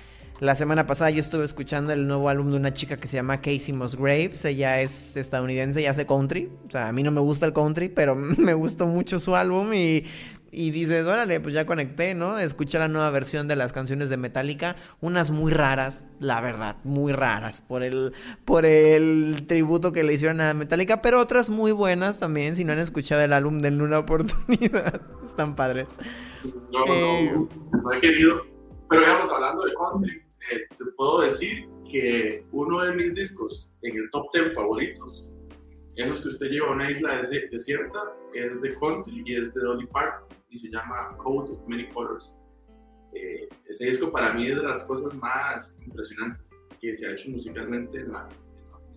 la 0.41 0.55
semana 0.55 0.86
pasada 0.86 1.11
yo 1.11 1.20
estuve 1.20 1.45
escuchando 1.45 1.93
el 1.93 2.07
nuevo 2.07 2.28
álbum 2.28 2.51
de 2.51 2.57
una 2.57 2.72
chica 2.72 2.97
que 2.97 3.07
se 3.07 3.16
llama 3.16 3.41
Casey 3.41 3.72
Musgraves. 3.72 4.45
Ella 4.45 4.80
es 4.80 5.16
estadounidense 5.16 5.82
y 5.82 5.86
hace 5.86 6.07
country. 6.07 6.51
O 6.66 6.70
sea, 6.70 6.88
a 6.88 6.93
mí 6.93 7.03
no 7.03 7.11
me 7.11 7.20
gusta 7.20 7.47
el 7.47 7.53
country, 7.53 7.88
pero 7.88 8.14
me 8.16 8.55
gustó 8.55 8.86
mucho 8.86 9.20
su 9.20 9.36
álbum 9.36 9.72
y 9.74 10.05
y 10.53 10.70
dices, 10.70 11.07
órale, 11.07 11.41
pues 11.41 11.55
ya 11.55 11.64
conecté, 11.64 12.14
¿no? 12.14 12.38
Escuché 12.38 12.78
la 12.78 12.88
nueva 12.88 13.11
versión 13.11 13.47
de 13.47 13.57
las 13.57 13.72
canciones 13.72 14.11
de 14.11 14.16
Metallica, 14.16 14.76
unas 15.01 15.30
muy 15.30 15.53
raras, 15.53 16.07
la 16.18 16.41
verdad, 16.41 16.76
muy 16.84 17.12
raras 17.12 17.62
por 17.62 17.82
el 17.82 18.12
por 18.45 18.66
el 18.66 19.45
tributo 19.47 19.93
que 19.93 20.03
le 20.03 20.14
hicieron 20.14 20.41
a 20.41 20.53
Metallica, 20.55 21.03
pero 21.03 21.20
otras 21.20 21.51
muy 21.51 21.72
buenas 21.72 22.18
también, 22.18 22.57
si 22.57 22.64
no 22.64 22.72
han 22.72 22.80
escuchado 22.80 23.22
el 23.22 23.32
álbum 23.32 23.61
denle 23.61 23.84
una 23.84 23.99
oportunidad. 24.01 25.03
Están 25.24 25.55
padres. 25.55 25.91
No, 26.72 26.84
no, 26.84 26.93
eh, 26.93 27.49
no 27.82 27.93
he 27.93 28.01
querido. 28.01 28.43
Pero 28.88 29.03
digamos, 29.03 29.30
hablando 29.30 29.64
de 29.64 29.72
country, 29.74 30.22
eh, 30.51 30.66
te 30.76 30.84
puedo 30.96 31.20
decir 31.20 31.68
que 31.90 32.44
uno 32.53 32.82
de 32.84 32.94
mis 32.94 33.14
discos 33.14 33.72
en 33.82 33.96
el 33.96 34.11
top 34.11 34.26
10 34.32 34.55
favoritos 34.55 35.32
en 35.96 36.09
los 36.09 36.22
que 36.22 36.28
usted 36.28 36.46
lleva 36.48 36.68
a 36.68 36.72
una 36.72 36.90
isla 36.90 37.22
desierta 37.51 38.14
es 38.32 38.61
de 38.61 38.74
country 38.76 39.22
y 39.26 39.36
es 39.36 39.53
de 39.53 39.61
Dolly 39.61 39.86
Parton 39.86 40.28
y 40.48 40.59
se 40.59 40.68
llama 40.68 41.16
Code 41.18 41.53
of 41.53 41.68
Many 41.68 41.88
Colors. 41.88 42.36
Eh, 43.12 43.48
ese 43.66 43.86
disco 43.86 44.11
para 44.11 44.32
mí 44.34 44.48
es 44.48 44.57
de 44.57 44.62
las 44.62 44.84
cosas 44.86 45.14
más 45.14 45.80
impresionantes 45.84 46.51
que 46.80 46.94
se 46.94 47.07
ha 47.07 47.12
hecho 47.12 47.30
musicalmente 47.30 47.98
en 47.98 48.12
la, 48.12 48.28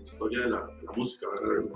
historia 0.02 0.42
de 0.42 0.50
la, 0.50 0.70
música, 0.96 1.28
¿verdad? 1.30 1.72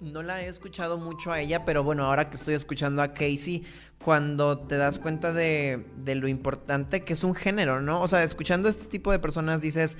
No 0.00 0.22
la 0.22 0.42
he 0.42 0.48
escuchado 0.48 0.98
mucho 0.98 1.32
a 1.32 1.40
ella, 1.40 1.64
pero 1.64 1.84
bueno, 1.84 2.04
ahora 2.04 2.30
que 2.30 2.36
estoy 2.36 2.54
escuchando 2.54 3.02
a 3.02 3.12
Casey, 3.12 3.64
cuando 4.02 4.58
te 4.58 4.76
das 4.76 4.98
cuenta 4.98 5.32
de, 5.32 5.86
de 5.96 6.14
lo 6.14 6.26
importante 6.26 7.04
que 7.04 7.12
es 7.12 7.22
un 7.22 7.34
género, 7.34 7.80
¿no? 7.80 8.00
O 8.00 8.08
sea, 8.08 8.22
escuchando 8.22 8.68
a 8.68 8.70
este 8.70 8.86
tipo 8.86 9.12
de 9.12 9.18
personas 9.18 9.60
dices, 9.60 9.98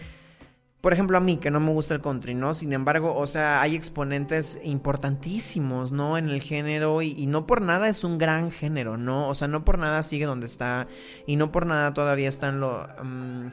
por 0.81 0.95
ejemplo, 0.95 1.19
a 1.19 1.21
mí, 1.21 1.37
que 1.37 1.51
no 1.51 1.61
me 1.61 1.73
gusta 1.73 1.95
el 1.95 2.01
country, 2.01 2.35
¿no? 2.35 2.55
Sin 2.55 2.73
embargo, 2.73 3.15
o 3.15 3.27
sea, 3.27 3.61
hay 3.61 3.77
exponentes 3.77 4.59
importantísimos, 4.65 5.93
¿no? 5.93 6.17
En 6.17 6.31
el 6.31 6.41
género 6.41 7.03
y, 7.03 7.27
no 7.27 7.47
por 7.47 7.61
nada 7.61 7.89
es 7.89 8.03
un 8.03 8.17
gran 8.17 8.51
género, 8.51 8.97
¿no? 8.97 9.29
O 9.29 9.35
sea, 9.35 9.47
no 9.47 9.65
por 9.65 9.79
nada 9.79 10.03
sigue 10.03 10.25
donde 10.25 10.47
está 10.47 10.87
y 11.27 11.37
no 11.37 11.53
por 11.53 11.67
nada 11.67 11.93
todavía 11.93 12.31
está 12.31 12.49
en 12.49 12.61
lo... 12.61 12.89
Mm, 13.03 13.49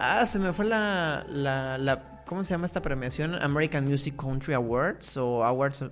ah, 0.00 0.26
se 0.26 0.40
me 0.40 0.52
fue 0.52 0.64
la, 0.64 1.24
la, 1.28 1.78
la... 1.78 2.15
¿Cómo 2.26 2.42
se 2.42 2.54
llama 2.54 2.66
esta 2.66 2.82
premiación? 2.82 3.34
American 3.36 3.86
Music 3.86 4.16
Country 4.16 4.54
Awards 4.54 5.16
o 5.16 5.44
Awards 5.44 5.84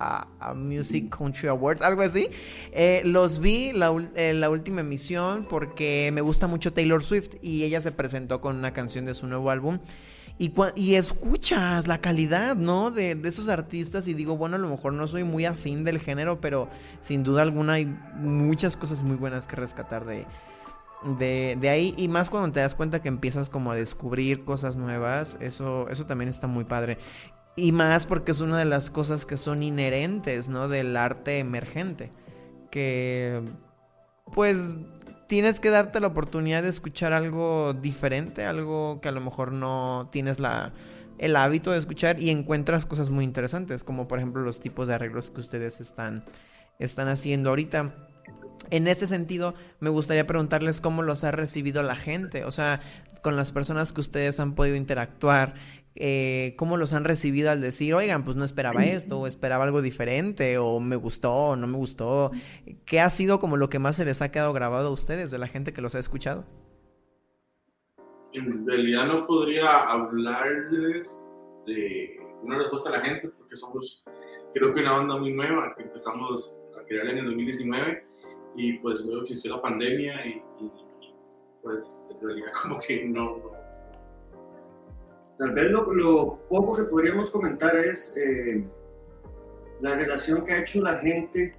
a, 0.00 0.54
Music 0.54 1.16
Country 1.16 1.48
Awards, 1.48 1.80
algo 1.80 2.02
así. 2.02 2.28
Eh, 2.72 3.02
los 3.04 3.38
vi 3.38 3.72
la, 3.72 3.94
eh, 4.16 4.34
la, 4.34 4.50
última 4.50 4.80
emisión 4.80 5.46
porque 5.48 6.10
me 6.12 6.20
gusta 6.20 6.48
mucho 6.48 6.72
Taylor 6.72 7.04
Swift 7.04 7.36
y 7.40 7.62
ella 7.62 7.80
se 7.80 7.92
presentó 7.92 8.40
con 8.40 8.56
una 8.56 8.72
canción 8.72 9.04
de 9.04 9.14
su 9.14 9.26
nuevo 9.26 9.50
álbum. 9.50 9.78
Y, 10.38 10.94
escuchas 10.96 11.86
la 11.86 12.02
calidad, 12.02 12.56
¿no? 12.56 12.90
De, 12.90 13.14
de, 13.14 13.28
esos 13.28 13.48
artistas 13.48 14.06
y 14.06 14.12
digo, 14.12 14.36
bueno, 14.36 14.56
a 14.56 14.58
lo 14.58 14.68
mejor 14.68 14.92
no 14.92 15.08
soy 15.08 15.24
muy 15.24 15.46
afín 15.46 15.82
del 15.82 15.98
género, 15.98 16.42
pero 16.42 16.68
sin 17.00 17.22
duda 17.22 17.40
alguna 17.40 17.74
hay 17.74 17.86
muchas 18.16 18.76
cosas 18.76 19.02
muy 19.02 19.16
buenas 19.16 19.46
que 19.46 19.56
rescatar 19.56 20.04
de, 20.04 20.26
de, 21.18 21.56
de, 21.60 21.68
ahí 21.68 21.94
y 21.96 22.08
más 22.08 22.30
cuando 22.30 22.52
te 22.52 22.60
das 22.60 22.74
cuenta 22.74 23.00
que 23.00 23.08
empiezas 23.08 23.50
como 23.50 23.72
a 23.72 23.76
descubrir 23.76 24.44
cosas 24.44 24.76
nuevas, 24.76 25.36
eso, 25.40 25.88
eso 25.88 26.06
también 26.06 26.28
está 26.28 26.46
muy 26.46 26.64
padre. 26.64 26.98
Y 27.56 27.72
más 27.72 28.04
porque 28.04 28.32
es 28.32 28.40
una 28.40 28.58
de 28.58 28.66
las 28.66 28.90
cosas 28.90 29.24
que 29.24 29.38
son 29.38 29.62
inherentes, 29.62 30.48
¿no? 30.48 30.68
Del 30.68 30.96
arte 30.96 31.38
emergente. 31.38 32.12
Que, 32.70 33.42
pues, 34.32 34.74
tienes 35.26 35.58
que 35.58 35.70
darte 35.70 36.00
la 36.00 36.08
oportunidad 36.08 36.62
de 36.62 36.68
escuchar 36.68 37.14
algo 37.14 37.72
diferente, 37.72 38.44
algo 38.44 39.00
que 39.00 39.08
a 39.08 39.12
lo 39.12 39.22
mejor 39.22 39.52
no 39.52 40.08
tienes 40.12 40.38
la, 40.38 40.74
el 41.18 41.36
hábito 41.36 41.72
de 41.72 41.78
escuchar 41.78 42.22
y 42.22 42.30
encuentras 42.30 42.86
cosas 42.86 43.10
muy 43.10 43.24
interesantes, 43.24 43.84
como 43.84 44.06
por 44.08 44.18
ejemplo 44.18 44.42
los 44.42 44.60
tipos 44.60 44.88
de 44.88 44.94
arreglos 44.94 45.30
que 45.30 45.40
ustedes 45.40 45.80
están, 45.80 46.24
están 46.78 47.08
haciendo 47.08 47.50
ahorita. 47.50 47.94
En 48.70 48.88
este 48.88 49.06
sentido, 49.06 49.54
me 49.80 49.90
gustaría 49.90 50.26
preguntarles 50.26 50.80
cómo 50.80 51.02
los 51.02 51.24
ha 51.24 51.30
recibido 51.30 51.82
la 51.82 51.96
gente, 51.96 52.44
o 52.44 52.50
sea, 52.50 52.80
con 53.22 53.36
las 53.36 53.52
personas 53.52 53.92
que 53.92 54.00
ustedes 54.00 54.40
han 54.40 54.54
podido 54.54 54.76
interactuar, 54.76 55.54
eh, 55.98 56.54
cómo 56.58 56.76
los 56.76 56.92
han 56.92 57.04
recibido 57.04 57.50
al 57.50 57.60
decir, 57.60 57.94
oigan, 57.94 58.22
pues 58.24 58.36
no 58.36 58.44
esperaba 58.44 58.84
esto, 58.84 59.20
o 59.20 59.26
esperaba 59.26 59.64
algo 59.64 59.80
diferente, 59.80 60.58
o 60.58 60.78
me 60.78 60.96
gustó, 60.96 61.32
o 61.32 61.56
no 61.56 61.66
me 61.66 61.78
gustó. 61.78 62.30
¿Qué 62.84 63.00
ha 63.00 63.08
sido 63.08 63.40
como 63.40 63.56
lo 63.56 63.70
que 63.70 63.78
más 63.78 63.96
se 63.96 64.04
les 64.04 64.20
ha 64.20 64.30
quedado 64.30 64.52
grabado 64.52 64.88
a 64.88 64.92
ustedes, 64.92 65.30
de 65.30 65.38
la 65.38 65.48
gente 65.48 65.72
que 65.72 65.80
los 65.80 65.94
ha 65.94 65.98
escuchado? 65.98 66.44
En 68.32 68.66
realidad 68.66 69.06
no 69.06 69.26
podría 69.26 69.84
hablarles 69.84 71.26
de 71.66 72.20
una 72.42 72.58
respuesta 72.58 72.90
a 72.90 72.92
la 72.92 73.00
gente, 73.00 73.28
porque 73.28 73.56
somos, 73.56 74.04
creo 74.52 74.72
que 74.72 74.80
una 74.80 74.92
banda 74.92 75.16
muy 75.16 75.32
nueva, 75.32 75.74
que 75.76 75.84
empezamos 75.84 76.58
a 76.78 76.84
crear 76.84 77.06
en 77.06 77.18
el 77.18 77.24
2019, 77.24 78.06
y 78.56 78.74
pues 78.78 79.04
luego 79.04 79.22
existió 79.22 79.56
la 79.56 79.62
pandemia, 79.62 80.26
y, 80.26 80.42
pues 81.62 82.02
en 82.10 82.26
realidad 82.26 82.52
como 82.62 82.78
que 82.78 83.04
no. 83.04 83.56
Tal 85.38 85.52
vez 85.52 85.70
lo, 85.70 86.38
poco 86.48 86.76
que 86.76 86.84
podríamos 86.84 87.30
comentar 87.30 87.76
es 87.76 88.16
eh, 88.16 88.64
la 89.80 89.94
relación 89.94 90.44
que 90.44 90.52
ha 90.52 90.58
hecho 90.62 90.80
la 90.80 90.98
gente 91.00 91.54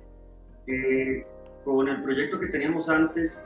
eh, 0.66 1.26
con 1.64 1.88
el 1.88 2.02
proyecto 2.02 2.40
que 2.40 2.48
teníamos 2.48 2.90
antes 2.90 3.46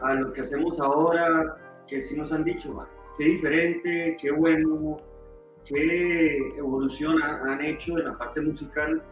a 0.00 0.14
lo 0.14 0.32
que 0.32 0.40
hacemos 0.40 0.80
ahora, 0.80 1.56
que 1.86 2.00
sí 2.00 2.16
nos 2.16 2.32
han 2.32 2.42
dicho, 2.42 2.84
qué 3.16 3.24
diferente, 3.24 4.16
qué 4.20 4.30
bueno, 4.32 4.96
qué 5.64 6.38
evolución 6.56 7.22
han 7.22 7.60
hecho 7.60 7.98
en 7.98 8.06
la 8.06 8.18
parte 8.18 8.40
musical 8.40 9.02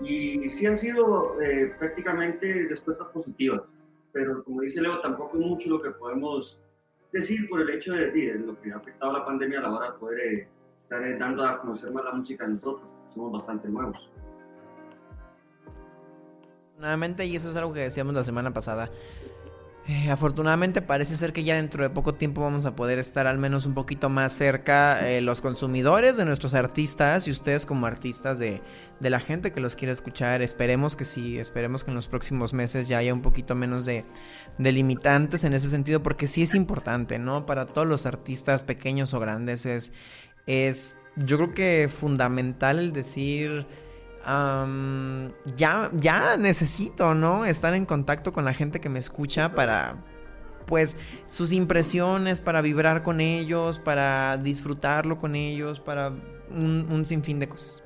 y 0.00 0.48
sí 0.48 0.66
han 0.66 0.76
sido 0.76 1.40
eh, 1.40 1.74
prácticamente 1.78 2.66
respuestas 2.68 3.08
positivas, 3.08 3.62
pero 4.12 4.42
como 4.44 4.60
dice 4.60 4.80
Leo, 4.80 5.00
tampoco 5.00 5.38
es 5.38 5.46
mucho 5.46 5.70
lo 5.70 5.82
que 5.82 5.90
podemos 5.90 6.60
decir 7.12 7.48
por 7.48 7.60
el 7.60 7.70
hecho 7.70 7.94
de, 7.94 8.10
de, 8.10 8.34
lo 8.34 8.60
que 8.60 8.72
ha 8.72 8.76
afectado 8.76 9.12
la 9.12 9.24
pandemia 9.24 9.58
a 9.58 9.62
la 9.62 9.72
hora 9.72 9.92
de 9.92 9.98
poder 9.98 10.20
eh, 10.20 10.48
estar 10.76 11.02
eh, 11.02 11.18
dando 11.18 11.44
a 11.44 11.60
conocer 11.60 11.90
más 11.90 12.04
la 12.04 12.12
música 12.12 12.46
de 12.46 12.54
nosotros, 12.54 12.88
somos 13.12 13.32
bastante 13.32 13.68
nuevos. 13.68 14.10
Nuevamente, 16.78 17.26
y 17.26 17.34
eso 17.34 17.50
es 17.50 17.56
algo 17.56 17.72
que 17.72 17.80
decíamos 17.80 18.14
la 18.14 18.22
semana 18.22 18.52
pasada, 18.52 18.88
eh, 19.88 20.10
afortunadamente 20.10 20.82
parece 20.82 21.16
ser 21.16 21.32
que 21.32 21.42
ya 21.42 21.56
dentro 21.56 21.82
de 21.82 21.90
poco 21.90 22.14
tiempo 22.14 22.42
vamos 22.42 22.66
a 22.66 22.76
poder 22.76 22.98
estar 22.98 23.26
al 23.26 23.38
menos 23.38 23.66
un 23.66 23.74
poquito 23.74 24.08
más 24.08 24.32
cerca 24.32 25.00
los 25.20 25.40
consumidores 25.40 26.16
de 26.16 26.24
nuestros 26.24 26.54
artistas 26.54 27.26
y 27.26 27.30
ustedes 27.30 27.66
como 27.66 27.86
artistas 27.86 28.38
de, 28.38 28.60
de, 29.00 29.10
la 29.10 29.18
gente 29.18 29.50
que 29.50 29.60
los 29.60 29.74
quiere 29.74 29.92
escuchar. 29.92 30.42
Esperemos 30.42 30.94
que 30.94 31.04
sí, 31.04 31.38
esperemos 31.38 31.84
que 31.84 31.90
en 31.90 31.96
los 31.96 32.06
próximos 32.06 32.52
meses 32.52 32.86
ya 32.86 32.98
haya 32.98 33.12
un 33.12 33.22
poquito 33.22 33.54
menos 33.54 33.84
de, 33.84 34.04
delimitantes 34.58 35.44
en 35.44 35.54
ese 35.54 35.68
sentido, 35.68 36.02
porque 36.02 36.26
sí 36.26 36.42
es 36.42 36.54
importante, 36.54 37.18
¿no? 37.18 37.46
Para 37.46 37.66
todos 37.66 37.86
los 37.86 38.06
artistas 38.06 38.62
pequeños 38.62 39.14
o 39.14 39.20
grandes 39.20 39.66
es, 39.66 39.92
es 40.46 40.94
yo 41.16 41.36
creo 41.36 41.54
que 41.54 41.88
fundamental 41.88 42.78
el 42.78 42.92
decir, 42.92 43.66
ya, 45.56 45.90
ya 45.92 46.36
necesito, 46.36 47.14
¿no? 47.14 47.44
Estar 47.44 47.74
en 47.74 47.86
contacto 47.86 48.32
con 48.32 48.44
la 48.44 48.54
gente 48.54 48.80
que 48.80 48.88
me 48.88 48.98
escucha 48.98 49.54
para, 49.54 49.96
pues, 50.66 50.98
sus 51.26 51.52
impresiones, 51.52 52.40
para 52.40 52.60
vibrar 52.60 53.02
con 53.02 53.20
ellos, 53.20 53.78
para 53.78 54.36
disfrutarlo 54.36 55.18
con 55.18 55.34
ellos, 55.34 55.80
para 55.80 56.08
un, 56.50 56.88
un 56.90 57.06
sinfín 57.06 57.38
de 57.38 57.48
cosas. 57.48 57.82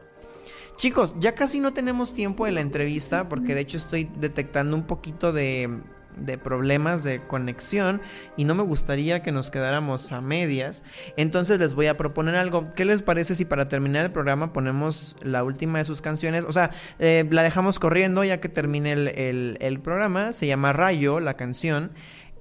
Chicos, 0.77 1.15
ya 1.21 1.35
casi 1.35 1.61
no 1.61 1.73
tenemos 1.73 2.13
tiempo 2.13 2.47
de 2.47 2.53
la 2.53 2.61
entrevista 2.61 3.29
porque 3.29 3.55
de 3.55 3.61
hecho 3.61 3.77
estoy 3.77 4.11
detectando 4.17 4.75
un 4.75 4.85
poquito 4.85 5.33
de 5.33 5.71
de 6.17 6.39
problemas 6.39 7.05
de 7.05 7.21
conexión 7.21 8.01
y 8.37 8.45
no 8.45 8.55
me 8.55 8.63
gustaría 8.63 9.23
que 9.23 9.33
nos 9.33 9.51
quedáramos 9.51 10.13
a 10.13 10.21
medias. 10.21 10.83
Entonces 11.17 11.59
les 11.59 11.75
voy 11.75 11.87
a 11.87 11.97
proponer 11.97 12.35
algo. 12.35 12.73
¿Qué 12.75 12.85
les 12.85 13.03
parece 13.03 13.35
si 13.35 13.45
para 13.45 13.69
terminar 13.69 14.05
el 14.05 14.13
programa 14.13 14.53
ponemos 14.53 15.17
la 15.23 15.45
última 15.45 15.79
de 15.79 15.85
sus 15.85 16.01
canciones? 16.01 16.45
O 16.47 16.53
sea, 16.53 16.71
eh, 16.99 17.27
la 17.31 17.43
dejamos 17.43 17.79
corriendo 17.79 18.25
ya 18.25 18.41
que 18.41 18.49
termine 18.49 18.93
el, 18.93 19.57
el 19.61 19.81
programa. 19.81 20.33
Se 20.33 20.47
llama 20.47 20.73
Rayo, 20.73 21.21
la 21.21 21.35
canción. 21.35 21.93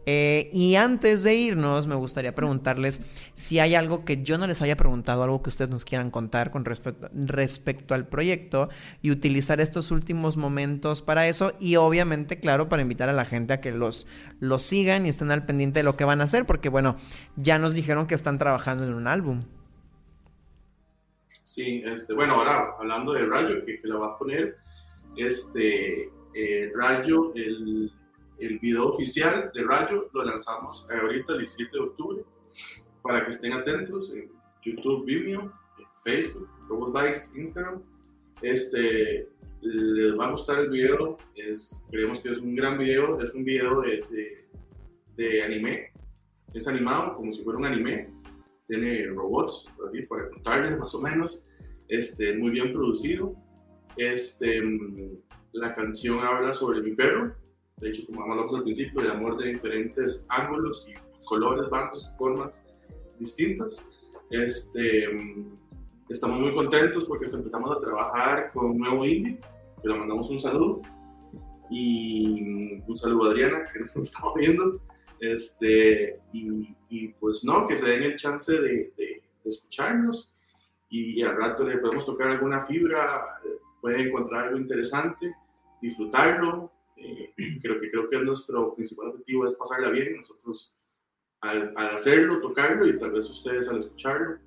Eh, 0.05 0.49
y 0.51 0.75
antes 0.75 1.23
de 1.23 1.35
irnos, 1.35 1.87
me 1.87 1.95
gustaría 1.95 2.33
preguntarles 2.33 3.01
si 3.33 3.59
hay 3.59 3.75
algo 3.75 4.03
que 4.03 4.23
yo 4.23 4.37
no 4.37 4.47
les 4.47 4.61
haya 4.61 4.75
preguntado, 4.75 5.23
algo 5.23 5.41
que 5.41 5.49
ustedes 5.49 5.69
nos 5.69 5.85
quieran 5.85 6.09
contar 6.09 6.49
con 6.49 6.65
respecto, 6.65 7.93
al 7.93 8.07
proyecto 8.07 8.69
y 9.01 9.11
utilizar 9.11 9.61
estos 9.61 9.91
últimos 9.91 10.37
momentos 10.37 11.01
para 11.01 11.27
eso 11.27 11.53
y 11.59 11.75
obviamente, 11.75 12.39
claro, 12.39 12.67
para 12.67 12.81
invitar 12.81 13.09
a 13.09 13.13
la 13.13 13.25
gente 13.25 13.53
a 13.53 13.61
que 13.61 13.71
los, 13.71 14.07
los 14.39 14.63
sigan 14.63 15.05
y 15.05 15.09
estén 15.09 15.31
al 15.31 15.45
pendiente 15.45 15.79
de 15.79 15.83
lo 15.83 15.95
que 15.95 16.03
van 16.03 16.21
a 16.21 16.23
hacer, 16.23 16.45
porque 16.45 16.69
bueno, 16.69 16.95
ya 17.35 17.59
nos 17.59 17.73
dijeron 17.73 18.07
que 18.07 18.15
están 18.15 18.39
trabajando 18.39 18.83
en 18.83 18.93
un 18.93 19.07
álbum. 19.07 19.43
Sí, 21.43 21.83
este, 21.85 22.13
bueno, 22.13 22.35
ahora 22.35 22.75
hablando 22.79 23.13
de 23.13 23.25
Rayo, 23.25 23.65
que, 23.65 23.79
que 23.81 23.87
la 23.87 23.97
va 23.97 24.07
a 24.07 24.17
poner, 24.17 24.55
este, 25.17 26.09
eh, 26.33 26.71
Rayo, 26.73 27.33
el 27.35 27.91
el 28.41 28.59
video 28.59 28.87
oficial 28.87 29.51
de 29.53 29.63
Rayo 29.63 30.09
lo 30.13 30.23
lanzamos 30.23 30.87
ahorita 30.89 31.33
el 31.33 31.39
17 31.39 31.71
de 31.71 31.79
octubre 31.79 32.23
para 33.03 33.23
que 33.23 33.31
estén 33.31 33.53
atentos 33.53 34.11
en 34.11 34.31
YouTube, 34.63 35.05
Vimeo, 35.05 35.51
Facebook, 36.03 36.49
Robot 36.67 36.93
Vice, 36.93 37.39
Instagram. 37.39 37.83
Este, 38.41 39.27
les 39.61 40.17
va 40.17 40.27
a 40.27 40.31
gustar 40.31 40.59
el 40.59 40.69
video, 40.69 41.17
es, 41.35 41.83
creemos 41.91 42.19
que 42.19 42.31
es 42.31 42.39
un 42.39 42.55
gran 42.55 42.79
video, 42.79 43.21
es 43.21 43.33
un 43.35 43.43
video 43.43 43.81
de, 43.81 44.47
de, 45.15 45.43
anime, 45.43 45.91
es 46.53 46.67
animado 46.67 47.15
como 47.15 47.31
si 47.31 47.43
fuera 47.43 47.59
un 47.59 47.65
anime, 47.65 48.11
tiene 48.67 49.05
robots, 49.07 49.71
así, 49.87 50.01
para 50.03 50.29
contarles 50.29 50.79
más 50.79 50.95
o 50.95 51.01
menos, 51.01 51.45
este, 51.87 52.35
muy 52.37 52.51
bien 52.51 52.73
producido. 52.73 53.35
Este, 53.97 54.63
la 55.51 55.75
canción 55.75 56.19
habla 56.21 56.53
sobre 56.53 56.81
mi 56.81 56.95
perro, 56.95 57.35
de 57.81 57.89
hecho, 57.89 58.05
como 58.05 58.21
hablamos 58.21 58.53
al 58.53 58.63
principio, 58.63 59.01
el 59.01 59.09
amor 59.09 59.37
de 59.37 59.49
diferentes 59.49 60.25
ángulos 60.29 60.87
y 60.87 60.93
colores, 61.25 61.67
bandos, 61.69 62.13
formas 62.17 62.63
distintas. 63.17 63.83
Este, 64.29 65.05
estamos 66.07 66.39
muy 66.39 66.51
contentos 66.53 67.05
porque 67.05 67.25
empezamos 67.25 67.75
a 67.75 67.81
trabajar 67.81 68.51
con 68.53 68.71
un 68.71 68.77
nuevo 68.77 69.03
indie, 69.03 69.39
que 69.81 69.89
le 69.89 69.95
mandamos 69.95 70.29
un 70.29 70.39
saludo. 70.39 70.81
Y 71.71 72.81
un 72.85 72.95
saludo 72.95 73.29
a 73.29 73.31
Adriana, 73.31 73.65
que 73.73 73.79
nos 73.95 73.95
estamos 73.95 74.35
viendo. 74.35 74.79
Este, 75.19 76.19
y, 76.33 76.75
y, 76.89 77.07
pues 77.09 77.43
no, 77.43 77.65
que 77.67 77.75
se 77.75 77.89
den 77.89 78.03
el 78.03 78.15
chance 78.15 78.53
de, 78.53 78.93
de, 78.95 79.23
escucharnos 79.43 80.35
y 80.89 81.21
al 81.23 81.35
rato 81.35 81.63
le 81.63 81.79
podemos 81.79 82.05
tocar 82.05 82.27
alguna 82.27 82.61
fibra, 82.61 83.39
pueden 83.81 84.07
encontrar 84.07 84.45
algo 84.45 84.59
interesante, 84.59 85.33
disfrutarlo, 85.81 86.71
eh, 87.03 87.33
creo, 87.61 87.79
que, 87.79 87.91
creo 87.91 88.09
que 88.09 88.19
nuestro 88.19 88.75
principal 88.75 89.09
objetivo 89.09 89.45
es 89.45 89.55
pasarla 89.55 89.89
bien, 89.89 90.17
nosotros 90.17 90.75
al, 91.41 91.73
al, 91.75 91.95
hacerlo, 91.95 92.39
tocarlo 92.39 92.87
y 92.87 92.97
tal 92.99 93.11
vez 93.11 93.29
ustedes 93.29 93.67
al 93.67 93.79
escucharlo. 93.79 94.37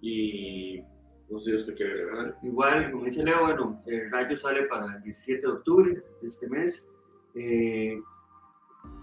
Y 0.00 0.82
no 1.30 1.38
sé 1.38 1.58
si 1.58 1.72
quiere 1.72 1.92
agregar. 1.92 2.38
Igual, 2.42 2.92
como 2.92 3.04
dice 3.04 3.24
Leo, 3.24 3.40
bueno, 3.42 3.82
el 3.86 4.10
rayo 4.10 4.36
sale 4.36 4.64
para 4.64 4.96
el 4.96 5.02
17 5.02 5.40
de 5.40 5.52
octubre 5.52 6.02
de 6.20 6.28
este 6.28 6.48
mes. 6.48 6.92
Eh, 7.34 8.00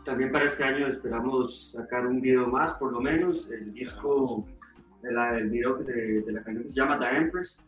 también 0.06 0.32
para 0.32 0.46
este 0.46 0.64
año 0.64 0.88
esperamos 0.88 1.72
sacar 1.72 2.06
un 2.06 2.22
video 2.22 2.48
más, 2.48 2.74
por 2.76 2.92
lo 2.92 3.02
menos. 3.02 3.52
El 3.52 3.74
disco, 3.74 4.46
el 5.04 5.50
video 5.50 5.78
que 5.78 5.84
de 5.92 6.32
la 6.32 6.44
canción 6.44 6.64
que 6.64 6.70
se 6.70 6.76
llama 6.76 7.00
The 7.00 7.18
Empress 7.18 7.64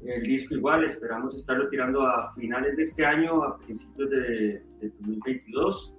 el 0.00 0.22
disco 0.22 0.54
igual, 0.54 0.84
esperamos 0.84 1.34
estarlo 1.36 1.68
tirando 1.68 2.02
a 2.02 2.32
finales 2.32 2.76
de 2.76 2.82
este 2.82 3.04
año, 3.04 3.42
a 3.42 3.56
principios 3.58 4.10
de, 4.10 4.62
2022. 4.80 5.96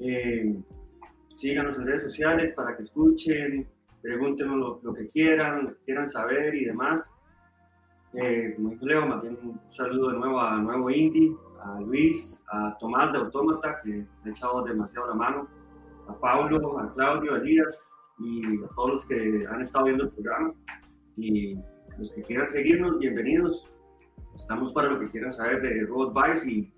Eh, 0.00 0.60
síganos 1.28 1.78
en 1.78 1.86
redes 1.86 2.02
sociales 2.02 2.52
para 2.54 2.76
que 2.76 2.82
escuchen, 2.82 3.68
pregúntenos 4.00 4.82
lo, 4.82 4.92
que 4.92 5.06
quieran, 5.06 5.64
lo 5.64 5.68
que 5.74 5.84
quieran 5.84 6.08
saber 6.08 6.54
y 6.54 6.64
demás. 6.64 7.14
Eh, 8.14 8.52
como 8.56 8.70
dijo 8.70 8.86
Leo, 8.86 9.06
más 9.06 9.22
bien 9.22 9.38
un 9.42 9.60
saludo 9.68 10.10
de 10.10 10.18
nuevo 10.18 10.40
a 10.40 10.58
Nuevo 10.58 10.90
Indie, 10.90 11.34
a 11.62 11.80
Luis, 11.80 12.42
a 12.52 12.76
Tomás 12.78 13.12
de 13.12 13.18
Autómata, 13.18 13.80
que 13.82 14.04
se 14.16 14.28
ha 14.28 14.32
echado 14.32 14.62
demasiado 14.64 15.08
la 15.08 15.14
mano, 15.14 15.48
a 16.08 16.18
Paulo, 16.18 16.78
a 16.78 16.92
Claudio, 16.92 17.34
a 17.34 17.40
Díaz 17.40 17.90
y 18.18 18.62
a 18.62 18.68
todos 18.74 18.90
los 18.90 19.06
que 19.06 19.46
han 19.48 19.60
estado 19.60 19.86
viendo 19.86 20.04
el 20.04 20.10
programa. 20.10 20.52
Y 21.16 21.56
los 21.98 22.12
que 22.12 22.22
quieran 22.22 22.48
seguirnos, 22.48 22.98
bienvenidos. 22.98 23.68
Estamos 24.36 24.72
para 24.72 24.90
lo 24.90 25.00
que 25.00 25.10
quieran 25.10 25.32
saber 25.32 25.60
de 25.62 25.86
Robot 25.86 26.14
Vice 26.14 26.50
y 26.50 26.72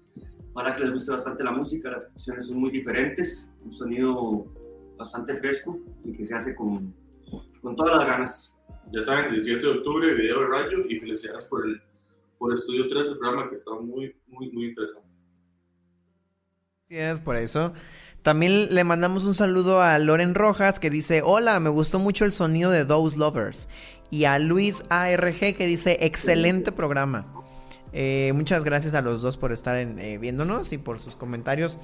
para 0.52 0.74
que 0.74 0.82
les 0.82 0.92
guste 0.92 1.12
bastante 1.12 1.44
la 1.44 1.52
música. 1.52 1.90
Las 1.90 2.06
canciones 2.08 2.46
son 2.46 2.58
muy 2.58 2.70
diferentes, 2.70 3.52
un 3.64 3.72
sonido 3.72 4.46
bastante 4.96 5.34
fresco 5.36 5.78
y 6.04 6.12
que 6.12 6.24
se 6.26 6.34
hace 6.34 6.54
con, 6.54 6.94
con 7.60 7.76
todas 7.76 7.96
las 7.98 8.06
ganas. 8.06 8.56
Ya 8.92 9.02
saben, 9.02 9.32
17 9.32 9.60
de 9.60 9.72
octubre, 9.72 10.14
video 10.14 10.40
de 10.40 10.46
radio 10.46 10.84
y 10.88 10.98
felicidades 10.98 11.44
por 11.46 11.66
el 11.66 11.80
por 12.38 12.52
Estudio 12.52 12.88
3, 12.88 13.08
el 13.08 13.18
programa 13.18 13.48
que 13.48 13.56
está 13.56 13.70
muy, 13.72 14.14
muy, 14.26 14.50
muy 14.50 14.66
interesante. 14.66 15.08
Gracias 16.88 17.20
por 17.20 17.36
eso. 17.36 17.72
También 18.22 18.74
le 18.74 18.84
mandamos 18.84 19.24
un 19.24 19.34
saludo 19.34 19.82
a 19.82 19.98
Loren 19.98 20.34
Rojas 20.34 20.80
que 20.80 20.90
dice, 20.90 21.22
hola, 21.22 21.60
me 21.60 21.70
gustó 21.70 21.98
mucho 21.98 22.24
el 22.24 22.32
sonido 22.32 22.70
de 22.70 22.84
Those 22.84 23.16
Lovers 23.16 23.68
y 24.10 24.24
a 24.24 24.38
Luis 24.38 24.84
ARG 24.88 25.54
que 25.56 25.66
dice 25.66 25.98
excelente 26.00 26.72
programa. 26.72 27.26
Eh, 27.92 28.32
muchas 28.34 28.64
gracias 28.64 28.94
a 28.94 29.02
los 29.02 29.22
dos 29.22 29.36
por 29.36 29.52
estar 29.52 29.76
eh, 29.76 30.18
viéndonos 30.18 30.72
y 30.72 30.78
por 30.78 30.98
sus 30.98 31.14
comentarios. 31.14 31.78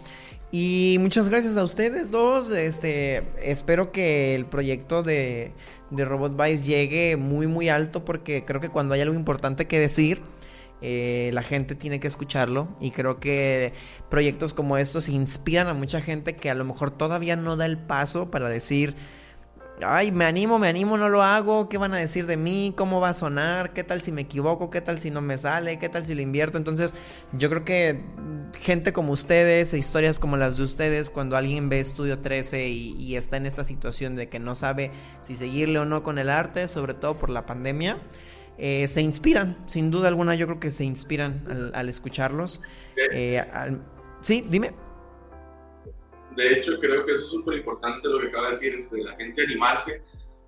Y 0.51 0.97
muchas 0.99 1.29
gracias 1.29 1.57
a 1.57 1.63
ustedes 1.63 2.11
dos. 2.11 2.51
Este, 2.51 3.23
espero 3.41 3.93
que 3.93 4.35
el 4.35 4.47
proyecto 4.47 5.05
de, 5.05 5.53
de 5.91 6.05
Robot 6.05 6.37
Vice 6.37 6.65
llegue 6.65 7.17
muy 7.17 7.47
muy 7.47 7.69
alto 7.69 8.05
porque 8.05 8.45
creo 8.45 8.61
que 8.61 8.69
cuando 8.69 8.95
hay 8.95 9.03
algo 9.03 9.15
importante 9.15 9.69
que 9.69 9.79
decir, 9.79 10.21
eh, 10.83 11.31
la 11.35 11.43
gente 11.43 11.75
tiene 11.75 12.01
que 12.01 12.09
escucharlo 12.09 12.69
y 12.81 12.91
creo 12.91 13.21
que 13.21 13.75
proyectos 14.09 14.55
como 14.55 14.79
estos 14.79 15.11
inspiran 15.11 15.69
a 15.69 15.75
mucha 15.75 16.01
gente 16.01 16.37
que 16.37 16.49
a 16.49 16.55
lo 16.55 16.65
mejor 16.65 16.91
todavía 16.91 17.37
no 17.37 17.57
da 17.57 17.67
el 17.67 17.77
paso 17.77 18.31
para 18.31 18.49
decir 18.49 18.95
ay, 19.85 20.13
me 20.13 20.25
animo, 20.25 20.59
me 20.59 20.69
animo, 20.69 20.97
no 20.97 21.09
lo 21.09 21.23
hago, 21.23 21.69
¿qué 21.69 21.79
van 21.79 21.95
a 21.95 21.99
decir 21.99 22.27
de 22.27 22.37
mí? 22.37 22.73
¿Cómo 22.77 23.01
va 23.01 23.11
a 23.11 23.15
sonar? 23.15 23.73
¿Qué 23.73 23.85
tal 23.85 24.03
si 24.03 24.13
me 24.13 24.23
equivoco? 24.23 24.71
¿Qué 24.71 24.81
tal 24.81 24.99
si 24.99 25.11
no 25.11 25.21
me 25.21 25.37
sale? 25.37 25.79
¿Qué 25.79 25.89
tal 25.89 26.05
si 26.05 26.15
lo 26.15 26.23
invierto? 26.23 26.59
Entonces, 26.59 26.95
yo 27.33 27.49
creo 27.49 27.65
que 27.65 28.01
gente 28.61 28.93
como 28.93 29.13
ustedes, 29.13 29.73
e 29.75 29.79
historias 29.79 30.19
como 30.19 30.37
las 30.37 30.57
de 30.57 30.63
ustedes, 30.65 31.11
cuando 31.11 31.37
alguien 31.37 31.69
ve 31.69 31.81
Estudio 31.81 32.19
13 32.19 32.69
y, 32.69 33.17
está 33.17 33.37
en 33.37 33.47
esta 33.47 33.65
situación 33.65 34.17
de 34.17 34.29
que 34.29 34.39
no 34.39 34.55
sabe 34.55 34.93
si 35.23 35.35
seguirle 35.35 35.79
o 35.79 35.85
no 35.85 36.03
con 36.03 36.19
el 36.19 36.31
arte, 36.31 36.69
sobre 36.69 36.95
todo 36.95 37.19
por 37.19 37.31
la 37.31 37.45
pandemia, 37.47 37.99
eh, 38.59 38.87
se 38.89 39.03
inspiran, 39.03 39.57
sin 39.67 39.91
duda 39.91 40.09
alguna 40.09 40.35
yo 40.35 40.47
creo 40.47 40.61
que 40.61 40.71
se 40.71 40.85
inspiran 40.85 41.73
al, 41.75 41.89
escucharlos. 41.89 42.61
Eh, 43.13 43.43
sí, 44.23 44.45
dime. 44.49 44.73
De 46.41 46.55
hecho, 46.55 46.81
creo 46.81 47.05
que 47.05 47.13
eso 47.13 47.25
es 47.25 47.31
súper 47.31 47.59
importante 47.59 48.09
lo 48.09 48.19
que 48.19 48.29
acaba 48.29 48.47
de 48.47 48.53
decir, 48.53 48.75
este, 48.75 49.05
la 49.05 49.15
gente 49.15 49.43
animarse 49.43 50.03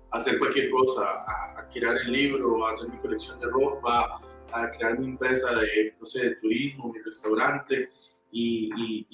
a 0.09 0.17
hacer 0.17 0.39
cualquier 0.39 0.71
cosa, 0.71 1.03
a, 1.03 1.69
crear 1.71 1.95
el 1.97 2.11
libro, 2.11 2.65
a 2.65 2.73
hacer 2.73 2.89
mi 2.89 2.97
colección 2.97 3.39
de 3.39 3.45
ropa, 3.45 4.19
a 4.51 4.71
crear 4.71 4.97
mi 4.97 5.05
empresa 5.05 5.55
de, 5.55 5.93
no 5.99 6.05
sé, 6.05 6.29
de 6.29 6.35
turismo, 6.37 6.91
mi 6.91 6.99
restaurante. 6.99 7.91
Y, 8.31 9.05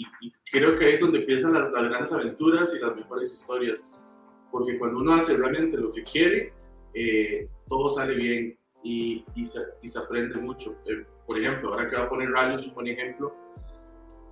creo 0.50 0.78
que 0.78 0.86
ahí 0.86 0.94
es 0.94 1.02
donde 1.02 1.20
empiezan 1.20 1.54
las, 1.54 1.70
grandes 1.70 2.14
aventuras 2.14 2.74
y 2.74 2.80
las 2.80 2.96
mejores 2.96 3.34
historias. 3.34 3.86
Porque 4.50 4.80
cuando 4.80 5.00
uno 5.00 5.16
hace 5.16 5.36
realmente 5.36 5.78
lo 5.78 5.92
que 5.92 6.04
quiere, 6.04 6.54
eh, 6.94 7.50
todo 7.68 7.90
sale 7.90 8.16
bien 8.16 8.58
y, 8.84 9.26
se, 9.44 9.60
se, 9.86 10.00
aprende 10.00 10.38
mucho. 10.38 10.82
Eh, 10.86 11.06
por 11.28 11.38
ejemplo, 11.38 11.74
ahora 11.74 11.88
que 11.88 11.98
voy 11.98 12.06
a 12.06 12.10
poner 12.10 12.32
rayos, 12.32 12.68
un 12.68 12.74
buen 12.74 12.88
ejemplo, 12.88 13.36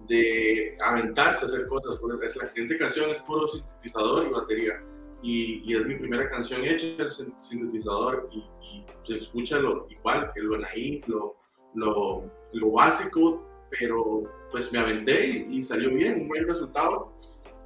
de 0.08 0.78
aventarse 0.82 1.46
a 1.46 1.48
hacer 1.48 1.68
cosas. 1.68 1.98
Porque 1.98 2.26
la 2.26 2.50
siguiente 2.50 2.78
canción 2.78 3.10
es 3.10 3.20
puro 3.20 3.48
sintetizador 3.48 4.28
y 4.28 4.30
batería. 4.30 4.84
Y, 5.22 5.74
es 5.76 5.86
mi 5.86 5.96
primera 5.96 6.30
canción 6.30 6.64
hecha 6.64 6.88
en 7.04 7.40
sintetizador 7.40 8.30
y, 8.32 8.44
se 9.04 9.18
escucha 9.18 9.58
lo 9.60 9.88
igual 9.90 10.32
que 10.34 10.42
lo 10.42 10.58
naif, 10.58 11.08
lo, 11.08 11.38
lo, 11.76 12.30
lo, 12.52 12.72
básico, 12.72 13.48
pero 13.80 14.24
pues 14.52 14.72
me 14.74 14.80
aventé 14.80 15.48
y, 15.50 15.62
salió 15.62 15.90
bien, 15.92 16.22
un 16.22 16.28
buen 16.28 16.46
resultado. 16.46 17.14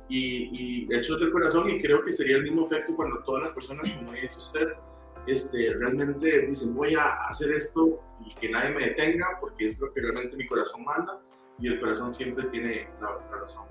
Y, 0.08 0.86
y 0.88 0.94
hecho 0.94 1.16
del 1.18 1.32
corazón 1.32 1.70
y 1.70 1.82
creo 1.82 2.02
que 2.02 2.12
sería 2.12 2.36
el 2.38 2.44
mismo 2.44 2.66
efecto 2.66 2.96
cuando 2.96 3.24
todas 3.24 3.44
las 3.44 3.54
personas, 3.54 3.90
como 3.92 4.12
dice 4.12 4.38
usted, 4.38 4.68
este, 5.28 5.74
realmente 5.76 6.48
dicen 6.48 6.76
voy 6.76 6.96
a 6.96 7.28
hacer 7.28 7.54
esto 7.54 8.00
y 8.26 8.34
que 8.36 8.50
nadie 8.50 8.76
me 8.76 8.88
detenga 8.88 9.38
porque 9.40 9.68
es 9.68 9.80
lo 9.80 9.94
que 9.94 10.02
realmente 10.02 10.36
mi 10.36 10.46
corazón 10.46 10.84
manda 10.84 11.22
y 11.62 11.68
el 11.68 11.80
corazón 11.80 12.12
siempre 12.12 12.46
tiene 12.46 12.88
la, 13.00 13.38
razón. 13.40 13.66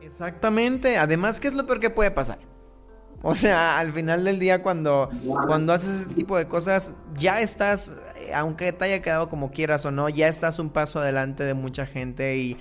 Exactamente. 0.00 0.96
Además, 0.96 1.40
¿qué 1.40 1.48
es 1.48 1.54
lo 1.54 1.66
peor 1.66 1.80
que 1.80 1.90
puede 1.90 2.10
pasar? 2.10 2.38
O 3.22 3.34
sea, 3.34 3.78
al 3.78 3.92
final 3.92 4.24
del 4.24 4.38
día 4.38 4.62
cuando, 4.62 5.10
cuando 5.46 5.72
haces 5.72 6.02
ese 6.02 6.14
tipo 6.14 6.36
de 6.36 6.46
cosas, 6.46 6.94
ya 7.16 7.40
estás, 7.40 7.96
eh, 8.16 8.32
aunque 8.32 8.72
te 8.72 8.84
haya 8.84 9.02
quedado 9.02 9.28
como 9.28 9.50
quieras 9.50 9.84
o 9.84 9.90
no, 9.90 10.08
ya 10.08 10.28
estás 10.28 10.60
un 10.60 10.70
paso 10.70 11.00
adelante 11.00 11.42
de 11.42 11.54
mucha 11.54 11.84
gente 11.84 12.36
y 12.36 12.56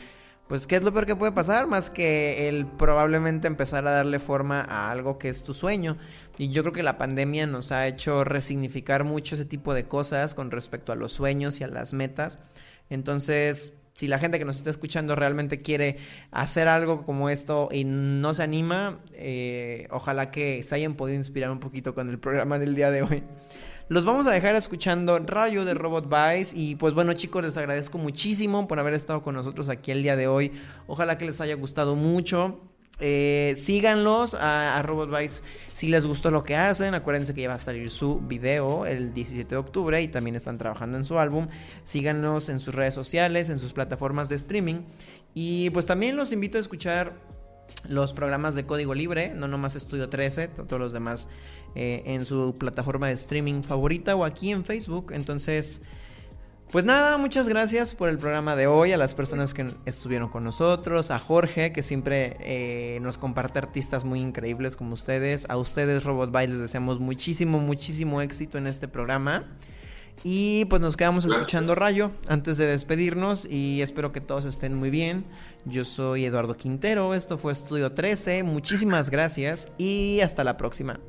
pues 0.47 0.65
¿qué 0.65 0.77
es 0.77 0.81
lo 0.81 0.93
peor 0.93 1.05
que 1.05 1.15
puede 1.15 1.33
pasar? 1.33 1.67
Más 1.67 1.89
que 1.89 2.47
el 2.47 2.65
probablemente 2.65 3.47
empezar 3.47 3.85
a 3.85 3.91
darle 3.91 4.19
forma 4.19 4.61
a 4.61 4.89
algo 4.89 5.17
que 5.19 5.29
es 5.29 5.43
tu 5.43 5.53
sueño. 5.53 5.97
Y 6.37 6.49
yo 6.49 6.63
creo 6.63 6.73
que 6.73 6.83
la 6.83 6.97
pandemia 6.97 7.45
nos 7.47 7.71
ha 7.73 7.85
hecho 7.85 8.23
resignificar 8.23 9.03
mucho 9.03 9.35
ese 9.35 9.45
tipo 9.45 9.73
de 9.73 9.87
cosas 9.87 10.33
con 10.33 10.49
respecto 10.49 10.93
a 10.93 10.95
los 10.95 11.11
sueños 11.11 11.59
y 11.59 11.65
a 11.65 11.67
las 11.67 11.93
metas. 11.93 12.39
Entonces, 12.89 13.79
si 13.93 14.07
la 14.07 14.19
gente 14.19 14.37
que 14.37 14.45
nos 14.45 14.57
está 14.57 14.69
escuchando 14.69 15.15
realmente 15.15 15.61
quiere 15.61 15.97
hacer 16.31 16.67
algo 16.67 17.03
como 17.03 17.29
esto 17.29 17.69
y 17.71 17.83
no 17.83 18.33
se 18.33 18.43
anima, 18.43 18.99
eh, 19.13 19.87
ojalá 19.91 20.29
que 20.29 20.61
se 20.61 20.75
hayan 20.75 20.93
podido 20.93 21.17
inspirar 21.17 21.49
un 21.49 21.59
poquito 21.59 21.95
con 21.95 22.09
el 22.09 22.19
programa 22.19 22.59
del 22.59 22.75
día 22.75 22.91
de 22.91 23.01
hoy. 23.01 23.23
Los 23.89 24.03
vamos 24.03 24.27
a 24.27 24.31
dejar 24.31 24.53
escuchando 24.55 25.17
Rayo 25.17 25.63
de 25.63 25.73
Robot 25.73 26.09
Vice. 26.09 26.51
Y 26.55 26.75
pues 26.75 26.93
bueno, 26.93 27.13
chicos, 27.13 27.41
les 27.41 27.55
agradezco 27.55 27.97
muchísimo 27.97 28.67
por 28.67 28.79
haber 28.79 28.93
estado 28.93 29.21
con 29.21 29.33
nosotros 29.33 29.69
aquí 29.69 29.91
el 29.91 30.03
día 30.03 30.17
de 30.17 30.27
hoy. 30.27 30.51
Ojalá 30.87 31.17
que 31.17 31.25
les 31.25 31.39
haya 31.39 31.55
gustado 31.55 31.95
mucho. 31.95 32.59
Eh, 32.99 33.53
síganlos 33.57 34.33
a, 34.33 34.81
Robot 34.81 35.15
Vice 35.15 35.43
si 35.71 35.87
les 35.87 36.05
gustó 36.05 36.31
lo 36.31 36.43
que 36.43 36.55
hacen. 36.55 36.93
Acuérdense 36.95 37.33
que 37.33 37.41
ya 37.41 37.49
va 37.49 37.55
a 37.55 37.59
salir 37.59 37.89
su 37.89 38.19
video 38.19 38.85
el 38.85 39.13
17 39.13 39.49
de 39.49 39.57
octubre 39.57 40.01
y 40.01 40.07
también 40.07 40.35
están 40.35 40.57
trabajando 40.57 40.97
en 40.97 41.05
su 41.05 41.19
álbum. 41.19 41.47
Síganos 41.83 42.49
en 42.49 42.59
sus 42.59 42.73
redes 42.73 42.93
sociales, 42.93 43.49
en 43.49 43.59
sus 43.59 43.73
plataformas 43.73 44.29
de 44.29 44.35
streaming. 44.35 44.81
Y 45.33 45.69
pues 45.69 45.85
también 45.85 46.15
los 46.15 46.31
invito 46.31 46.57
a 46.57 46.61
escuchar 46.61 47.13
los 47.89 48.13
programas 48.13 48.55
de 48.55 48.65
código 48.65 48.95
libre, 48.95 49.33
no 49.35 49.47
nomás 49.47 49.75
Estudio 49.75 50.09
13, 50.09 50.47
todos 50.47 50.79
los 50.79 50.93
demás 50.93 51.27
eh, 51.75 52.01
en 52.05 52.25
su 52.25 52.55
plataforma 52.57 53.07
de 53.07 53.13
streaming 53.13 53.61
favorita 53.61 54.15
o 54.15 54.25
aquí 54.25 54.51
en 54.51 54.65
Facebook. 54.65 55.11
Entonces, 55.13 55.81
pues 56.71 56.83
nada, 56.83 57.17
muchas 57.17 57.47
gracias 57.47 57.95
por 57.95 58.09
el 58.09 58.17
programa 58.17 58.55
de 58.55 58.67
hoy, 58.67 58.91
a 58.91 58.97
las 58.97 59.13
personas 59.13 59.53
que 59.53 59.71
estuvieron 59.85 60.29
con 60.29 60.43
nosotros, 60.43 61.11
a 61.11 61.19
Jorge, 61.19 61.71
que 61.71 61.81
siempre 61.81 62.35
eh, 62.41 62.99
nos 63.01 63.17
comparte 63.17 63.59
artistas 63.59 64.03
muy 64.03 64.19
increíbles 64.19 64.75
como 64.75 64.93
ustedes, 64.93 65.49
a 65.49 65.57
ustedes 65.57 66.03
Robot 66.03 66.31
By 66.31 66.47
les 66.47 66.59
deseamos 66.59 66.99
muchísimo, 66.99 67.59
muchísimo 67.59 68.21
éxito 68.21 68.57
en 68.57 68.67
este 68.67 68.87
programa. 68.87 69.43
Y 70.23 70.65
pues 70.65 70.81
nos 70.81 70.97
quedamos 70.97 71.25
escuchando 71.25 71.75
Rayo 71.75 72.11
antes 72.27 72.57
de 72.57 72.65
despedirnos 72.65 73.45
y 73.45 73.81
espero 73.81 74.11
que 74.11 74.19
todos 74.19 74.45
estén 74.45 74.73
muy 74.73 74.89
bien. 74.89 75.25
Yo 75.65 75.85
soy 75.85 76.25
Eduardo 76.25 76.57
Quintero, 76.57 77.13
esto 77.13 77.37
fue 77.37 77.53
Estudio 77.53 77.93
13, 77.93 78.43
muchísimas 78.43 79.09
gracias 79.09 79.69
y 79.77 80.19
hasta 80.21 80.43
la 80.43 80.57
próxima. 80.57 80.99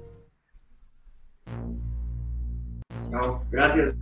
Chao, 3.10 3.42
gracias. 3.50 3.94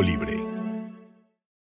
Libre 0.00 0.31